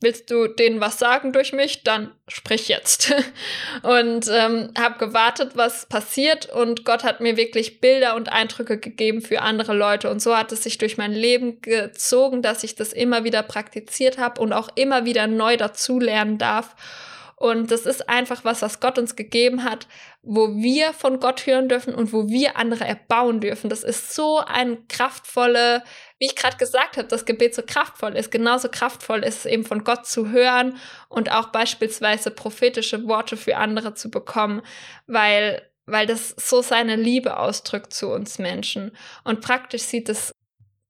willst 0.04 0.30
du 0.30 0.46
denen 0.46 0.80
was 0.80 0.98
sagen 0.98 1.32
durch 1.32 1.52
mich, 1.52 1.82
dann 1.82 2.12
sprich 2.28 2.68
jetzt. 2.68 3.12
und 3.82 4.28
ähm, 4.30 4.72
habe 4.78 4.98
gewartet, 4.98 5.52
was 5.54 5.86
passiert 5.86 6.46
und 6.46 6.84
Gott 6.84 7.02
hat 7.02 7.20
mir 7.20 7.36
wirklich 7.36 7.80
Bilder 7.80 8.14
und 8.14 8.30
Eindrücke 8.30 8.78
gegeben 8.78 9.22
für 9.22 9.40
andere 9.40 9.74
Leute 9.74 10.10
und 10.10 10.22
so 10.22 10.36
hat 10.36 10.52
es 10.52 10.62
sich 10.62 10.78
durch 10.78 10.98
mein 10.98 11.12
Leben 11.12 11.60
gezogen, 11.60 12.42
dass 12.42 12.62
ich 12.62 12.76
das 12.76 12.92
immer 12.92 13.24
wieder 13.24 13.42
praktiziert 13.42 14.18
habe 14.18 14.40
und 14.40 14.52
auch 14.52 14.68
immer 14.76 15.04
wieder 15.04 15.26
neu 15.26 15.56
dazulernen 15.56 16.38
darf. 16.38 16.76
Und 17.44 17.70
das 17.70 17.84
ist 17.84 18.08
einfach 18.08 18.46
was, 18.46 18.62
was 18.62 18.80
Gott 18.80 18.98
uns 18.98 19.16
gegeben 19.16 19.64
hat, 19.64 19.86
wo 20.22 20.56
wir 20.56 20.94
von 20.94 21.20
Gott 21.20 21.44
hören 21.44 21.68
dürfen 21.68 21.94
und 21.94 22.10
wo 22.14 22.26
wir 22.26 22.56
andere 22.56 22.86
erbauen 22.86 23.42
dürfen. 23.42 23.68
Das 23.68 23.84
ist 23.84 24.14
so 24.14 24.38
ein 24.38 24.88
kraftvolle, 24.88 25.84
wie 26.18 26.24
ich 26.24 26.36
gerade 26.36 26.56
gesagt 26.56 26.96
habe, 26.96 27.06
das 27.06 27.26
Gebet 27.26 27.54
so 27.54 27.60
kraftvoll 27.60 28.16
ist. 28.16 28.30
Genauso 28.30 28.70
kraftvoll 28.70 29.22
ist 29.22 29.40
es 29.40 29.44
eben 29.44 29.66
von 29.66 29.84
Gott 29.84 30.06
zu 30.06 30.30
hören 30.30 30.78
und 31.10 31.30
auch 31.30 31.48
beispielsweise 31.48 32.30
prophetische 32.30 33.06
Worte 33.06 33.36
für 33.36 33.58
andere 33.58 33.92
zu 33.92 34.10
bekommen, 34.10 34.62
weil 35.06 35.60
weil 35.84 36.06
das 36.06 36.30
so 36.38 36.62
seine 36.62 36.96
Liebe 36.96 37.36
ausdrückt 37.36 37.92
zu 37.92 38.08
uns 38.08 38.38
Menschen. 38.38 38.96
Und 39.22 39.42
praktisch 39.42 39.82
sieht 39.82 40.08
es 40.08 40.32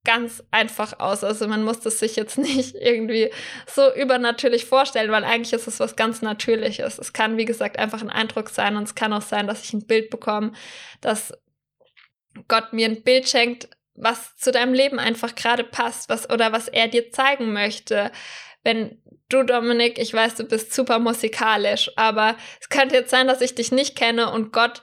ganz 0.05 0.43
einfach 0.51 1.01
aus. 1.01 1.25
Also 1.25 1.49
man 1.49 1.65
muss 1.65 1.81
das 1.81 1.99
sich 1.99 2.17
jetzt 2.17 2.39
nicht 2.39 2.75
irgendwie 2.75 3.31
so 3.67 3.93
übernatürlich 3.95 4.67
vorstellen, 4.67 5.11
weil 5.11 5.25
eigentlich 5.25 5.53
ist 5.53 5.67
es 5.67 5.81
was 5.81 5.97
ganz 5.97 6.23
Natürliches. 6.23 6.99
Es 6.99 7.13
kann, 7.13 7.37
wie 7.37 7.47
gesagt, 7.47 7.79
einfach 7.79 8.03
ein 8.03 8.11
Eindruck 8.11 8.51
sein 8.51 8.77
und 8.77 8.85
es 8.85 8.95
kann 8.95 9.13
auch 9.13 9.23
sein, 9.23 9.47
dass 9.47 9.65
ich 9.65 9.73
ein 9.73 9.87
Bild 9.87 10.11
bekomme, 10.11 10.53
dass 11.01 11.33
Gott 12.49 12.73
mir 12.73 12.89
ein 12.89 13.03
Bild 13.03 13.29
schenkt, 13.29 13.69
was 13.95 14.37
zu 14.37 14.51
deinem 14.51 14.75
Leben 14.75 14.99
einfach 14.99 15.35
gerade 15.35 15.65
passt, 15.65 16.09
was 16.09 16.29
oder 16.29 16.53
was 16.53 16.69
er 16.69 16.89
dir 16.89 17.11
zeigen 17.11 17.53
möchte. 17.53 18.11
Wenn 18.65 19.01
du, 19.29 19.45
Dominik, 19.45 19.99
ich 19.99 20.13
weiß, 20.13 20.35
du 20.35 20.45
bist 20.45 20.75
super 20.75 20.99
musikalisch, 20.99 21.91
aber 21.97 22.37
es 22.61 22.69
könnte 22.69 22.97
jetzt 22.97 23.11
sein, 23.11 23.29
dass 23.29 23.41
ich 23.41 23.55
dich 23.55 23.73
nicht 23.73 23.97
kenne 23.97 24.31
und 24.31 24.53
Gott 24.53 24.83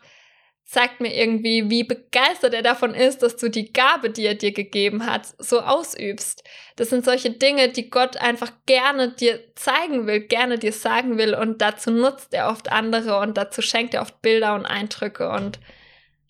sagt 0.64 1.01
mir 1.01 1.14
irgendwie, 1.14 1.70
wie 1.70 1.84
begeistert 1.84 2.53
er 2.53 2.62
davon 2.62 2.93
ist, 2.93 3.24
dass 3.24 3.36
du 3.36 3.49
die 3.49 3.74
Gabe, 3.74 4.09
die 4.09 4.26
er 4.26 4.36
dir 4.36 4.53
gegeben 4.53 5.05
hat, 5.05 5.34
so 5.38 5.59
ausübst. 5.59 6.43
Das 6.78 6.89
sind 6.89 7.03
solche 7.03 7.32
Dinge, 7.32 7.70
die 7.70 7.89
Gott 7.89 8.16
einfach 8.18 8.53
gerne 8.66 9.14
dir 9.14 9.53
zeigen 9.55 10.07
will, 10.07 10.22
gerne 10.22 10.57
dir 10.57 10.72
sagen 10.72 11.18
will 11.18 11.36
und 11.36 11.62
dazu 11.62 11.91
nutzt 11.91 12.34
er 12.34 12.49
oft 12.49 12.72
andere 12.72 13.20
und 13.20 13.38
dazu 13.38 13.62
schenkt 13.62 13.93
er 13.93 14.01
oft 14.01 14.22
Bilder 14.22 14.55
und 14.55 14.66
Eindrücke 14.66 15.30
und 15.30 15.59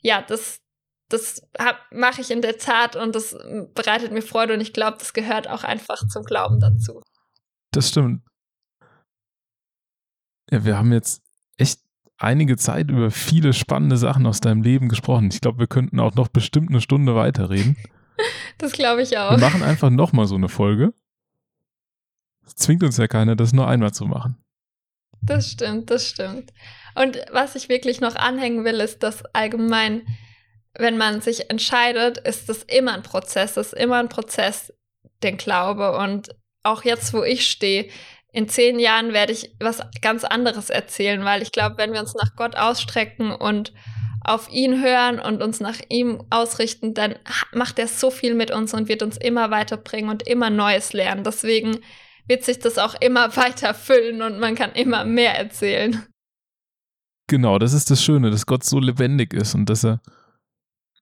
ja, 0.02 0.24
das, 0.24 0.60
das 1.10 1.48
mache 1.92 2.22
ich 2.22 2.32
in 2.32 2.42
der 2.42 2.58
Tat 2.58 2.96
und 2.96 3.14
das 3.14 3.38
bereitet 3.76 4.12
mir 4.12 4.24
Freude 4.24 4.56
und 4.56 4.62
ich 4.62 4.74
glaube, 4.74 4.98
das 4.98 5.14
gehört 5.14 5.48
auch 5.48 5.64
einfach 5.64 6.08
zum 6.08 6.24
Glauben 6.24 6.60
dazu. 6.60 7.04
Das 7.72 7.90
stimmt. 7.90 8.24
Ja, 10.50 10.66
wir 10.66 10.78
haben 10.78 10.92
jetzt 10.92 11.22
echt 11.58 11.80
einige 12.24 12.58
Zeit 12.58 12.90
über 12.90 13.12
viele 13.12 13.54
spannende 13.54 13.98
Sachen 13.98 14.26
aus 14.26 14.42
deinem 14.42 14.62
Leben 14.62 14.90
gesprochen. 14.90 15.30
Ich 15.32 15.42
glaube, 15.42 15.60
wir 15.60 15.68
könnten 15.68 16.00
auch 16.00 16.16
noch 16.16 16.28
bestimmt 16.28 16.70
eine 16.70 16.82
Stunde 16.82 17.16
weiterreden. 17.16 17.78
Das 18.60 18.74
glaube 18.74 19.02
ich 19.02 19.18
auch. 19.18 19.32
Wir 19.32 19.40
machen 19.40 19.64
einfach 19.64 19.90
nochmal 19.90 20.28
so 20.28 20.36
eine 20.36 20.50
Folge. 20.50 20.94
Es 22.46 22.56
zwingt 22.56 22.84
uns 22.84 22.98
ja 22.98 23.08
keiner, 23.08 23.36
das 23.36 23.52
nur 23.52 23.68
einmal 23.68 23.94
zu 23.94 24.06
machen. 24.06 24.38
Das 25.24 25.50
stimmt, 25.50 25.90
das 25.90 26.08
stimmt. 26.08 26.54
Und 26.94 27.18
was 27.32 27.56
ich 27.56 27.68
wirklich 27.68 28.00
noch 28.00 28.16
anhängen 28.16 28.64
will, 28.64 28.80
ist, 28.80 29.02
dass 29.02 29.26
allgemein, 29.34 30.04
wenn 30.78 30.98
man 30.98 31.22
sich 31.22 31.50
entscheidet, 31.50 32.20
ist 32.20 32.48
das 32.48 32.62
immer 32.64 32.94
ein 32.94 33.02
Prozess, 33.02 33.54
das 33.54 33.74
ist 33.74 33.82
immer 33.82 33.98
ein 33.98 34.10
Prozess, 34.10 34.72
den 35.24 35.38
Glaube. 35.38 35.98
Und 35.98 36.36
auch 36.62 36.84
jetzt, 36.84 37.14
wo 37.14 37.24
ich 37.24 37.50
stehe, 37.50 37.90
in 38.32 38.48
zehn 38.48 38.80
Jahren 38.80 39.14
werde 39.14 39.34
ich 39.34 39.54
was 39.60 39.82
ganz 40.02 40.24
anderes 40.24 40.70
erzählen, 40.70 41.24
weil 41.26 41.42
ich 41.42 41.52
glaube, 41.52 41.78
wenn 41.78 41.94
wir 41.94 42.00
uns 42.00 42.14
nach 42.14 42.36
Gott 42.36 42.56
ausstrecken 42.56 43.32
und 43.32 43.74
auf 44.24 44.50
ihn 44.50 44.82
hören 44.82 45.20
und 45.20 45.42
uns 45.42 45.60
nach 45.60 45.80
ihm 45.90 46.24
ausrichten, 46.30 46.94
dann 46.94 47.16
macht 47.54 47.80
er 47.80 47.88
so 47.88 48.12
viel 48.12 48.36
mit 48.36 48.52
uns 48.52 48.74
und 48.74 48.88
wird 48.88 49.04
uns 49.04 49.18
immer 49.18 49.52
weiterbringen 49.52 50.10
und 50.10 50.28
immer 50.28 50.50
Neues 50.50 50.94
lernen. 50.94 51.24
Deswegen 51.24 51.80
wird 52.28 52.44
sich 52.44 52.60
das 52.60 52.78
auch 52.78 52.96
immer 53.02 53.36
weiter 53.36 53.74
füllen 53.74 54.22
und 54.22 54.40
man 54.40 54.56
kann 54.56 54.72
immer 54.74 55.04
mehr 55.06 55.38
erzählen. 55.38 56.06
Genau, 57.28 57.60
das 57.60 57.74
ist 57.74 57.90
das 57.90 58.04
Schöne, 58.04 58.30
dass 58.30 58.46
Gott 58.46 58.64
so 58.64 58.80
lebendig 58.80 59.34
ist 59.34 59.56
und 59.56 59.70
dass 59.70 59.84
er 59.84 60.02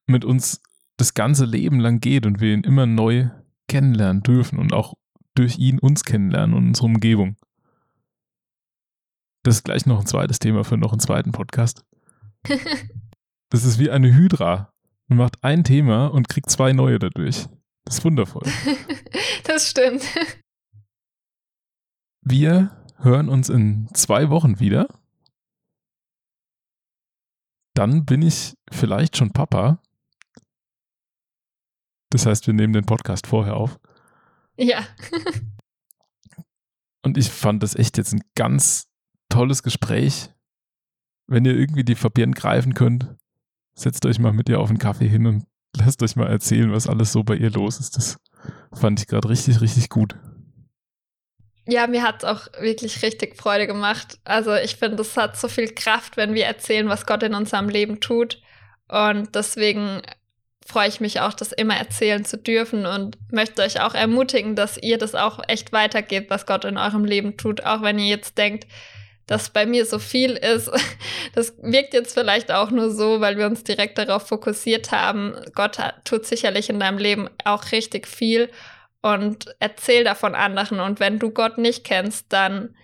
mit 0.06 0.24
uns 0.24 0.62
das 0.96 1.14
ganze 1.14 1.44
Leben 1.44 1.80
lang 1.80 2.00
geht 2.00 2.26
und 2.26 2.40
wir 2.40 2.54
ihn 2.54 2.64
immer 2.64 2.86
neu 2.86 3.28
kennenlernen 3.68 4.22
dürfen 4.22 4.58
und 4.58 4.72
auch 4.72 4.94
durch 5.34 5.58
ihn 5.58 5.78
uns 5.78 6.04
kennenlernen 6.04 6.56
und 6.56 6.68
unsere 6.68 6.86
Umgebung. 6.86 7.36
Das 9.42 9.56
ist 9.56 9.64
gleich 9.64 9.86
noch 9.86 10.00
ein 10.00 10.06
zweites 10.06 10.38
Thema 10.38 10.64
für 10.64 10.76
noch 10.76 10.92
einen 10.92 11.00
zweiten 11.00 11.32
Podcast. 11.32 11.84
das 13.50 13.64
ist 13.64 13.78
wie 13.78 13.90
eine 13.90 14.14
Hydra. 14.14 14.72
Man 15.06 15.18
macht 15.18 15.42
ein 15.42 15.64
Thema 15.64 16.06
und 16.06 16.28
kriegt 16.28 16.50
zwei 16.50 16.72
neue 16.72 16.98
dadurch. 16.98 17.46
Das 17.84 17.98
ist 17.98 18.04
wundervoll. 18.04 18.46
das 19.44 19.70
stimmt. 19.70 20.02
Wir 22.22 22.84
hören 22.98 23.28
uns 23.28 23.48
in 23.48 23.88
zwei 23.94 24.28
Wochen 24.30 24.60
wieder. 24.60 24.88
Dann 27.74 28.04
bin 28.04 28.20
ich 28.20 28.54
vielleicht 28.70 29.16
schon 29.16 29.32
Papa. 29.32 29.82
Das 32.10 32.26
heißt, 32.26 32.46
wir 32.46 32.54
nehmen 32.54 32.72
den 32.72 32.84
Podcast 32.84 33.26
vorher 33.26 33.56
auf. 33.56 33.80
Ja. 34.60 34.86
Und 37.02 37.16
ich 37.16 37.30
fand 37.30 37.62
das 37.62 37.74
echt 37.74 37.96
jetzt 37.96 38.12
ein 38.12 38.22
ganz 38.34 38.88
tolles 39.30 39.62
Gespräch. 39.62 40.28
Wenn 41.26 41.46
ihr 41.46 41.56
irgendwie 41.56 41.84
die 41.84 41.94
Fabienne 41.94 42.34
greifen 42.34 42.74
könnt, 42.74 43.16
setzt 43.74 44.04
euch 44.04 44.18
mal 44.18 44.32
mit 44.32 44.48
ihr 44.50 44.60
auf 44.60 44.68
einen 44.68 44.78
Kaffee 44.78 45.08
hin 45.08 45.26
und 45.26 45.46
lasst 45.76 46.02
euch 46.02 46.14
mal 46.16 46.28
erzählen, 46.28 46.72
was 46.72 46.88
alles 46.88 47.12
so 47.12 47.22
bei 47.22 47.36
ihr 47.36 47.50
los 47.50 47.80
ist. 47.80 47.96
Das 47.96 48.18
fand 48.72 49.00
ich 49.00 49.06
gerade 49.06 49.28
richtig, 49.28 49.60
richtig 49.62 49.88
gut. 49.88 50.16
Ja, 51.66 51.86
mir 51.86 52.02
hat 52.02 52.22
es 52.22 52.24
auch 52.24 52.48
wirklich 52.60 53.02
richtig 53.02 53.36
Freude 53.36 53.66
gemacht. 53.66 54.18
Also 54.24 54.54
ich 54.54 54.76
finde, 54.76 55.02
es 55.02 55.16
hat 55.16 55.38
so 55.38 55.48
viel 55.48 55.72
Kraft, 55.72 56.16
wenn 56.16 56.34
wir 56.34 56.44
erzählen, 56.44 56.88
was 56.88 57.06
Gott 57.06 57.22
in 57.22 57.34
unserem 57.34 57.68
Leben 57.68 58.00
tut. 58.00 58.42
Und 58.88 59.34
deswegen 59.34 60.02
freue 60.70 60.88
ich 60.88 61.00
mich 61.00 61.20
auch, 61.20 61.34
das 61.34 61.52
immer 61.52 61.76
erzählen 61.76 62.24
zu 62.24 62.38
dürfen 62.38 62.86
und 62.86 63.18
möchte 63.30 63.62
euch 63.62 63.80
auch 63.80 63.94
ermutigen, 63.94 64.56
dass 64.56 64.78
ihr 64.78 64.98
das 64.98 65.14
auch 65.14 65.40
echt 65.48 65.72
weitergebt, 65.72 66.30
was 66.30 66.46
Gott 66.46 66.64
in 66.64 66.78
eurem 66.78 67.04
Leben 67.04 67.36
tut, 67.36 67.64
auch 67.64 67.82
wenn 67.82 67.98
ihr 67.98 68.06
jetzt 68.06 68.38
denkt, 68.38 68.66
dass 69.26 69.50
bei 69.50 69.64
mir 69.64 69.86
so 69.86 69.98
viel 69.98 70.32
ist. 70.32 70.70
Das 71.34 71.54
wirkt 71.62 71.94
jetzt 71.94 72.14
vielleicht 72.14 72.50
auch 72.50 72.72
nur 72.72 72.90
so, 72.90 73.20
weil 73.20 73.38
wir 73.38 73.46
uns 73.46 73.62
direkt 73.62 73.98
darauf 73.98 74.26
fokussiert 74.26 74.90
haben. 74.90 75.36
Gott 75.54 75.78
tut 76.04 76.26
sicherlich 76.26 76.68
in 76.68 76.80
deinem 76.80 76.98
Leben 76.98 77.30
auch 77.44 77.70
richtig 77.70 78.08
viel 78.08 78.50
und 79.00 79.54
erzähl 79.60 80.02
davon 80.02 80.34
anderen. 80.34 80.80
Und 80.80 80.98
wenn 80.98 81.20
du 81.20 81.30
Gott 81.30 81.56
nicht 81.56 81.84
kennst, 81.84 82.32
dann 82.32 82.74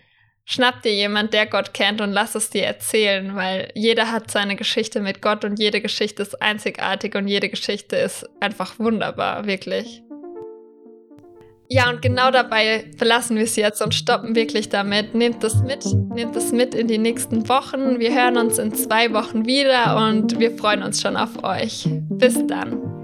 schnapp 0.47 0.80
dir 0.82 0.94
jemand, 0.94 1.34
der 1.34 1.47
Gott 1.47 1.74
kennt 1.74 2.01
und 2.01 2.12
lass 2.12 2.34
es 2.34 2.49
dir 2.49 2.64
erzählen, 2.64 3.34
weil 3.34 3.70
jeder 3.74 4.11
hat 4.12 4.30
seine 4.30 4.57
Geschichte 4.57 5.01
mit 5.01 5.20
Gott 5.20 5.44
und 5.44 5.59
jede 5.59 5.82
Geschichte 5.82 6.22
ist 6.22 6.40
einzigartig 6.40 7.14
und 7.16 7.28
jede 7.28 7.51
Geschichte 7.51 7.97
ist 7.97 8.26
einfach 8.40 8.78
wunderbar, 8.78 9.47
wirklich. 9.47 10.03
Ja, 11.68 11.90
und 11.90 12.01
genau 12.01 12.30
dabei 12.30 12.84
verlassen 12.97 13.36
wir 13.36 13.42
es 13.42 13.57
jetzt 13.57 13.82
und 13.82 13.92
stoppen 13.92 14.36
wirklich 14.36 14.68
damit. 14.68 15.16
Nehmt 15.16 15.42
das 15.42 15.62
mit, 15.64 15.84
nehmt 16.14 16.36
das 16.36 16.53
mit 16.53 16.76
in 16.76 16.86
die 16.86 16.99
nächsten 16.99 17.49
Wochen. 17.49 17.99
Wir 17.99 18.14
hören 18.14 18.36
uns 18.36 18.59
in 18.59 18.72
zwei 18.72 19.12
Wochen 19.12 19.47
wieder 19.47 19.97
und 19.97 20.38
wir 20.38 20.57
freuen 20.57 20.84
uns 20.84 21.03
schon 21.03 21.16
auf 21.16 21.42
euch. 21.42 21.88
Bis 22.09 22.47
dann. 22.47 22.95